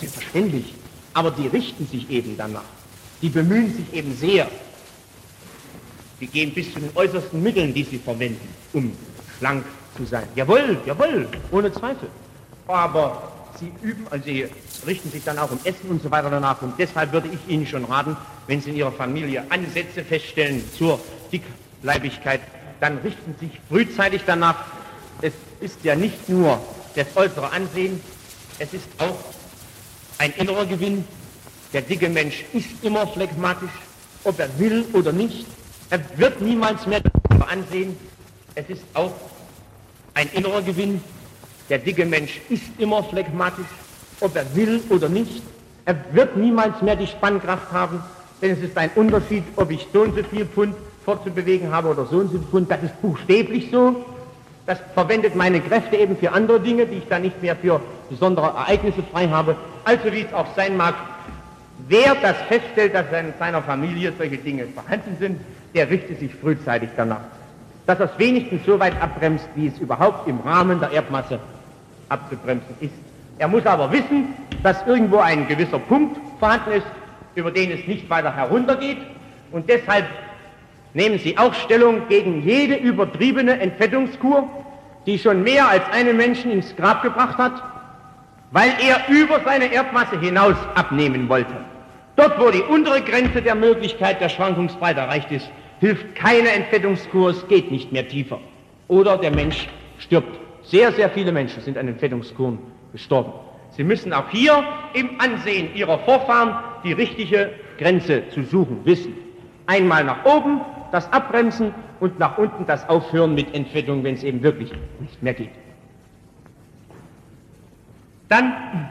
[0.00, 0.74] Selbstverständlich.
[1.12, 2.62] Aber die richten sich eben danach.
[3.20, 4.48] Die bemühen sich eben sehr.
[6.20, 8.92] Die gehen bis zu den äußersten Mitteln, die sie verwenden, um
[9.38, 9.64] schlank
[9.96, 10.28] zu sein.
[10.34, 12.08] Jawohl, jawohl, ohne Zweifel.
[12.66, 14.46] Aber sie üben, also sie
[14.86, 16.62] richten sich dann auch um Essen und so weiter danach.
[16.62, 18.16] Und deshalb würde ich Ihnen schon raten,
[18.46, 21.00] wenn Sie in Ihrer Familie Ansätze feststellen zur
[21.32, 22.40] Dickleibigkeit,
[22.80, 24.64] dann richten Sie sich frühzeitig danach.
[25.20, 26.60] Es ist ja nicht nur
[26.94, 28.00] das äußere Ansehen,
[28.58, 29.18] es ist auch
[30.18, 31.04] ein innerer Gewinn.
[31.72, 33.70] Der dicke Mensch ist immer phlegmatisch,
[34.24, 35.46] ob er will oder nicht.
[35.90, 37.96] Er wird niemals mehr das ansehen.
[38.54, 39.12] Es ist auch
[40.18, 41.00] ein innerer Gewinn.
[41.70, 43.66] Der dicke Mensch ist immer phlegmatisch,
[44.20, 45.42] ob er will oder nicht.
[45.84, 48.02] Er wird niemals mehr die Spannkraft haben,
[48.42, 50.74] denn es ist ein Unterschied, ob ich so und so viel Pfund
[51.04, 52.70] fortzubewegen habe oder so und so viel Pfund.
[52.70, 54.04] Das ist buchstäblich so.
[54.66, 57.80] Das verwendet meine Kräfte eben für andere Dinge, die ich dann nicht mehr für
[58.10, 59.56] besondere Ereignisse frei habe.
[59.84, 60.94] Also wie es auch sein mag,
[61.86, 65.40] wer das feststellt, dass in seiner Familie solche Dinge vorhanden sind,
[65.74, 67.37] der richtet sich frühzeitig danach.
[67.88, 71.38] Dass es wenigstens so weit abbremst, wie es überhaupt im Rahmen der Erdmasse
[72.10, 72.92] abzubremsen ist.
[73.38, 76.86] Er muss aber wissen, dass irgendwo ein gewisser Punkt vorhanden ist,
[77.34, 78.98] über den es nicht weiter heruntergeht.
[79.52, 80.04] Und deshalb
[80.92, 84.46] nehmen Sie auch Stellung gegen jede übertriebene Entfettungskur,
[85.06, 87.62] die schon mehr als einen Menschen ins Grab gebracht hat,
[88.50, 91.54] weil er über seine Erdmasse hinaus abnehmen wollte.
[92.16, 95.48] Dort, wo die untere Grenze der Möglichkeit der Schwankungsbreite erreicht ist,
[95.80, 98.40] hilft keine Entfettungskur, es geht nicht mehr tiefer.
[98.88, 99.68] Oder der Mensch
[99.98, 100.38] stirbt.
[100.62, 102.58] Sehr, sehr viele Menschen sind an Entfettungskuren
[102.92, 103.32] gestorben.
[103.70, 104.64] Sie müssen auch hier
[104.94, 109.14] im Ansehen ihrer Vorfahren die richtige Grenze zu suchen wissen.
[109.66, 110.60] Einmal nach oben
[110.90, 115.34] das Abbremsen und nach unten das Aufhören mit Entfettung, wenn es eben wirklich nicht mehr
[115.34, 115.50] geht.
[118.28, 118.88] Dann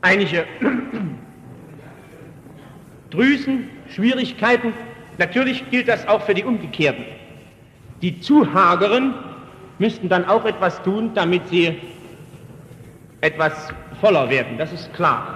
[0.00, 0.44] einige
[3.10, 4.72] Drüsen, Schwierigkeiten.
[5.18, 7.04] Natürlich gilt das auch für die Umgekehrten.
[8.02, 9.14] Die zu hageren
[9.78, 11.80] müssten dann auch etwas tun, damit sie
[13.20, 14.58] etwas voller werden.
[14.58, 15.34] Das ist klar.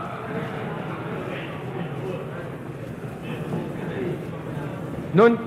[5.15, 5.39] Nun,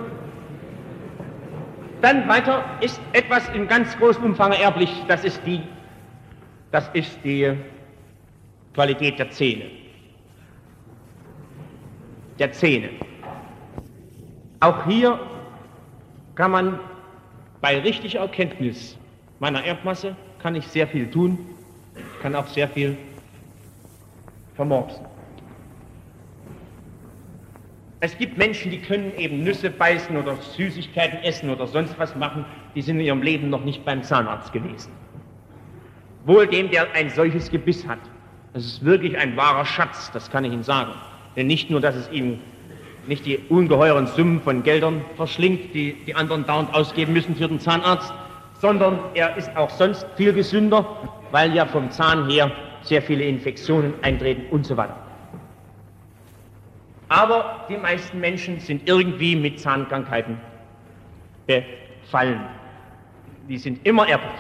[2.02, 5.62] dann weiter ist etwas in ganz großem Umfang erblich, das ist die,
[6.72, 7.54] das ist die
[8.76, 9.66] Qualität der Zähne.
[12.40, 12.90] Der Zähne.
[14.60, 15.20] Auch hier
[16.36, 16.80] kann man
[17.62, 18.98] bei richtiger Erkenntnis
[19.40, 21.38] meiner Erbmasse kann ich sehr viel tun,
[22.22, 22.98] kann auch sehr viel
[24.56, 25.06] vermorksen.
[28.00, 32.46] Es gibt Menschen, die können eben Nüsse beißen oder Süßigkeiten essen oder sonst was machen,
[32.76, 34.92] die sind in ihrem Leben noch nicht beim Zahnarzt gewesen.
[36.26, 38.00] Wohl dem, der ein solches Gebiss hat.
[38.54, 40.94] Das ist wirklich ein wahrer Schatz, das kann ich Ihnen sagen.
[41.36, 42.40] Denn nicht nur, dass es ihm
[43.08, 47.60] nicht die ungeheuren Summen von Geldern verschlingt, die die anderen dauernd ausgeben müssen für den
[47.60, 48.14] Zahnarzt,
[48.62, 50.86] sondern er ist auch sonst viel gesünder,
[51.32, 52.52] weil ja vom Zahn her
[52.82, 54.96] sehr viele Infektionen eintreten und so weiter.
[57.10, 60.38] Aber die meisten Menschen sind irgendwie mit Zahnkrankheiten
[61.46, 62.42] befallen.
[63.48, 64.40] Die sind immer erblich.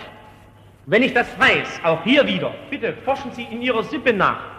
[0.87, 4.54] Wenn ich das weiß, auch hier wieder, bitte forschen Sie in Ihrer Sippe nach.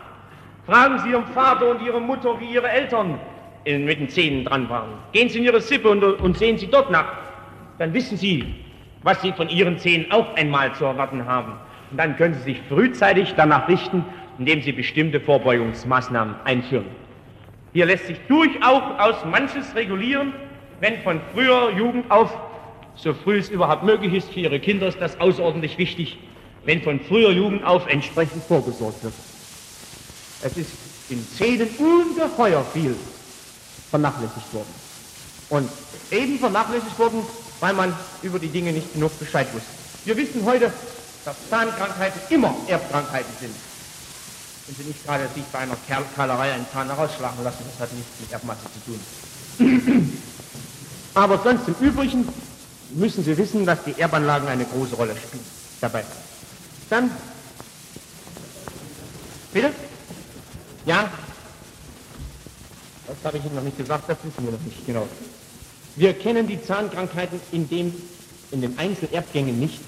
[0.67, 3.19] Fragen Sie Ihren Vater und Ihre Mutter, wie Ihre Eltern
[3.65, 4.91] mit den Zähnen dran waren.
[5.13, 7.13] Gehen Sie in Ihre Sippe und, und sehen Sie dort nach.
[7.79, 8.55] Dann wissen Sie,
[9.03, 11.53] was Sie von Ihren Zähnen auch einmal zu erwarten haben.
[11.91, 14.05] Und dann können Sie sich frühzeitig danach richten,
[14.39, 16.87] indem Sie bestimmte Vorbeugungsmaßnahmen einführen.
[17.73, 20.33] Hier lässt sich durchaus manches regulieren,
[20.81, 22.37] wenn von früher Jugend auf,
[22.97, 26.19] so früh es überhaupt möglich ist, für Ihre Kinder ist das außerordentlich wichtig,
[26.65, 29.15] wenn von früher Jugend auf entsprechend vorgesorgt wird.
[30.43, 30.71] Es ist
[31.09, 32.97] in Zähnen ungeheuer viel
[33.91, 34.75] vernachlässigt worden.
[35.49, 35.71] Und
[36.11, 37.23] eben vernachlässigt worden,
[37.61, 39.69] weil man über die Dinge nicht genug Bescheid wusste.
[40.05, 40.73] Wir wissen heute,
[41.25, 43.55] dass Zahnkrankheiten immer Erbkrankheiten sind.
[44.67, 45.77] Wenn Sie nicht gerade sich bei einer
[46.15, 50.13] Kerlerei einen Zahn herausschlagen lassen, das hat nichts mit Erbmasse zu tun.
[51.15, 52.29] Aber sonst im Übrigen
[52.91, 55.45] müssen Sie wissen, dass die Erbanlagen eine große Rolle spielen
[55.81, 56.05] dabei.
[56.91, 57.11] Dann,
[59.53, 59.73] bitte?
[60.87, 61.11] Ja,
[63.09, 65.09] Das habe ich Ihnen noch nicht gesagt, das wissen wir noch nicht genau.
[65.97, 67.95] Wir kennen die Zahnkrankheiten in, dem,
[68.53, 69.81] in den Einzelerbgängen nicht.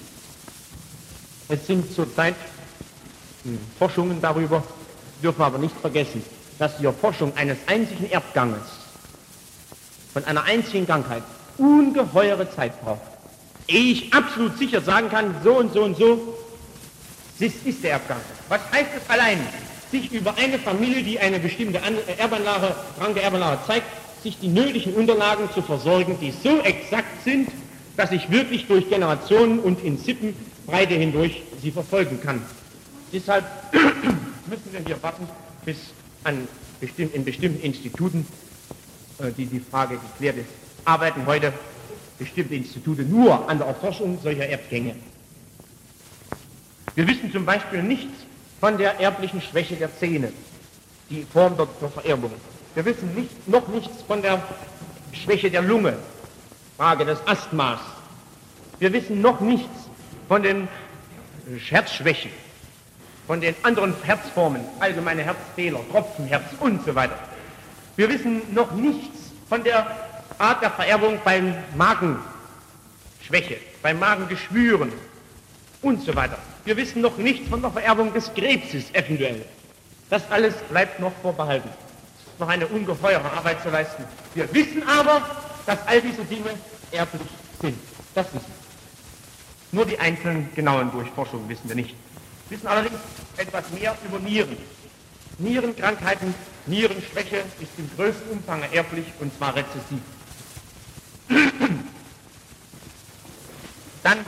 [1.47, 2.35] Es sind zurzeit
[3.43, 4.63] hm, Forschungen darüber,
[5.23, 6.23] dürfen aber nicht vergessen,
[6.57, 8.67] dass die Erforschung eines einzigen Erbganges
[10.13, 11.23] von einer einzigen Krankheit
[11.57, 13.01] ungeheure Zeit braucht.
[13.67, 16.37] Ehe ich absolut sicher sagen kann, so und so und so,
[17.39, 18.19] das ist der Erbgang.
[18.49, 19.39] Was heißt es allein,
[19.91, 21.79] sich über eine Familie, die eine bestimmte
[22.17, 23.85] Erbanlage, kranke Erbanlage zeigt,
[24.23, 27.49] sich die nötigen Unterlagen zu versorgen, die so exakt sind,
[27.97, 32.41] dass ich wirklich durch Generationen und in Sippenbreite hindurch sie verfolgen kann.
[33.11, 35.27] Deshalb müssen wir hier warten,
[35.65, 35.77] bis
[36.23, 36.47] an
[36.79, 38.25] bestimm in bestimmten Instituten
[39.19, 40.49] äh, die die Frage geklärt ist.
[40.85, 41.51] Arbeiten heute
[42.17, 44.95] bestimmte Institute nur an der Erforschung solcher Erbgänge.
[46.95, 48.13] Wir wissen zum Beispiel nichts
[48.59, 50.31] von der erblichen Schwäche der Zähne,
[51.09, 52.31] die Form der, der Vererbung.
[52.75, 54.41] Wir wissen nicht, noch nichts von der
[55.13, 55.97] Schwäche der Lunge,
[56.77, 57.79] Frage des Asthmas.
[58.79, 59.89] Wir wissen noch nichts
[60.27, 60.67] von den
[61.67, 62.31] Herzschwächen,
[63.27, 67.17] von den anderen Herzformen, allgemeine Herzfehler, Tropfenherz und so weiter.
[67.95, 69.17] Wir wissen noch nichts
[69.49, 69.87] von der
[70.37, 74.93] Art der Vererbung beim Magenschwäche, beim Magengeschwüren
[75.81, 76.37] und so weiter.
[76.65, 79.45] Wir wissen noch nichts von der Vererbung des Krebses eventuell.
[80.09, 81.69] Das alles bleibt noch vorbehalten.
[82.17, 84.03] Es ist noch eine ungeheure Arbeit zu leisten.
[84.33, 85.21] Wir wissen aber,
[85.65, 86.51] dass all diese Dinge
[86.91, 87.27] erblich
[87.61, 87.77] sind.
[88.15, 88.59] Das wissen wir.
[89.71, 91.95] Nur die einzelnen genauen Durchforschungen wissen wir nicht.
[92.49, 92.99] Wir wissen allerdings
[93.37, 94.57] etwas mehr über Nieren.
[95.37, 96.33] Nierenkrankheiten,
[96.65, 100.01] Nierenschwäche ist im größten Umfang erblich und zwar rezessiv.
[104.03, 104.25] Dann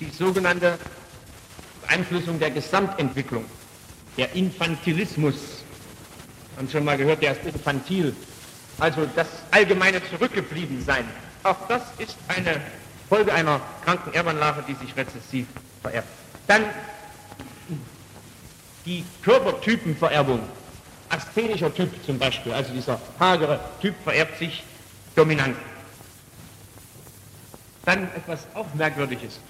[0.00, 0.78] die sogenannte
[1.82, 3.44] Beeinflussung der Gesamtentwicklung,
[4.16, 5.34] der Infantilismus.
[6.56, 8.14] Haben schon mal gehört, der ist infantil.
[8.78, 11.04] Also das allgemeine Zurückgebliebensein.
[11.42, 12.60] Auch das ist eine
[13.08, 15.46] Folge einer kranken Erbanlage, die sich rezessiv
[15.82, 16.08] vererbt.
[16.46, 16.64] Dann
[18.84, 20.40] die Körpertypenvererbung.
[21.10, 24.62] Asthenischer Typ zum Beispiel, also dieser hagere Typ vererbt sich
[25.16, 25.56] dominant.
[27.86, 29.40] Dann etwas auch Merkwürdiges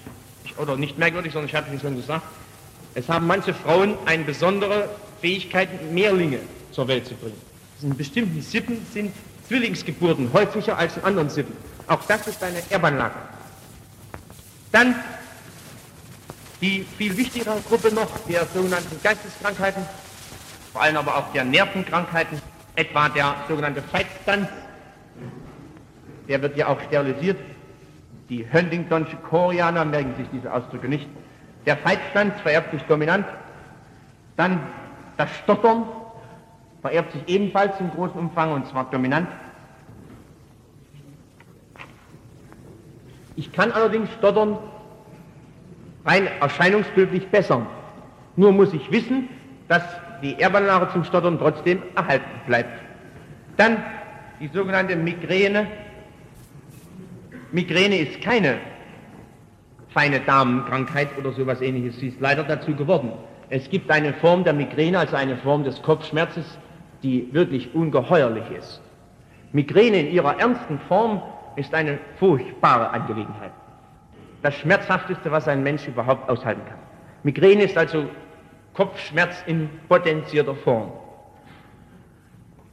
[0.57, 2.23] oder nicht merkwürdig, sondern ich habe es schon gesagt,
[2.95, 4.89] es haben manche Frauen eine besondere
[5.21, 6.39] Fähigkeit, Mehrlinge
[6.71, 7.39] zur Welt zu bringen.
[7.81, 9.13] In bestimmten Sippen sind
[9.47, 11.55] Zwillingsgeburten häufiger als in anderen Sippen.
[11.87, 13.15] Auch das ist eine Erbanlage.
[14.71, 14.95] Dann
[16.61, 19.83] die viel wichtigere Gruppe noch der sogenannten Geisteskrankheiten,
[20.73, 22.41] vor allem aber auch der Nervenkrankheiten,
[22.75, 24.47] etwa der sogenannte Feitstanz,
[26.27, 27.37] der wird ja auch sterilisiert
[28.29, 31.07] die Huntingtonsche Chorianer merken sich diese Ausdrücke nicht.
[31.65, 33.25] Der Feitstanz vererbt sich dominant.
[34.37, 34.59] Dann
[35.17, 35.83] das Stottern
[36.81, 39.27] vererbt sich ebenfalls im großen Umfang und zwar dominant.
[43.35, 44.57] Ich kann allerdings Stottern
[46.05, 47.65] rein erscheinungsbildlich bessern.
[48.35, 49.27] Nur muss ich wissen,
[49.67, 49.83] dass
[50.21, 52.81] die Erbanlage zum Stottern trotzdem erhalten bleibt.
[53.57, 53.83] Dann
[54.39, 55.67] die sogenannte Migräne
[57.51, 58.57] Migräne ist keine
[59.89, 61.99] feine Damenkrankheit oder sowas ähnliches.
[61.99, 63.11] Sie ist leider dazu geworden.
[63.49, 66.59] Es gibt eine Form der Migräne, also eine Form des Kopfschmerzes,
[67.01, 68.81] die wirklich ungeheuerlich ist.
[69.51, 71.21] Migräne in ihrer ernsten Form
[71.55, 73.51] ist eine furchtbare Angelegenheit.
[74.43, 76.77] Das Schmerzhafteste, was ein Mensch überhaupt aushalten kann.
[77.23, 78.05] Migräne ist also
[78.73, 80.91] Kopfschmerz in potenzierter Form.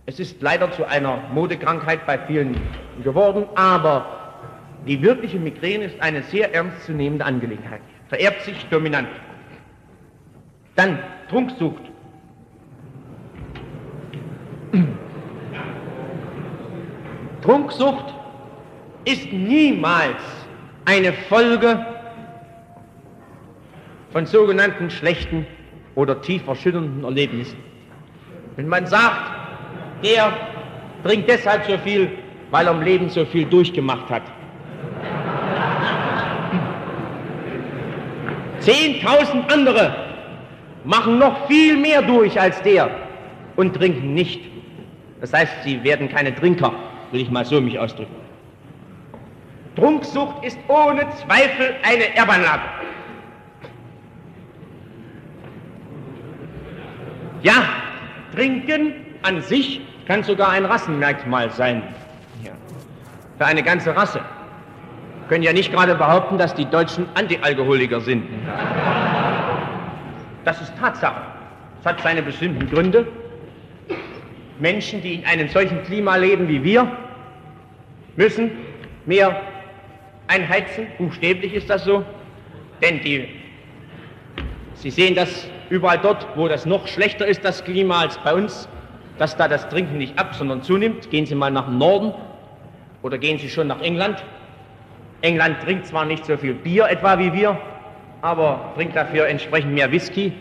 [0.04, 2.60] Es ist leider zu einer Modekrankheit bei vielen
[3.02, 4.25] geworden, aber
[4.86, 9.08] die wirkliche Migräne ist eine sehr ernstzunehmende Angelegenheit, vererbt sich dominant.
[10.76, 10.98] Dann
[11.28, 11.82] Trunksucht.
[17.42, 18.14] Trunksucht
[19.04, 20.20] ist niemals
[20.84, 21.84] eine Folge
[24.10, 25.46] von sogenannten schlechten
[25.94, 27.58] oder tief erschütternden Erlebnissen.
[28.56, 29.30] Wenn man sagt,
[30.02, 30.32] der
[31.02, 32.10] trinkt deshalb so viel,
[32.50, 34.22] weil er im Leben so viel durchgemacht hat,
[38.66, 39.94] Zehntausend andere
[40.84, 42.90] machen noch viel mehr durch als der
[43.54, 44.40] und trinken nicht.
[45.20, 46.72] Das heißt, sie werden keine Trinker,
[47.12, 48.16] will ich mal so mich ausdrücken.
[49.76, 52.62] Trunksucht ist ohne Zweifel eine Erbanlage.
[57.42, 57.68] Ja,
[58.34, 61.84] Trinken an sich kann sogar ein Rassenmerkmal sein.
[63.38, 64.20] Für eine ganze Rasse
[65.28, 68.24] können ja nicht gerade behaupten, dass die Deutschen Antialkoholiker sind.
[70.44, 71.20] Das ist Tatsache.
[71.80, 73.06] Es hat seine bestimmten Gründe.
[74.58, 76.90] Menschen, die in einem solchen Klima leben wie wir,
[78.16, 78.50] müssen
[79.04, 79.40] mehr
[80.28, 80.86] einheizen.
[80.98, 82.04] Buchstäblich ist das so.
[82.82, 83.28] Denn die,
[84.74, 88.68] Sie sehen das überall dort, wo das noch schlechter ist, das Klima als bei uns,
[89.18, 91.10] dass da das Trinken nicht ab, sondern zunimmt.
[91.10, 92.12] Gehen Sie mal nach dem Norden
[93.02, 94.22] oder gehen Sie schon nach England.
[95.26, 97.58] England trinkt zwar nicht so viel Bier etwa wie wir,
[98.22, 100.32] aber trinkt dafür entsprechend mehr Whisky.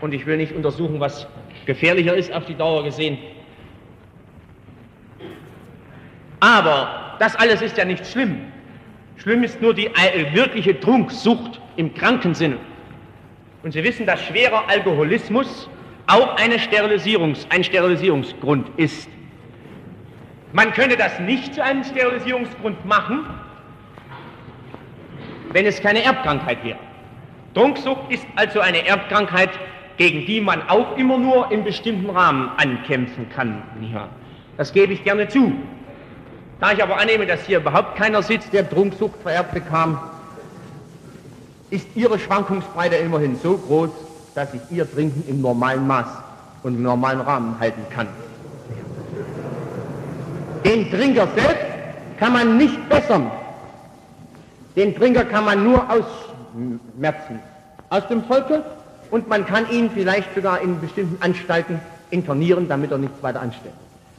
[0.00, 1.26] Und ich will nicht untersuchen, was
[1.66, 3.18] gefährlicher ist auf die Dauer gesehen.
[6.38, 8.42] Aber das alles ist ja nicht schlimm.
[9.16, 9.90] Schlimm ist nur die
[10.32, 12.58] wirkliche Trunksucht im kranken Sinne.
[13.64, 15.68] Und Sie wissen, dass schwerer Alkoholismus
[16.06, 19.08] auch eine Sterilisierungs-, ein Sterilisierungsgrund ist.
[20.52, 23.26] Man könnte das nicht zu einem Sterilisierungsgrund machen,
[25.52, 26.78] wenn es keine Erbkrankheit wäre.
[27.54, 29.50] Trunksucht ist also eine Erbkrankheit,
[29.96, 33.62] gegen die man auch immer nur in bestimmten Rahmen ankämpfen kann.
[34.56, 35.52] Das gebe ich gerne zu.
[36.60, 39.98] Da ich aber annehme, dass hier überhaupt keiner sitzt, der Trunksucht vererbt bekam,
[41.70, 43.90] ist Ihre Schwankungsbreite immerhin so groß,
[44.34, 46.06] dass ich Ihr Trinken im normalen Maß
[46.62, 48.08] und im normalen Rahmen halten kann.
[50.64, 51.66] Den Trinker selbst
[52.18, 53.30] kann man nicht bessern.
[54.78, 57.40] Den Trinker kann man nur ausmerzen
[57.90, 58.62] aus dem Volke
[59.10, 61.80] und man kann ihn vielleicht sogar in bestimmten Anstalten
[62.10, 63.74] internieren, damit er nichts weiter anstellt.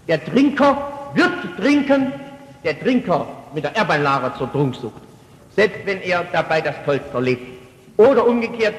[0.09, 0.77] Der Trinker
[1.13, 2.11] wird trinken,
[2.65, 5.01] der Trinker mit der Erbeinlage zur Trunksucht,
[5.55, 7.47] selbst wenn er dabei das Polster lebt.
[7.95, 8.75] Oder umgekehrt,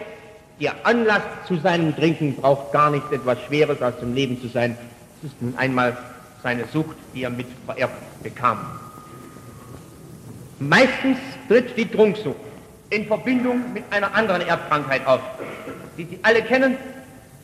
[0.61, 4.77] der Anlass zu seinem Trinken braucht gar nicht etwas Schweres aus dem Leben zu sein.
[5.23, 5.97] Es ist nun einmal
[6.43, 8.59] seine Sucht, die er mit vererbt bekam.
[10.61, 11.17] Meistens
[11.49, 12.37] tritt die Trunksucht
[12.91, 15.23] in Verbindung mit einer anderen Erbkrankheit auf,
[15.97, 16.77] die Sie alle kennen,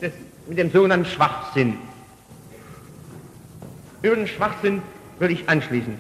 [0.03, 0.13] das,
[0.47, 1.79] mit dem sogenannten Schwachsinn.
[4.03, 4.83] Über den Schwachsinn
[5.19, 5.99] will ich anschließend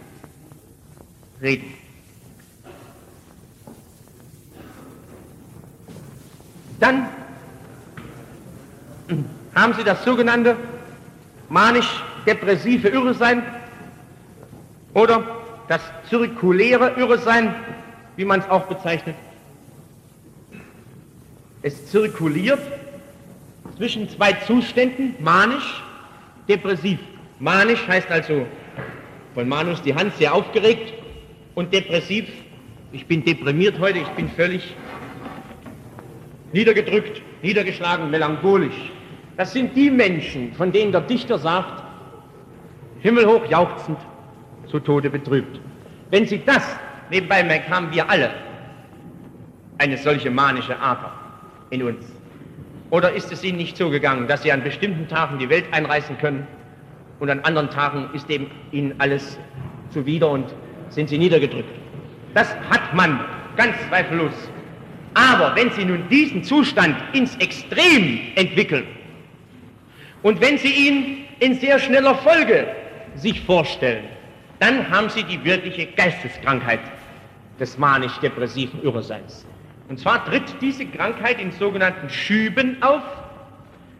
[1.41, 1.73] reden.
[6.79, 7.07] Dann
[9.55, 10.55] haben Sie das sogenannte
[11.49, 13.43] manisch-depressive Irresein
[14.93, 17.55] oder das zirkuläre Irresein,
[18.17, 19.17] wie man es auch bezeichnet.
[21.63, 22.61] Es zirkuliert
[23.77, 25.83] zwischen zwei Zuständen, manisch,
[26.49, 26.99] depressiv.
[27.39, 28.47] Manisch heißt also
[29.35, 30.95] von Manus die Hand sehr aufgeregt
[31.55, 32.27] und depressiv.
[32.93, 34.75] Ich bin deprimiert heute, ich bin völlig
[36.53, 38.93] niedergedrückt, niedergeschlagen, melancholisch.
[39.37, 41.83] Das sind die Menschen, von denen der Dichter sagt,
[43.01, 43.99] himmelhoch jauchzend,
[44.69, 45.61] zu Tode betrübt.
[46.11, 46.77] Wenn Sie das
[47.11, 48.31] nebenbei merken, haben wir alle
[49.79, 51.13] eine solche manische Ader
[51.71, 52.05] in uns.
[52.91, 56.19] Oder ist es Ihnen nicht so gegangen, dass Sie an bestimmten Tagen die Welt einreißen
[56.19, 56.47] können
[57.19, 59.39] und an anderen Tagen ist eben Ihnen alles
[59.91, 60.55] zuwider und
[60.91, 61.69] sind Sie niedergedrückt?
[62.35, 63.21] Das hat man
[63.57, 64.35] ganz zweifellos.
[65.15, 68.85] Aber wenn Sie nun diesen Zustand ins Extrem entwickeln
[70.23, 72.69] und wenn Sie ihn in sehr schneller Folge
[73.17, 74.05] sich vorstellen,
[74.59, 76.81] dann haben Sie die wirkliche Geisteskrankheit
[77.61, 79.47] des manisch-depressiven Irreseins.
[79.89, 83.03] Und zwar tritt diese Krankheit in sogenannten Schüben auf.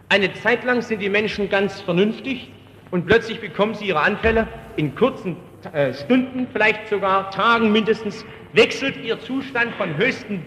[0.09, 2.51] Eine Zeit lang sind die Menschen ganz vernünftig
[2.91, 5.37] und plötzlich bekommen sie ihre Anfälle in kurzen
[5.73, 10.45] äh, Stunden, vielleicht sogar Tagen mindestens, wechselt ihr Zustand von höchsten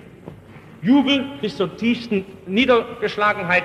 [0.82, 3.64] Jubel bis zur tiefsten Niedergeschlagenheit.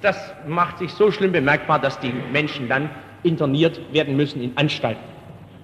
[0.00, 2.90] Das macht sich so schlimm bemerkbar, dass die Menschen dann
[3.22, 5.11] interniert werden müssen in Anstalten.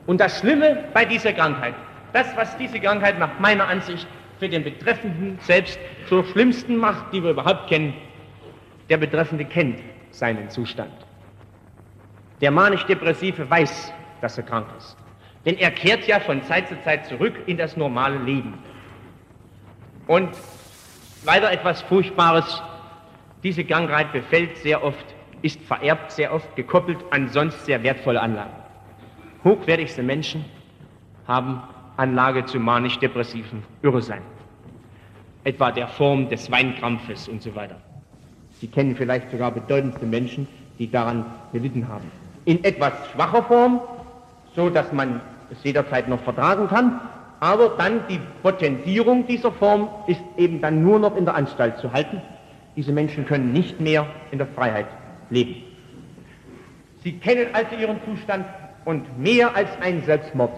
[0.09, 1.75] Und das Schlimme bei dieser Krankheit,
[2.15, 4.07] das, was diese Krankheit nach meiner Ansicht
[4.39, 5.79] für den Betreffenden selbst
[6.09, 7.93] zur schlimmsten macht, die wir überhaupt kennen,
[8.89, 9.81] der Betreffende kennt
[10.11, 10.95] seinen Zustand.
[12.41, 14.97] Der manisch-depressive weiß, dass er krank ist.
[15.45, 18.55] Denn er kehrt ja von Zeit zu Zeit zurück in das normale Leben.
[20.07, 20.31] Und
[21.27, 22.63] weiter etwas Furchtbares,
[23.43, 25.05] diese Krankheit befällt sehr oft,
[25.43, 28.68] ist vererbt sehr oft, gekoppelt an sonst sehr wertvolle Anlagen.
[29.44, 30.44] Hochwertigste Menschen
[31.27, 31.62] haben
[31.97, 34.23] Anlage zu manisch-depressiven Irrsein,
[35.44, 37.77] etwa der Form des Weinkrampfes und so weiter.
[38.60, 40.48] Sie kennen vielleicht sogar bedeutendste Menschen,
[40.78, 42.10] die daran gelitten haben.
[42.44, 43.81] In etwas schwacher Form,
[44.56, 45.20] so dass man
[45.51, 47.01] es jederzeit noch vertragen kann,
[47.40, 51.93] aber dann die Potenzierung dieser Form ist eben dann nur noch in der Anstalt zu
[51.93, 52.20] halten.
[52.74, 54.86] Diese Menschen können nicht mehr in der Freiheit
[55.31, 55.62] leben.
[57.05, 58.44] Sie kennen also ihren Zustand
[58.89, 60.51] und mehr als ein Selbstmord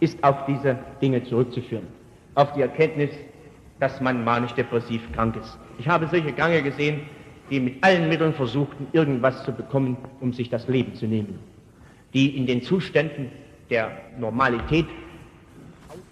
[0.00, 1.86] ist auf diese Dinge zurückzuführen.
[2.34, 3.10] Auf die Erkenntnis,
[3.78, 5.56] dass man manisch-depressiv krank ist.
[5.78, 7.02] Ich habe solche Gange gesehen,
[7.48, 11.38] die mit allen Mitteln versuchten, irgendwas zu bekommen, um sich das Leben zu nehmen,
[12.14, 13.30] die in den Zuständen
[13.70, 14.86] der Normalität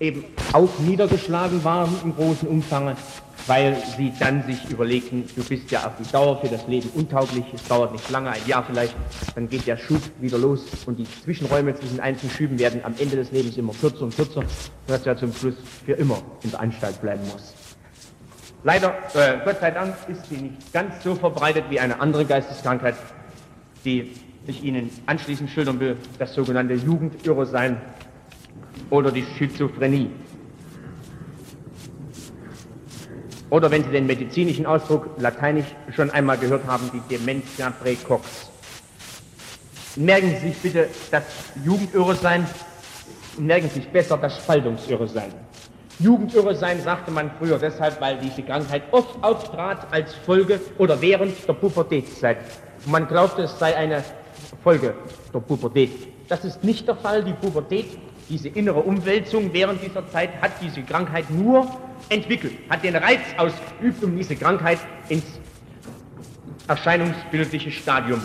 [0.00, 2.96] eben auch niedergeschlagen waren im großen Umfang,
[3.46, 7.44] weil sie dann sich überlegten, du bist ja auf die Dauer für das Leben untauglich,
[7.54, 8.94] es dauert nicht lange, ein Jahr vielleicht,
[9.34, 13.16] dann geht der Schub wieder los und die Zwischenräume zwischen einzelnen Schüben werden am Ende
[13.16, 14.42] des Lebens immer kürzer und kürzer,
[14.86, 15.54] sodass er zum Schluss
[15.84, 17.54] für immer in der Anstalt bleiben muss.
[18.64, 22.96] Leider, äh, Gott sei Dank, ist sie nicht ganz so verbreitet wie eine andere Geisteskrankheit,
[23.84, 24.12] die
[24.46, 27.80] ich Ihnen anschließend schildern will, das sogenannte Jugendirresein
[28.90, 30.10] oder die Schizophrenie.
[33.50, 38.50] Oder wenn Sie den medizinischen Ausdruck lateinisch schon einmal gehört haben, die Dementia precox.
[39.96, 41.24] Merken Sie sich bitte das
[41.64, 42.46] Jugendirresein
[43.38, 45.32] merken Sie sich besser das Spaltungsirresein.
[46.00, 51.55] Jugendirresein sagte man früher deshalb, weil diese Krankheit oft auftrat als Folge oder während der
[51.55, 52.38] Pubertätszeit.
[52.84, 54.05] Und man glaubte, es sei eine
[54.62, 54.94] Folge
[55.34, 55.90] der Pubertät.
[56.28, 57.24] Das ist nicht der Fall.
[57.24, 57.98] Die Pubertät,
[58.28, 61.68] diese innere Umwälzung während dieser Zeit, hat diese Krankheit nur
[62.09, 64.78] entwickelt, hat den Reiz ausgeübt, um diese Krankheit
[65.09, 65.24] ins
[66.66, 68.20] erscheinungsbildliche Stadium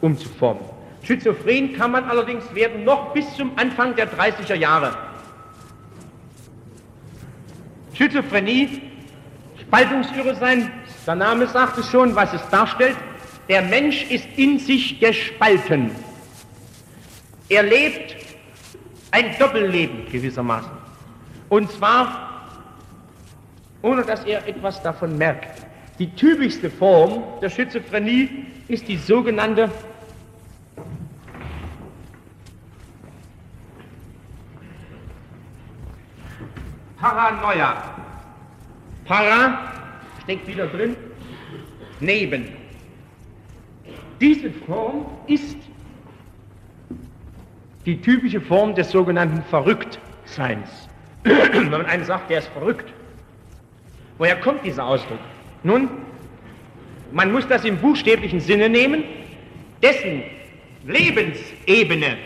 [0.00, 0.62] umzuformen.
[1.02, 4.96] Schizophren kann man allerdings werden noch bis zum Anfang der 30er Jahre.
[7.94, 8.82] Schizophrenie,
[9.60, 10.70] Spaltungsirre sein,
[11.06, 12.96] der Name sagt es schon, was es darstellt.
[13.48, 15.92] Der Mensch ist in sich gespalten.
[17.48, 18.25] Er lebt
[19.16, 20.70] ein Doppelleben gewissermaßen.
[21.48, 22.48] Und zwar,
[23.80, 25.66] ohne dass er etwas davon merkt.
[25.98, 29.70] Die typischste Form der Schizophrenie ist die sogenannte
[36.98, 37.82] Paranoia.
[39.06, 39.72] Para
[40.24, 40.94] steckt wieder drin,
[42.00, 42.48] neben.
[44.20, 45.56] Diese Form ist
[47.86, 50.88] die typische Form des sogenannten Verrücktseins.
[51.22, 52.92] Wenn man einen sagt, der ist verrückt.
[54.18, 55.20] Woher kommt dieser Ausdruck?
[55.62, 55.88] Nun,
[57.12, 59.04] man muss das im buchstäblichen Sinne nehmen.
[59.82, 60.22] Dessen
[60.84, 62.16] Lebensebene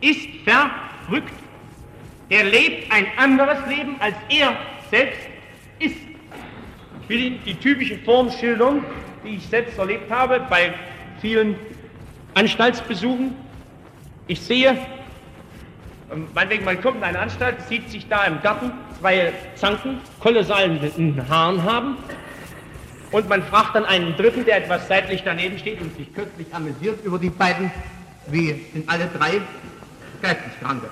[0.00, 1.32] ist verrückt.
[2.28, 4.56] Er lebt ein anderes Leben, als er
[4.90, 5.20] selbst
[5.78, 5.96] ist.
[7.02, 8.84] Ich will Ihnen die typische Form schildern,
[9.24, 10.74] die ich selbst erlebt habe bei
[11.20, 11.56] vielen
[12.34, 13.34] Anstaltsbesuchen.
[14.30, 14.76] Ich sehe,
[16.12, 20.78] ähm, meinetwegen, man kommt in eine Anstalt, sieht sich da im Garten zwei Zanken, kolossalen
[21.30, 21.96] Haaren haben,
[23.10, 27.02] und man fragt dann einen Dritten, der etwas seitlich daneben steht und sich kürzlich amüsiert
[27.06, 27.70] über die beiden,
[28.26, 29.40] wie sind alle drei
[30.20, 30.90] Geisteskranke,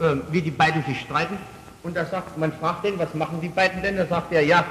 [0.00, 1.38] äh, wie die beiden sich streiten.
[1.84, 3.96] Und da sagt, man fragt den, was machen die beiden denn?
[3.96, 4.64] Da sagt er, ja,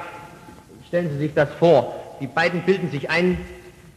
[0.89, 3.37] stellen Sie sich das vor, die beiden bilden sich ein,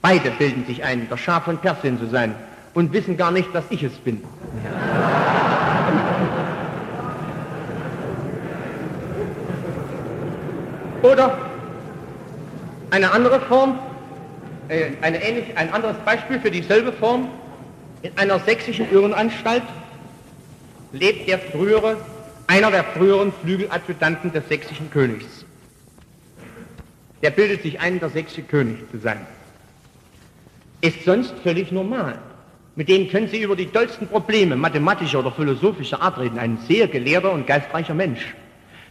[0.00, 2.36] beide bilden sich ein, der Schaf von Persien zu sein
[2.74, 4.22] und wissen gar nicht, dass ich es bin.
[11.02, 11.38] Oder
[12.90, 13.78] eine andere Form,
[14.68, 17.28] äh, eine ähnlich, ein anderes Beispiel für dieselbe Form.
[18.02, 19.62] In einer sächsischen Irrenanstalt
[20.92, 21.96] lebt der frühere,
[22.46, 25.44] einer der früheren Flügeladjutanten des sächsischen Königs.
[27.22, 29.26] Der bildet sich ein, der sächsische König zu sein.
[30.80, 32.18] Ist sonst völlig normal.
[32.76, 36.38] Mit dem können Sie über die tollsten Probleme mathematischer oder philosophischer Art reden.
[36.38, 38.34] Ein sehr gelehrter und geistreicher Mensch.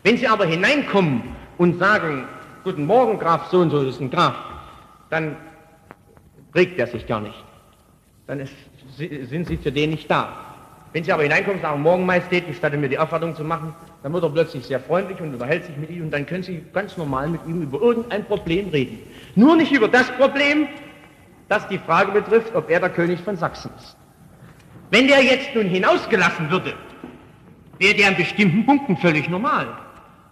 [0.03, 1.21] Wenn Sie aber hineinkommen
[1.57, 2.25] und sagen,
[2.63, 4.35] guten Morgen, Graf so und so, ist ein Graf,
[5.09, 5.35] dann
[6.55, 7.43] regt er sich gar nicht.
[8.25, 8.53] Dann ist,
[8.97, 10.53] sind Sie für den nicht da.
[10.93, 14.13] Wenn Sie aber hineinkommen und sagen, Morgen, Majestät, gestatte mir die Aufwartung zu machen, dann
[14.13, 16.95] wird er plötzlich sehr freundlich und unterhält sich mit Ihnen und dann können Sie ganz
[16.97, 18.99] normal mit ihm über irgendein Problem reden.
[19.35, 20.67] Nur nicht über das Problem,
[21.49, 23.97] das die Frage betrifft, ob er der König von Sachsen ist.
[24.91, 26.73] Wenn der jetzt nun hinausgelassen würde,
[27.79, 29.67] wäre der an bestimmten Punkten völlig normal.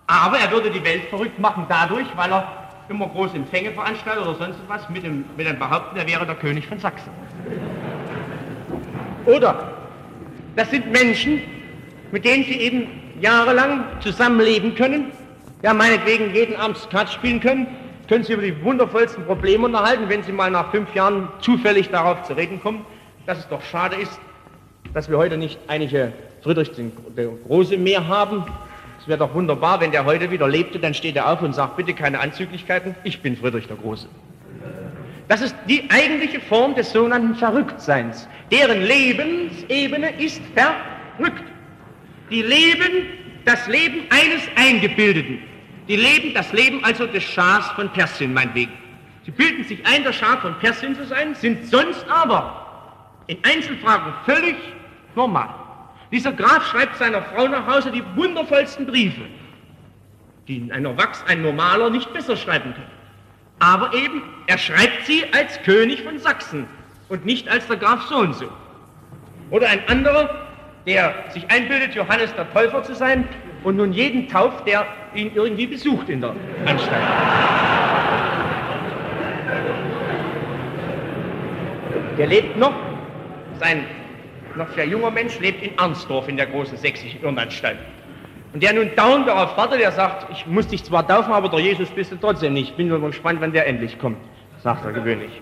[0.08, 2.48] Aber er würde die Welt verrückt machen dadurch, weil er
[2.90, 6.36] immer große Empfänge veranstaltet oder sonst was mit dem, mit dem Behaupten, er wäre der
[6.36, 7.10] König von Sachsen.
[9.26, 9.74] Oder
[10.56, 11.42] das sind Menschen,
[12.12, 12.88] mit denen sie eben
[13.22, 15.12] jahrelang zusammenleben können,
[15.62, 17.68] ja meinetwegen jeden Abend Skat spielen können,
[18.12, 22.24] können Sie über die wundervollsten Probleme unterhalten, wenn Sie mal nach fünf Jahren zufällig darauf
[22.24, 22.86] zu reden kommen,
[23.26, 24.20] dass es doch schade ist,
[24.94, 26.12] dass wir heute nicht einige
[26.44, 28.44] Friedrich der Große mehr haben.
[29.00, 31.78] Es wäre doch wunderbar, wenn der heute wieder lebte, dann steht er auf und sagt,
[31.78, 34.10] bitte keine Anzüglichkeiten, ich bin Friedrich der Große.
[35.30, 38.28] Das ist die eigentliche Form des sogenannten Verrücktseins.
[38.52, 41.46] Deren Lebensebene ist verrückt.
[42.30, 43.06] Die leben
[43.46, 45.51] das Leben eines Eingebildeten.
[45.92, 48.72] Die leben das Leben also des Schahs von Persien, meinetwegen.
[49.26, 52.66] Sie bilden sich ein, der Schar von Persien zu sein, sind sonst aber
[53.28, 54.56] in Einzelfragen völlig
[55.16, 55.50] normal.
[56.10, 59.20] Dieser Graf schreibt seiner Frau nach Hause die wundervollsten Briefe,
[60.48, 62.88] die ein Erwachs, ein Normaler nicht besser schreiben kann.
[63.60, 66.68] Aber eben, er schreibt sie als König von Sachsen
[67.10, 68.50] und nicht als der Graf so und so.
[69.50, 70.48] Oder ein anderer,
[70.88, 73.28] der sich einbildet, Johannes der Täufer zu sein
[73.64, 76.36] und nun jeden tauft, der ihn irgendwie besucht in der
[76.66, 77.02] Anstalt.
[82.18, 82.74] Der lebt noch,
[83.60, 83.86] sein
[84.56, 87.78] noch sehr junger Mensch lebt in Arnsdorf in der großen sächsischen Irrenanstalt.
[88.54, 91.60] Und der nun dauernd darauf wartet, der sagt, ich muss dich zwar taufen, aber der
[91.60, 92.72] Jesus bist du trotzdem nicht.
[92.72, 94.18] Ich bin nur gespannt, wann der endlich kommt,
[94.62, 95.42] sagt er gewöhnlich.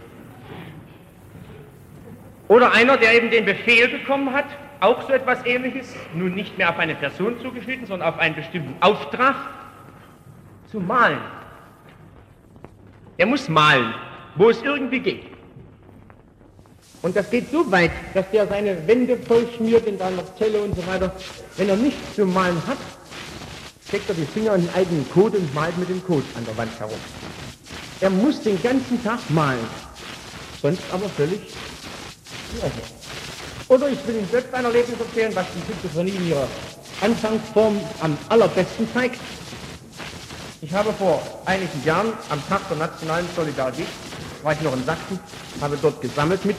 [2.47, 4.45] Oder einer, der eben den Befehl bekommen hat,
[4.79, 8.75] auch so etwas ähnliches, nun nicht mehr auf eine Person zugeschnitten, sondern auf einen bestimmten
[8.81, 9.35] Auftrag,
[10.71, 11.19] zu malen.
[13.17, 13.93] Er muss malen,
[14.35, 15.25] wo es irgendwie geht.
[17.01, 20.85] Und das geht so weit, dass der seine Wände vollschmiert in seiner Zelle und so
[20.85, 21.11] weiter.
[21.57, 22.77] Wenn er nichts zu malen hat,
[23.87, 26.55] steckt er die Finger in den eigenen Code und malt mit dem Code an der
[26.57, 26.99] Wand herum.
[28.01, 29.65] Er muss den ganzen Tag malen,
[30.61, 31.39] sonst aber völlig
[33.69, 36.47] Oder ich will Ihnen selbst ein Erlebnis erzählen, was die Schizophrenie in ihrer
[37.01, 39.19] Anfangsform am allerbesten zeigt.
[40.61, 43.85] Ich habe vor einigen Jahren am Tag der nationalen Solidarität,
[44.41, 45.19] war ich noch in Sachsen,
[45.61, 46.57] habe dort gesammelt mit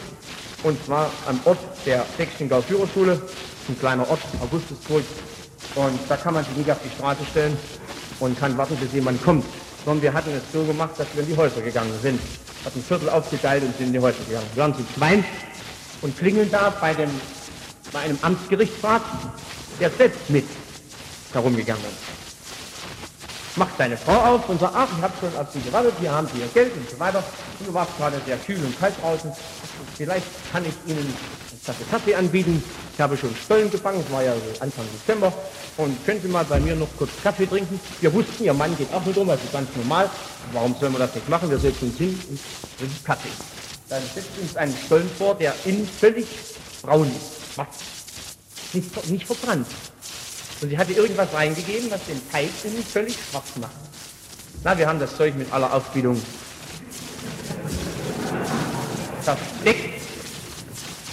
[0.63, 3.21] und zwar am Ort der Sächsischen Führerschule,
[3.69, 5.03] ein kleiner Ort, Augustusburg.
[5.75, 7.57] Und da kann man sich nicht auf die Straße stellen
[8.21, 9.45] und kann warten, bis jemand kommt.
[9.85, 12.21] Sondern wir hatten es so gemacht, dass wir in die Häuser gegangen sind.
[12.65, 14.47] Hatten ein Viertel aufgeteilt und sind in die Häuser gegangen.
[14.55, 15.25] Wir waren zu zweit
[16.03, 17.11] und klingeln da bei, dem,
[17.93, 19.03] bei einem Amtsgerichtsrat,
[19.79, 20.45] der selbst mit
[21.33, 23.57] herumgegangen ist.
[23.57, 26.29] Macht seine Frau auf und sagt, ach, ich habe schon auf Sie gewartet, hier haben
[26.33, 27.23] Sie Ihr Geld und so weiter.
[27.59, 29.31] Und du warst gerade sehr kühl und kalt draußen.
[29.97, 32.63] Vielleicht kann ich Ihnen eine Tasse Kaffee anbieten.
[32.95, 35.33] Ich habe schon Stollen gefangen, es war ja Anfang Dezember.
[35.77, 37.81] Und können Sie mal bei mir noch kurz Kaffee trinken?
[38.01, 40.09] Wir wussten, Ihr Mann geht auch nicht um, das ist ganz normal.
[40.53, 41.51] Warum sollen wir das nicht machen?
[41.51, 42.39] Wir setzen uns hin und
[42.79, 43.60] trinken Kaffee.
[43.91, 46.27] Dann setzt uns einen Stollen vor, der innen völlig
[46.81, 47.77] braun ist, schwarz,
[48.73, 49.67] nicht, nicht verbrannt.
[50.61, 53.73] Und sie hatte irgendwas reingegeben, was den Teig innen völlig schwarz macht.
[54.63, 56.23] Na, wir haben das Zeug mit aller Aufbildung
[59.23, 60.03] versteckt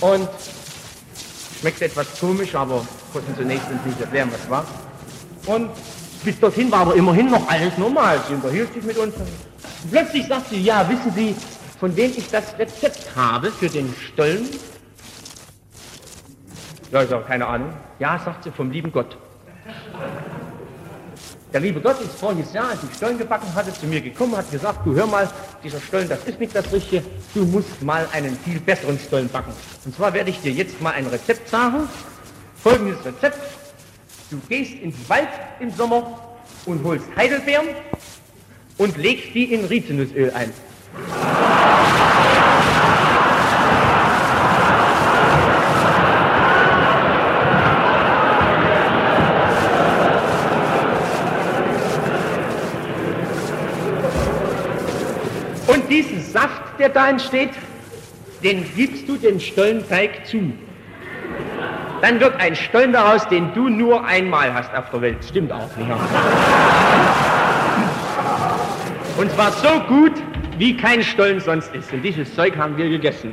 [0.01, 0.29] und
[1.59, 4.65] schmeckt etwas komisch, aber konnten zunächst uns nicht erklären, was war.
[5.47, 5.71] Und
[6.23, 8.21] bis dorthin war aber immerhin noch alles normal.
[8.27, 9.15] Sie unterhielt sich mit uns.
[9.15, 11.35] Und plötzlich sagt sie, ja, wissen Sie,
[11.79, 14.47] von wem ich das Rezept habe für den Stollen?
[16.91, 17.73] Ja, ich sage, keine Ahnung.
[17.99, 19.17] Ja, sagt sie, vom lieben Gott.
[21.53, 24.51] Der liebe Gott ist voriges Jahr, als ich Stollen gebacken hatte, zu mir gekommen, hat
[24.51, 25.29] gesagt, du hör mal,
[25.63, 29.53] dieser Stollen, das ist nicht das Richtige, du musst mal einen viel besseren Stollen backen.
[29.85, 31.87] Und zwar werde ich dir jetzt mal ein Rezept sagen,
[32.57, 33.39] folgendes Rezept,
[34.29, 35.29] du gehst ins Wald
[35.59, 37.67] im Sommer und holst Heidelbeeren
[38.77, 40.51] und legst die in Rizinusöl ein.
[55.67, 57.51] Und diesen Saft, der da entsteht,
[58.43, 60.53] den gibst du den Stollenteig zu.
[62.01, 65.17] Dann wird ein Stollen daraus, den du nur einmal hast auf der Welt.
[65.27, 65.89] Stimmt auch nicht.
[69.17, 70.13] Und zwar so gut,
[70.57, 71.91] wie kein Stollen sonst ist.
[71.93, 73.31] Und dieses Zeug haben wir gegessen.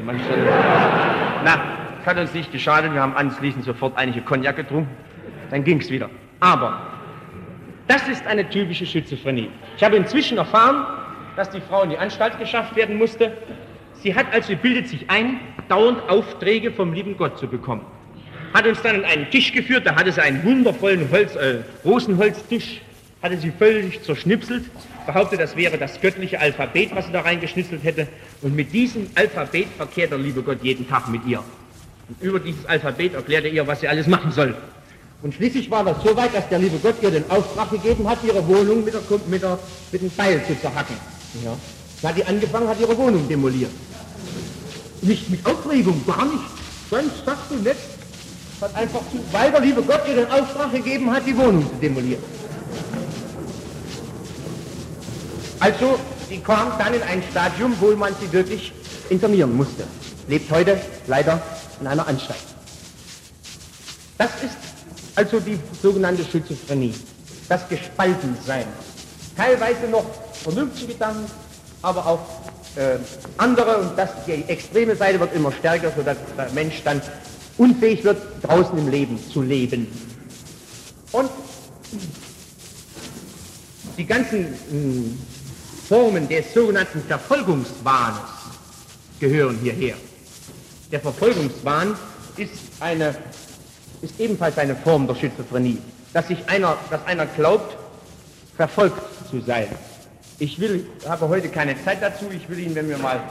[1.44, 1.60] Na,
[2.04, 2.92] hat uns nicht geschadet.
[2.92, 4.90] Wir haben anschließend sofort einige Cognac getrunken.
[5.50, 6.10] Dann ging es wieder.
[6.40, 6.80] Aber
[7.86, 9.50] das ist eine typische Schizophrenie.
[9.76, 10.86] Ich habe inzwischen erfahren,
[11.36, 13.32] dass die Frau in die Anstalt geschafft werden musste.
[14.02, 17.82] Sie hat also, bildet sich ein, dauernd Aufträge vom lieben Gott zu bekommen.
[18.52, 22.80] Hat uns dann an einen Tisch geführt, da hatte sie einen wundervollen Holz, äh, Rosenholztisch,
[23.22, 24.64] hatte sie völlig zerschnipselt,
[25.06, 28.08] behauptet, das wäre das göttliche Alphabet, was sie da reingeschnitzelt hätte.
[28.42, 31.42] Und mit diesem Alphabet verkehrt der liebe Gott jeden Tag mit ihr.
[32.08, 34.54] Und über dieses Alphabet erklärt er ihr, was sie alles machen soll.
[35.22, 38.18] Und schließlich war das so weit, dass der liebe Gott ihr den Auftrag gegeben hat,
[38.24, 39.58] ihre Wohnung mit, der, mit, der,
[39.90, 40.96] mit dem Beil zu zerhacken.
[41.42, 41.56] Ja.
[42.02, 43.70] Da hat die angefangen, hat ihre Wohnung demoliert.
[45.00, 46.44] Nicht mit Aufregung, gar nicht.
[46.90, 47.76] Ganz sagst du nicht.
[48.60, 51.76] Hat einfach zu, weil der liebe Gott ihr den Auftrag gegeben hat, die Wohnung zu
[51.80, 52.22] demolieren.
[55.60, 55.98] Also,
[56.28, 58.72] sie kam dann in ein Stadium, wo man sie wirklich
[59.08, 59.84] internieren musste.
[60.28, 61.40] Lebt heute leider
[61.80, 62.38] in einer Anstalt.
[64.18, 64.56] Das ist
[65.16, 66.94] also die sogenannte Schizophrenie,
[67.48, 68.66] das Gespaltensein.
[69.36, 71.30] Teilweise noch vernünftige Gedanken,
[71.82, 72.20] aber auch
[72.76, 72.98] äh,
[73.38, 77.00] andere und das, die extreme Seite wird immer stärker, sodass der Mensch dann
[77.58, 79.86] unfähig wird, draußen im Leben zu leben.
[81.12, 81.30] Und
[83.96, 85.18] die ganzen hm,
[85.88, 88.18] Formen des sogenannten Verfolgungswahns
[89.20, 89.96] gehören hierher.
[90.90, 91.94] Der Verfolgungswahn
[92.36, 93.14] ist, eine,
[94.00, 95.78] ist ebenfalls eine Form der Schizophrenie,
[96.12, 97.76] dass sich einer, dass einer glaubt,
[98.56, 99.00] verfolgt
[99.30, 99.68] zu sein.
[100.38, 103.22] Ich will, habe heute keine Zeit dazu, ich will Ihnen, wenn wir mal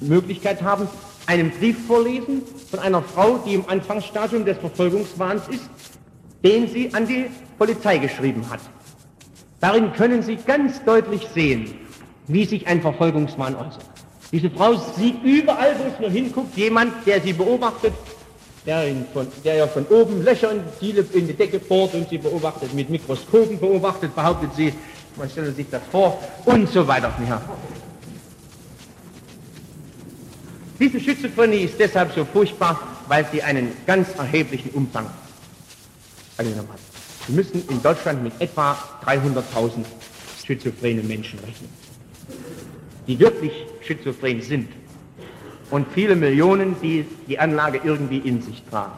[0.00, 0.88] Möglichkeit haben,
[1.26, 5.68] einen Brief vorlesen von einer Frau, die im Anfangsstadium des Verfolgungswahns ist,
[6.44, 7.26] den sie an die
[7.58, 8.60] Polizei geschrieben hat.
[9.60, 11.74] Darin können Sie ganz deutlich sehen,
[12.28, 13.84] wie sich ein Verfolgungswahn äußert.
[14.30, 17.94] Diese Frau sieht überall, wo es nur hinguckt, jemand, der sie beobachtet,
[18.66, 22.18] der, von, der ja von oben Löcher in die, in die Decke bohrt und sie
[22.18, 24.74] beobachtet, mit Mikroskopen beobachtet, behauptet sie,
[25.16, 27.12] man stelle sich das vor und so weiter.
[27.26, 27.40] Ja.
[30.78, 35.06] Diese Schizophrenie ist deshalb so furchtbar, weil sie einen ganz erheblichen Umfang
[36.36, 36.87] angenommen hat.
[37.28, 38.72] Wir müssen in Deutschland mit etwa
[39.04, 39.84] 300.000
[40.46, 41.68] schizophrene Menschen rechnen,
[43.06, 43.52] die wirklich
[43.82, 44.70] schizophren sind
[45.70, 48.92] und viele Millionen, die die Anlage irgendwie in sich tragen.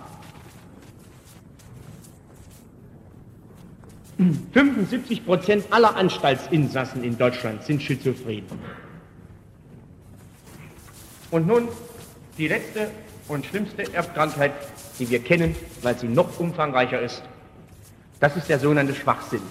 [4.53, 8.45] 75 Prozent aller Anstaltsinsassen in Deutschland sind schizophren.
[11.33, 11.67] Und nun
[12.39, 12.93] die letzte
[13.27, 14.53] und schlimmste Erbkrankheit,
[15.01, 17.25] die wir kennen, weil sie noch umfangreicher ist.
[18.21, 19.43] Das ist der sogenannte Schwachsinn.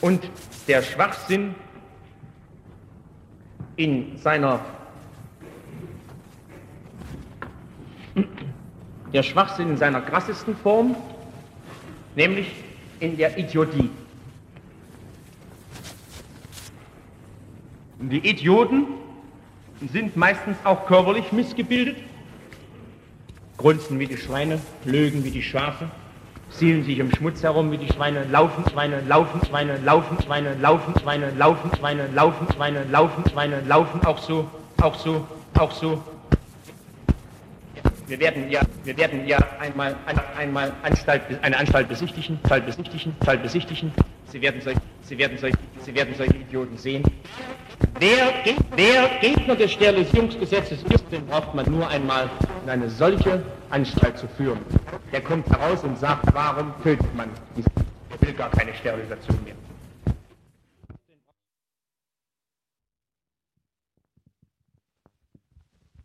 [0.00, 0.28] Und
[0.66, 1.54] der Schwachsinn
[3.76, 4.60] in seiner
[9.12, 10.96] der Schwachsinn in seiner krassesten Form,
[12.16, 12.50] nämlich
[13.00, 13.90] in der Idiotie.
[18.00, 18.86] Die Idioten
[19.92, 21.96] sind meistens auch körperlich missgebildet,
[23.62, 25.88] grunzen wie die Schweine, lögen wie die Schafe,
[26.50, 30.94] zielen sich im Schmutz herum wie die Schweine, laufen Schweine, laufen Schweine, laufen Schweine, laufen
[31.00, 34.48] Schweine, laufen Schweine, laufen Schweine, laufen Schweine, laufen auch so,
[34.80, 35.26] auch so,
[35.56, 36.02] auch so.
[38.06, 39.96] Wir werden ja, wir werden ja einmal,
[40.36, 43.92] einmal Anstalt, eine Anstalt besichtigen, Anstalt besichtigen, Anstalt besichtigen.
[44.26, 47.04] Sie werden solche, Sie werden solche, Sie werden solche Idioten sehen.
[47.98, 48.32] Wer,
[48.74, 52.28] wer Gegner des Sterilisierungsgesetzes ist, den braucht man nur einmal
[52.64, 54.58] in eine solche Anstalt zu führen.
[55.12, 57.28] Der kommt heraus und sagt, warum tötet man?
[58.10, 59.54] Er will gar keine Sterilisation mehr.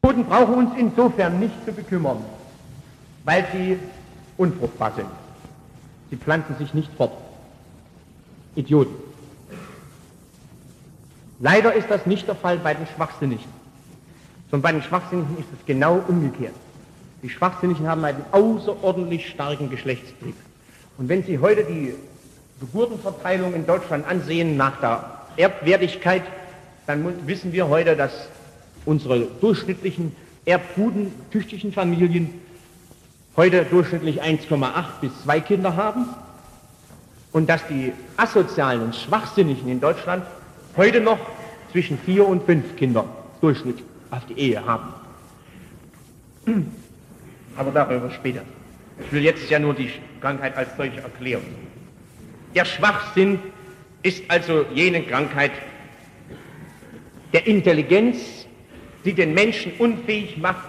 [0.02, 2.18] Toten brauchen uns insofern nicht zu bekümmern,
[3.24, 3.80] weil sie
[4.38, 5.10] unfruchtbar sind.
[6.10, 7.12] Sie pflanzen sich nicht fort.
[8.56, 8.96] Idioten.
[11.40, 13.46] Leider ist das nicht der Fall bei den Schwachsinnigen.
[14.50, 16.56] Sondern bei den Schwachsinnigen ist es genau umgekehrt.
[17.22, 20.36] Die Schwachsinnigen haben einen außerordentlich starken Geschlechtstrieb.
[20.98, 21.94] Und wenn Sie heute die
[22.60, 26.24] Geburtenverteilung in Deutschland ansehen nach der Erbwertigkeit,
[26.88, 28.12] dann wissen wir heute, dass
[28.88, 30.16] unsere durchschnittlichen
[30.46, 32.30] erbguten, tüchtigen Familien
[33.36, 36.08] heute durchschnittlich 1,8 bis 2 Kinder haben
[37.34, 40.24] und dass die asozialen und Schwachsinnigen in Deutschland
[40.78, 41.20] heute noch
[41.72, 43.06] zwischen vier und fünf Kinder
[43.42, 44.94] Durchschnitt auf die Ehe haben.
[47.58, 48.42] Aber darüber später.
[49.00, 49.92] Ich will jetzt ja nur die
[50.22, 51.44] Krankheit als solche erklären.
[52.56, 53.40] Der Schwachsinn
[54.02, 55.52] ist also jene Krankheit
[57.34, 58.47] der Intelligenz,
[59.08, 60.68] die den Menschen unfähig macht,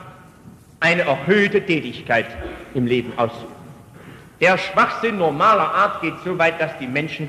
[0.79, 2.27] eine erhöhte Tätigkeit
[2.73, 3.53] im Leben auszuüben.
[4.41, 7.29] Der Schwachsinn normaler Art geht so weit, dass die Menschen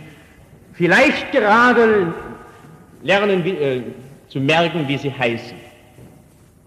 [0.74, 2.14] vielleicht gerade
[3.02, 3.82] lernen äh,
[4.28, 5.58] zu merken, wie sie heißen,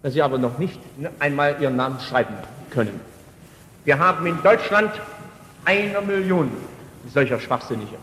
[0.03, 0.81] dass sie aber noch nicht
[1.21, 2.35] einmal ihren Namen schreiben
[2.71, 3.01] können.
[3.85, 4.91] Wir haben in Deutschland
[5.65, 6.51] eine Million
[7.15, 7.97] solcher Schwachsinnige,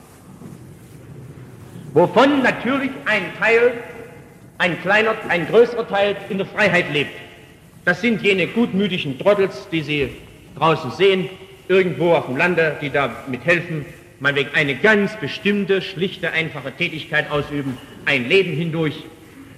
[1.94, 3.74] wovon natürlich ein Teil,
[4.60, 7.18] ein kleiner, ein größerer Teil in der Freiheit lebt.
[7.86, 10.10] Das sind jene gutmütigen Trottels, die Sie
[10.58, 11.30] draußen sehen,
[11.68, 13.86] irgendwo auf dem Lande, die da mithelfen,
[14.20, 19.04] meinetwegen eine ganz bestimmte, schlichte, einfache Tätigkeit ausüben, ein Leben hindurch,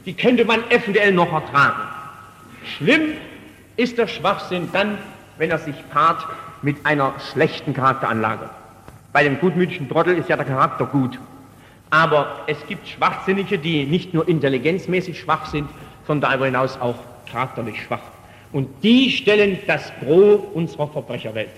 [0.06, 1.82] die könnte man eventuell noch ertragen.
[2.78, 3.14] Schlimm
[3.76, 4.98] ist der Schwachsinn dann,
[5.38, 6.24] wenn er sich paart
[6.62, 8.50] mit einer schlechten Charakteranlage.
[9.14, 11.18] Bei dem gutmütigen Trottel ist ja der Charakter gut.
[11.92, 15.70] Aber es gibt Schwachsinnige, die nicht nur intelligenzmäßig schwach sind,
[16.08, 16.96] sondern darüber hinaus auch
[17.30, 18.02] charakterlich schwach.
[18.54, 21.52] Und die stellen das Gros unserer Verbrecherwelt.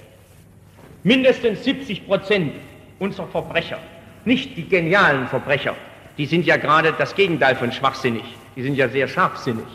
[1.04, 2.54] Mindestens 70 Prozent
[3.00, 3.78] unserer Verbrecher,
[4.26, 5.76] nicht die genialen Verbrecher,
[6.18, 8.24] die sind ja gerade das Gegenteil von schwachsinnig.
[8.56, 9.66] Die sind ja sehr scharfsinnig.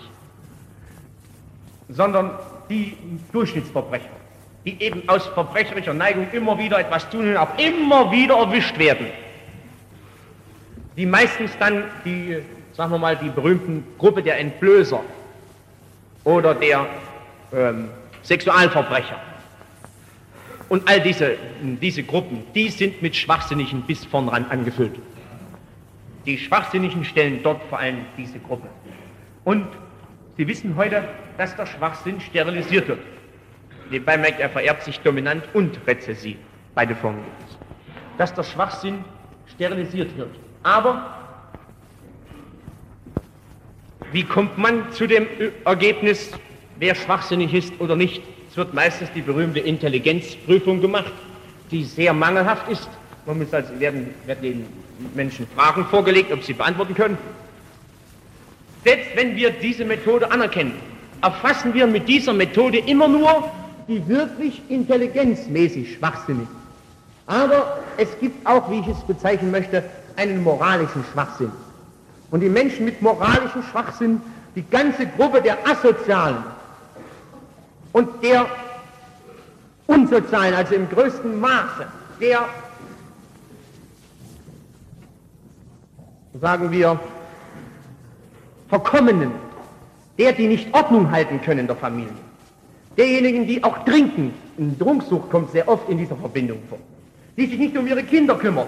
[1.88, 2.30] Sondern
[2.70, 2.96] die
[3.32, 4.08] Durchschnittsverbrecher,
[4.64, 9.06] die eben aus verbrecherischer Neigung immer wieder etwas tun und auch immer wieder erwischt werden.
[10.98, 12.38] Die meistens dann die,
[12.72, 15.00] sagen wir mal, die berühmten Gruppe der Entblößer
[16.24, 16.86] oder der
[17.52, 17.88] ähm,
[18.24, 19.16] Sexualverbrecher.
[20.68, 24.98] Und all diese, diese Gruppen, die sind mit Schwachsinnigen bis vorn ran angefüllt.
[26.26, 28.66] Die Schwachsinnigen stellen dort vor allem diese Gruppe.
[29.44, 29.68] Und
[30.36, 31.02] Sie wissen heute,
[31.36, 33.00] dass der Schwachsinn sterilisiert wird.
[33.90, 36.36] Nebenbei merkt er vererbt sich dominant und rezessiv.
[36.74, 37.58] Beide Formen gibt es.
[38.18, 39.04] Dass der Schwachsinn
[39.46, 40.30] sterilisiert wird.
[40.68, 41.02] Aber
[44.12, 45.26] wie kommt man zu dem
[45.64, 46.30] Ergebnis,
[46.78, 48.22] wer schwachsinnig ist oder nicht?
[48.50, 51.12] Es wird meistens die berühmte Intelligenzprüfung gemacht,
[51.70, 52.86] die sehr mangelhaft ist.
[53.24, 54.66] Man muss also, werden, werden den
[55.14, 57.16] Menschen Fragen vorgelegt, ob sie beantworten können.
[58.84, 60.74] Selbst wenn wir diese Methode anerkennen,
[61.22, 63.50] erfassen wir mit dieser Methode immer nur
[63.88, 66.58] die wirklich intelligenzmäßig Schwachsinnigen.
[67.26, 69.82] Aber es gibt auch, wie ich es bezeichnen möchte,
[70.18, 71.52] einen moralischen Schwachsinn.
[72.30, 74.20] Und die Menschen mit moralischem Schwachsinn,
[74.54, 76.42] die ganze Gruppe der Asozialen
[77.92, 78.46] und der
[79.86, 81.86] Unsozialen, also im größten Maße,
[82.20, 82.40] der,
[86.40, 87.00] sagen wir,
[88.68, 89.30] Verkommenen,
[90.18, 92.12] der, die nicht Ordnung halten können in der Familie,
[92.96, 96.78] derjenigen, die auch trinken, in Trunksucht kommt sehr oft in dieser Verbindung vor,
[97.36, 98.66] die sich nicht um ihre Kinder kümmern,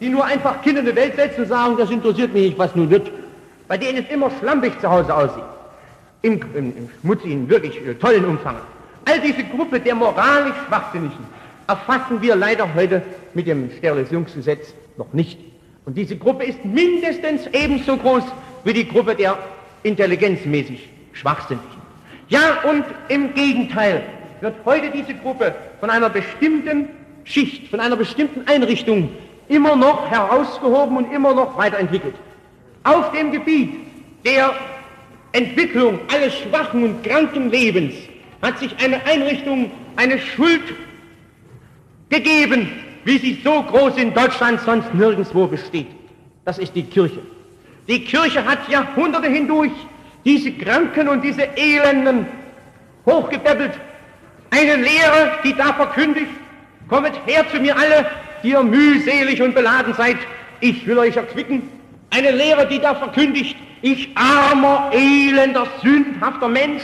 [0.00, 2.74] die nur einfach Kinder in die Welt setzen und sagen, das interessiert mich nicht, was
[2.74, 3.10] nun wird,
[3.66, 5.44] bei denen es immer schlampig zu Hause aussieht,
[6.22, 8.56] im, im, im schmutzigen, wirklich äh, tollen Umfang.
[9.04, 13.02] All diese Gruppe der moralisch Schwachsinnigen erfassen wir leider heute
[13.34, 15.38] mit dem Sterilisierungsgesetz noch nicht.
[15.84, 18.24] Und diese Gruppe ist mindestens ebenso groß
[18.64, 19.38] wie die Gruppe der
[19.82, 21.78] intelligenzmäßig Schwachsinnigen.
[22.28, 24.02] Ja, und im Gegenteil
[24.40, 26.88] wird heute diese Gruppe von einer bestimmten
[27.24, 29.10] Schicht, von einer bestimmten Einrichtung
[29.48, 32.14] immer noch herausgehoben und immer noch weiterentwickelt.
[32.84, 33.74] Auf dem Gebiet
[34.24, 34.52] der
[35.32, 37.94] Entwicklung alles schwachen und kranken Lebens
[38.42, 40.62] hat sich eine Einrichtung, eine Schuld
[42.08, 42.70] gegeben,
[43.04, 45.88] wie sie so groß in Deutschland sonst nirgendwo besteht.
[46.44, 47.20] Das ist die Kirche.
[47.88, 49.72] Die Kirche hat Jahrhunderte hindurch
[50.24, 52.26] diese Kranken und diese Elenden
[53.06, 53.72] hochgepäppelt.
[54.50, 56.30] Eine Lehre, die da verkündigt,
[56.88, 58.06] kommet her zu mir alle,
[58.42, 60.16] die ihr mühselig und beladen seid,
[60.60, 61.62] ich will euch erquicken.
[62.10, 66.82] Eine Lehre, die da verkündigt, ich armer, elender, sündhafter Mensch.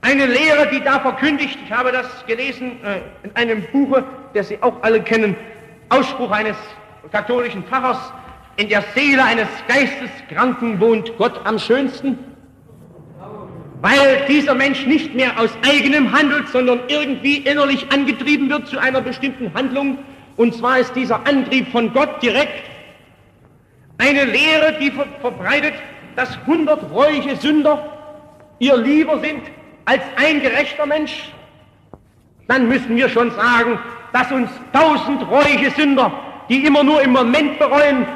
[0.00, 4.02] Eine Lehre, die da verkündigt, ich habe das gelesen äh, in einem Buche,
[4.34, 5.36] das Sie auch alle kennen,
[5.90, 6.56] Ausspruch eines
[7.12, 8.12] katholischen Pfarrers,
[8.56, 12.18] in der Seele eines Geisteskranken wohnt Gott am schönsten,
[13.80, 19.00] weil dieser Mensch nicht mehr aus eigenem handelt, sondern irgendwie innerlich angetrieben wird zu einer
[19.00, 19.98] bestimmten Handlung.
[20.36, 22.64] Und zwar ist dieser Antrieb von Gott direkt
[23.98, 24.90] eine Lehre, die
[25.20, 25.74] verbreitet,
[26.16, 27.90] dass hundert reuige Sünder
[28.58, 29.42] ihr lieber sind
[29.84, 31.32] als ein gerechter Mensch.
[32.48, 33.78] Dann müssen wir schon sagen,
[34.12, 36.12] dass uns tausend reuige Sünder,
[36.48, 38.06] die immer nur im Moment bereuen,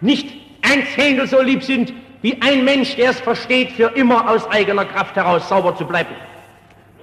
[0.00, 0.28] nicht
[0.62, 1.92] ein Zehntel so lieb sind
[2.22, 6.14] wie ein Mensch, der es versteht, für immer aus eigener Kraft heraus sauber zu bleiben.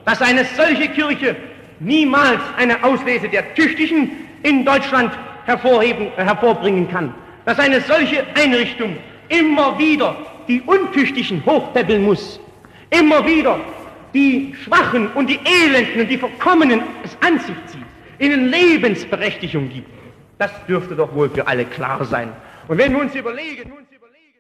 [0.06, 1.36] Dass eine solche Kirche
[1.80, 5.12] niemals eine Auslese der Tüchtigen in Deutschland
[5.46, 7.14] hervorheben, äh, hervorbringen kann.
[7.46, 8.98] Dass eine solche Einrichtung
[9.30, 10.16] immer wieder
[10.48, 12.40] die Untüchtigen hochpäppeln muss.
[12.90, 13.60] Immer wieder
[14.14, 17.86] die Schwachen und die Elenden und die Verkommenen es an sich zieht,
[18.20, 19.90] ihnen Lebensberechtigung gibt.
[20.40, 22.32] Das dürfte doch wohl für alle klar sein.
[22.68, 24.40] Und wenn wir uns überlegen, uns überlegen,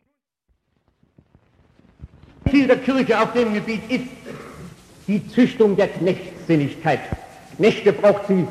[2.49, 4.07] Ziel der Kirche auf dem Gebiet ist
[5.07, 6.99] die Züchtung der Knechtssinnigkeit.
[7.57, 8.47] Knechte braucht sie,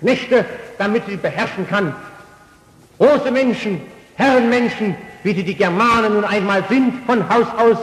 [0.00, 0.44] Knechte,
[0.78, 1.94] damit sie beherrschen kann.
[2.98, 3.80] Große Menschen,
[4.16, 7.78] Herrenmenschen, wie sie die Germanen nun einmal sind, von Haus aus,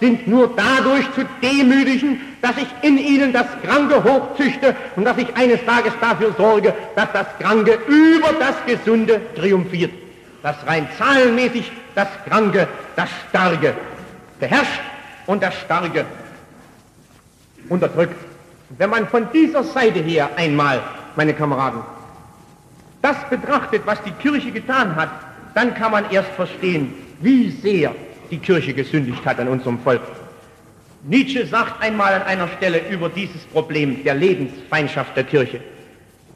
[0.00, 5.36] sind nur dadurch zu demütigen, dass ich in ihnen das Kranke hochzüchte und dass ich
[5.36, 9.90] eines Tages dafür sorge, dass das Kranke über das Gesunde triumphiert
[10.42, 13.74] das rein zahlenmäßig das Kranke, das Starke
[14.38, 14.80] beherrscht
[15.26, 16.04] und das Starke
[17.68, 18.16] unterdrückt.
[18.76, 20.80] Wenn man von dieser Seite her einmal,
[21.18, 21.80] meine Kameraden,
[23.02, 25.10] das betrachtet, was die Kirche getan hat,
[25.52, 27.92] dann kann man erst verstehen, wie sehr
[28.30, 30.00] die Kirche gesündigt hat an unserem Volk.
[31.02, 35.60] Nietzsche sagt einmal an einer Stelle über dieses Problem der Lebensfeindschaft der Kirche.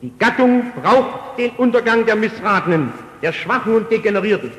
[0.02, 2.92] Die Gattung braucht den Untergang der Missratenen,
[3.22, 4.50] der Schwachen und Degenerierten.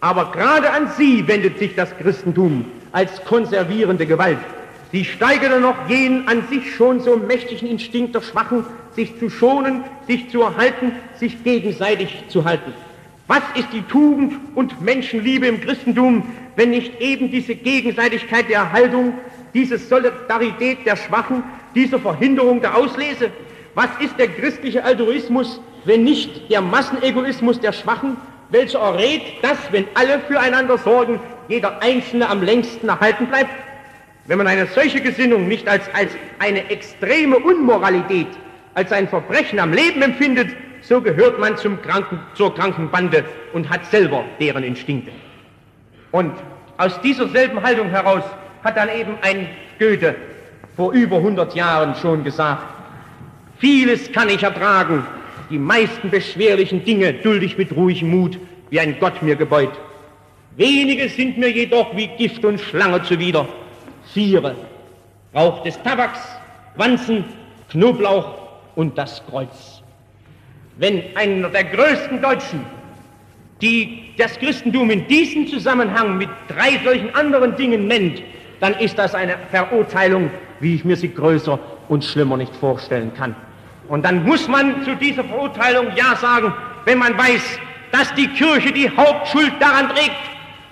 [0.00, 4.38] Aber gerade an sie wendet sich das Christentum als konservierende Gewalt.
[4.90, 9.84] Sie steigerte noch jenen an sich schon so mächtigen Instinkt der Schwachen, sich zu schonen,
[10.06, 12.72] sich zu erhalten, sich gegenseitig zu halten.
[13.26, 16.22] Was ist die Tugend und Menschenliebe im Christentum,
[16.56, 19.12] wenn nicht eben diese Gegenseitigkeit der Erhaltung,
[19.52, 21.42] diese Solidarität der Schwachen,
[21.74, 23.30] diese Verhinderung der Auslese?
[23.74, 28.16] Was ist der christliche Altruismus, wenn nicht der Massenegoismus der Schwachen,
[28.48, 33.50] welcher errät, dass, wenn alle füreinander sorgen, jeder Einzelne am längsten erhalten bleibt?
[34.28, 38.26] Wenn man eine solche Gesinnung nicht als, als eine extreme Unmoralität,
[38.74, 43.24] als ein Verbrechen am Leben empfindet, so gehört man zum Kranken, zur Krankenbande
[43.54, 45.12] und hat selber deren Instinkte.
[46.12, 46.32] Und
[46.76, 48.22] aus dieser selben Haltung heraus
[48.62, 49.48] hat dann eben ein
[49.78, 50.14] Goethe
[50.76, 52.62] vor über 100 Jahren schon gesagt,
[53.56, 55.06] vieles kann ich ertragen,
[55.48, 58.38] die meisten beschwerlichen Dinge dulde ich mit ruhigem Mut,
[58.68, 59.72] wie ein Gott mir gebeut.
[60.56, 63.48] Wenige sind mir jedoch wie Gift und Schlange zuwider.
[64.18, 64.56] Viere,
[65.32, 66.18] Rauch des Tabaks,
[66.74, 67.24] Wanzen,
[67.70, 68.34] Knoblauch
[68.74, 69.80] und das Kreuz.
[70.76, 72.64] Wenn einer der größten Deutschen,
[73.62, 78.20] die das Christentum in diesem Zusammenhang mit drei solchen anderen Dingen nennt,
[78.58, 81.56] dann ist das eine Verurteilung, wie ich mir sie größer
[81.88, 83.36] und schlimmer nicht vorstellen kann.
[83.86, 86.52] Und dann muss man zu dieser Verurteilung Ja sagen,
[86.86, 87.60] wenn man weiß,
[87.92, 90.10] dass die Kirche die Hauptschuld daran trägt,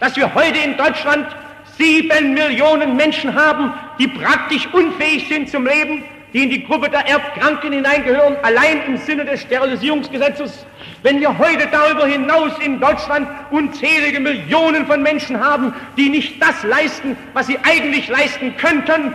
[0.00, 1.28] dass wir heute in Deutschland
[1.78, 7.06] sieben Millionen Menschen haben, die praktisch unfähig sind zum Leben, die in die Gruppe der
[7.06, 10.66] Erbkranken hineingehören, allein im Sinne des Sterilisierungsgesetzes.
[11.02, 16.62] Wenn wir heute darüber hinaus in Deutschland unzählige Millionen von Menschen haben, die nicht das
[16.62, 19.14] leisten, was sie eigentlich leisten könnten,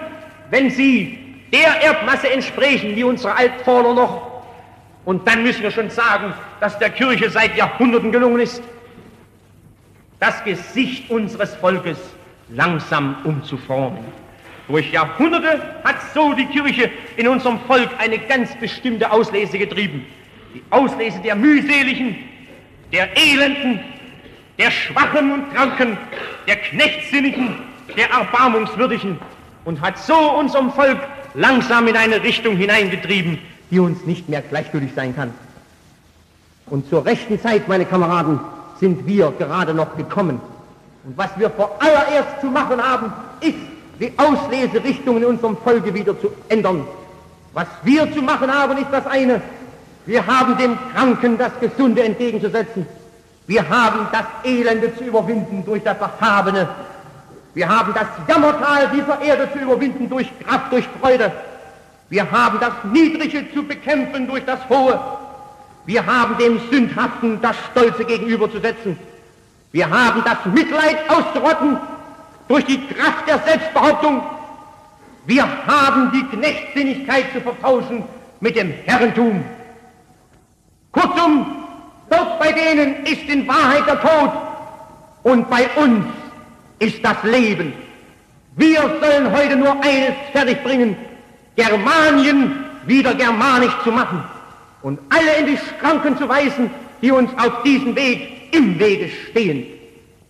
[0.50, 1.18] wenn sie
[1.52, 4.44] der Erbmasse entsprechen, wie unsere Altvorder noch.
[5.04, 8.64] Und dann müssen wir schon sagen, dass der Kirche seit Jahrhunderten gelungen ist,
[10.20, 11.98] das Gesicht unseres Volkes
[12.52, 14.04] langsam umzuformen.
[14.68, 20.06] Durch Jahrhunderte hat so die Kirche in unserem Volk eine ganz bestimmte Auslese getrieben.
[20.54, 22.16] Die Auslese der mühseligen,
[22.92, 23.80] der elenden,
[24.58, 25.98] der schwachen und kranken,
[26.48, 27.56] der knechtsinnigen,
[27.98, 29.18] der erbarmungswürdigen
[29.66, 31.00] und hat so unserem Volk
[31.34, 35.34] langsam in eine Richtung hineingetrieben, die uns nicht mehr gleichgültig sein kann.
[36.68, 38.40] Und zur rechten Zeit, meine Kameraden,
[38.80, 40.40] sind wir gerade noch gekommen.
[41.04, 43.12] Und was wir vor allererst zu machen haben,
[43.42, 43.56] ist,
[44.00, 46.88] die Ausleserichtung in unserem Volke wieder zu ändern.
[47.54, 49.42] Was wir zu machen haben, ist das eine.
[50.06, 52.88] Wir haben dem Kranken das Gesunde entgegenzusetzen.
[53.48, 56.68] Wir haben das Elende zu überwinden durch das Erhabene,
[57.54, 61.32] wir haben das Jammertal dieser Erde zu überwinden durch Kraft, durch Freude.
[62.10, 65.00] Wir haben das Niedrige zu bekämpfen durch das Hohe.
[65.86, 68.98] Wir haben dem Sündhaften das Stolze gegenüberzusetzen.
[69.72, 71.78] Wir haben das Mitleid auszurotten
[72.48, 74.22] durch die Kraft der Selbstbehauptung.
[75.26, 78.04] Wir haben die Knechtsinnigkeit zu vertauschen
[78.42, 79.44] mit dem Herrentum.
[80.92, 81.46] Kurzum,
[82.10, 84.32] dort bei denen ist in Wahrheit der Tod
[85.24, 86.06] und bei uns
[86.80, 87.74] ist das Leben.
[88.58, 90.98] Wir sollen heute nur eines fertigbringen,
[91.56, 94.22] Germanien wieder germanisch zu machen
[94.82, 96.70] und alle in die Schranken zu weisen,
[97.02, 99.66] die uns auf diesem Weg im Wege stehen.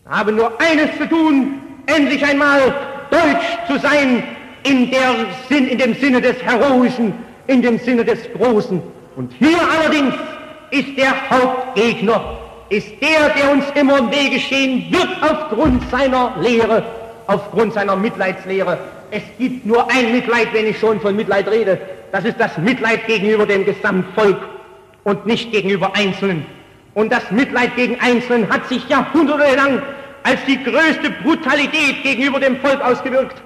[0.05, 2.73] Haben nur eines zu tun, endlich einmal
[3.09, 4.23] deutsch zu sein
[4.63, 7.13] in, der Sinn, in dem Sinne des Heroischen,
[7.47, 8.81] in dem Sinne des Großen.
[9.15, 10.15] Und hier allerdings
[10.71, 12.37] ist der Hauptgegner
[12.71, 16.83] ist der, der uns immer im Wege stehen wird aufgrund seiner Lehre,
[17.27, 18.77] aufgrund seiner Mitleidslehre.
[19.11, 21.77] Es gibt nur ein Mitleid, wenn ich schon von Mitleid rede.
[22.13, 24.37] Das ist das Mitleid gegenüber dem Gesamtvolk
[25.03, 26.45] und nicht gegenüber Einzelnen.
[26.93, 29.81] Und das Mitleid gegen Einzelnen hat sich jahrhundertelang
[30.23, 33.41] als die größte Brutalität gegenüber dem Volk ausgewirkt.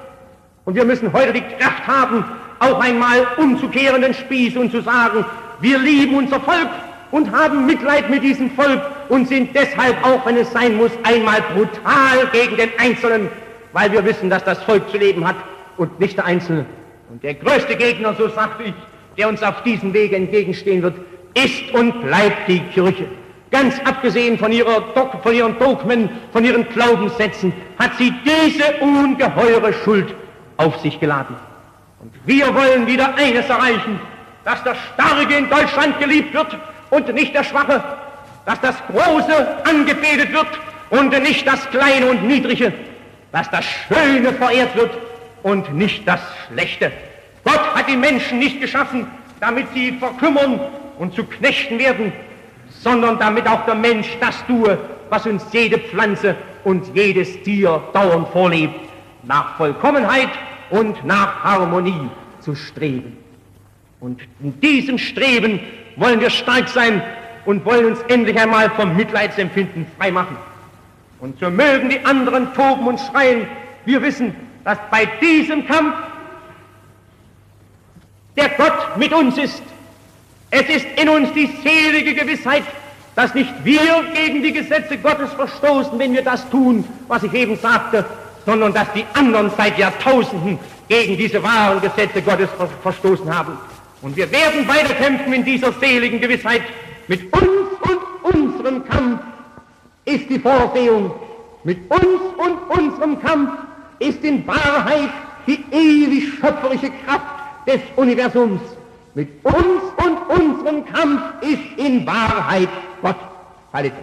[0.65, 2.25] Und wir müssen heute die Kraft haben,
[2.59, 5.23] auch einmal umzukehren den Spieß und zu sagen,
[5.61, 6.69] wir lieben unser Volk
[7.11, 11.41] und haben Mitleid mit diesem Volk und sind deshalb auch, wenn es sein muss, einmal
[11.53, 13.29] brutal gegen den Einzelnen,
[13.73, 15.35] weil wir wissen, dass das Volk zu leben hat
[15.77, 16.65] und nicht der Einzelne.
[17.09, 18.73] Und der größte Gegner, so sagte ich,
[19.17, 20.95] der uns auf diesem Wege entgegenstehen wird,
[21.35, 23.05] ist und bleibt die Kirche.
[23.55, 24.83] Ganz abgesehen von, ihrer
[25.23, 30.13] von ihren Dogmen, von ihren Glaubenssätzen, hat sie diese ungeheure Schuld
[30.57, 31.37] auf sich geladen.
[32.01, 33.97] Und wir wollen wieder eines erreichen,
[34.43, 36.57] dass der Starke in Deutschland geliebt wird
[36.89, 37.81] und nicht der Schwache,
[38.45, 40.47] dass das Große angebetet wird
[40.89, 42.73] und nicht das Kleine und Niedrige,
[43.31, 44.91] dass das Schöne verehrt wird
[45.43, 46.19] und nicht das
[46.49, 46.91] Schlechte.
[47.45, 49.07] Gott hat die Menschen nicht geschaffen,
[49.39, 50.59] damit sie verkümmern
[50.99, 52.11] und zu Knechten werden,
[52.85, 54.77] sondern damit auch der Mensch das tue,
[55.09, 58.79] was uns jede Pflanze und jedes Tier dauernd vorlebt,
[59.23, 60.29] nach Vollkommenheit
[60.69, 63.17] und nach Harmonie zu streben.
[63.99, 65.59] Und in diesem Streben
[65.95, 67.01] wollen wir stark sein
[67.45, 70.37] und wollen uns endlich einmal vom Mitleidsempfinden freimachen.
[71.19, 73.47] Und so mögen die anderen toben und schreien.
[73.85, 75.95] Wir wissen, dass bei diesem Kampf
[78.37, 79.63] der Gott mit uns ist.
[80.57, 82.63] Es ist in uns die selige Gewissheit,
[83.13, 87.57] dass nicht wir gegen die Gesetze Gottes verstoßen, wenn wir das tun, was ich eben
[87.57, 88.05] sagte,
[88.45, 90.57] sondern dass die anderen seit Jahrtausenden
[90.87, 92.47] gegen diese wahren Gesetze Gottes
[92.81, 93.57] verstoßen haben.
[94.01, 96.61] Und wir werden weiterkämpfen in dieser seligen Gewissheit.
[97.09, 97.43] Mit uns
[97.81, 99.19] und unserem Kampf
[100.05, 101.11] ist die Vorsehung.
[101.65, 103.51] Mit uns und unserem Kampf
[103.99, 105.09] ist in Wahrheit
[105.47, 107.25] die ewig schöpferische Kraft
[107.67, 108.61] des Universums.
[109.15, 112.67] Mit uns und unserem Kampf ist in Wahrheit
[113.01, 113.15] Gott.
[113.71, 113.95] Halleluja.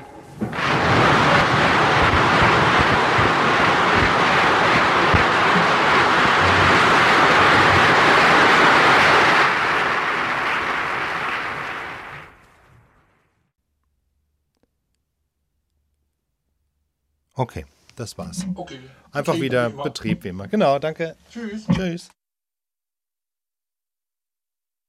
[17.34, 17.66] Okay,
[17.96, 18.46] das war's.
[18.54, 18.78] Okay.
[19.10, 19.68] Einfach wieder.
[19.68, 20.48] Betrieb wie immer.
[20.48, 21.16] Genau, danke.
[21.30, 21.66] Tschüss.
[21.66, 22.08] Tschüss.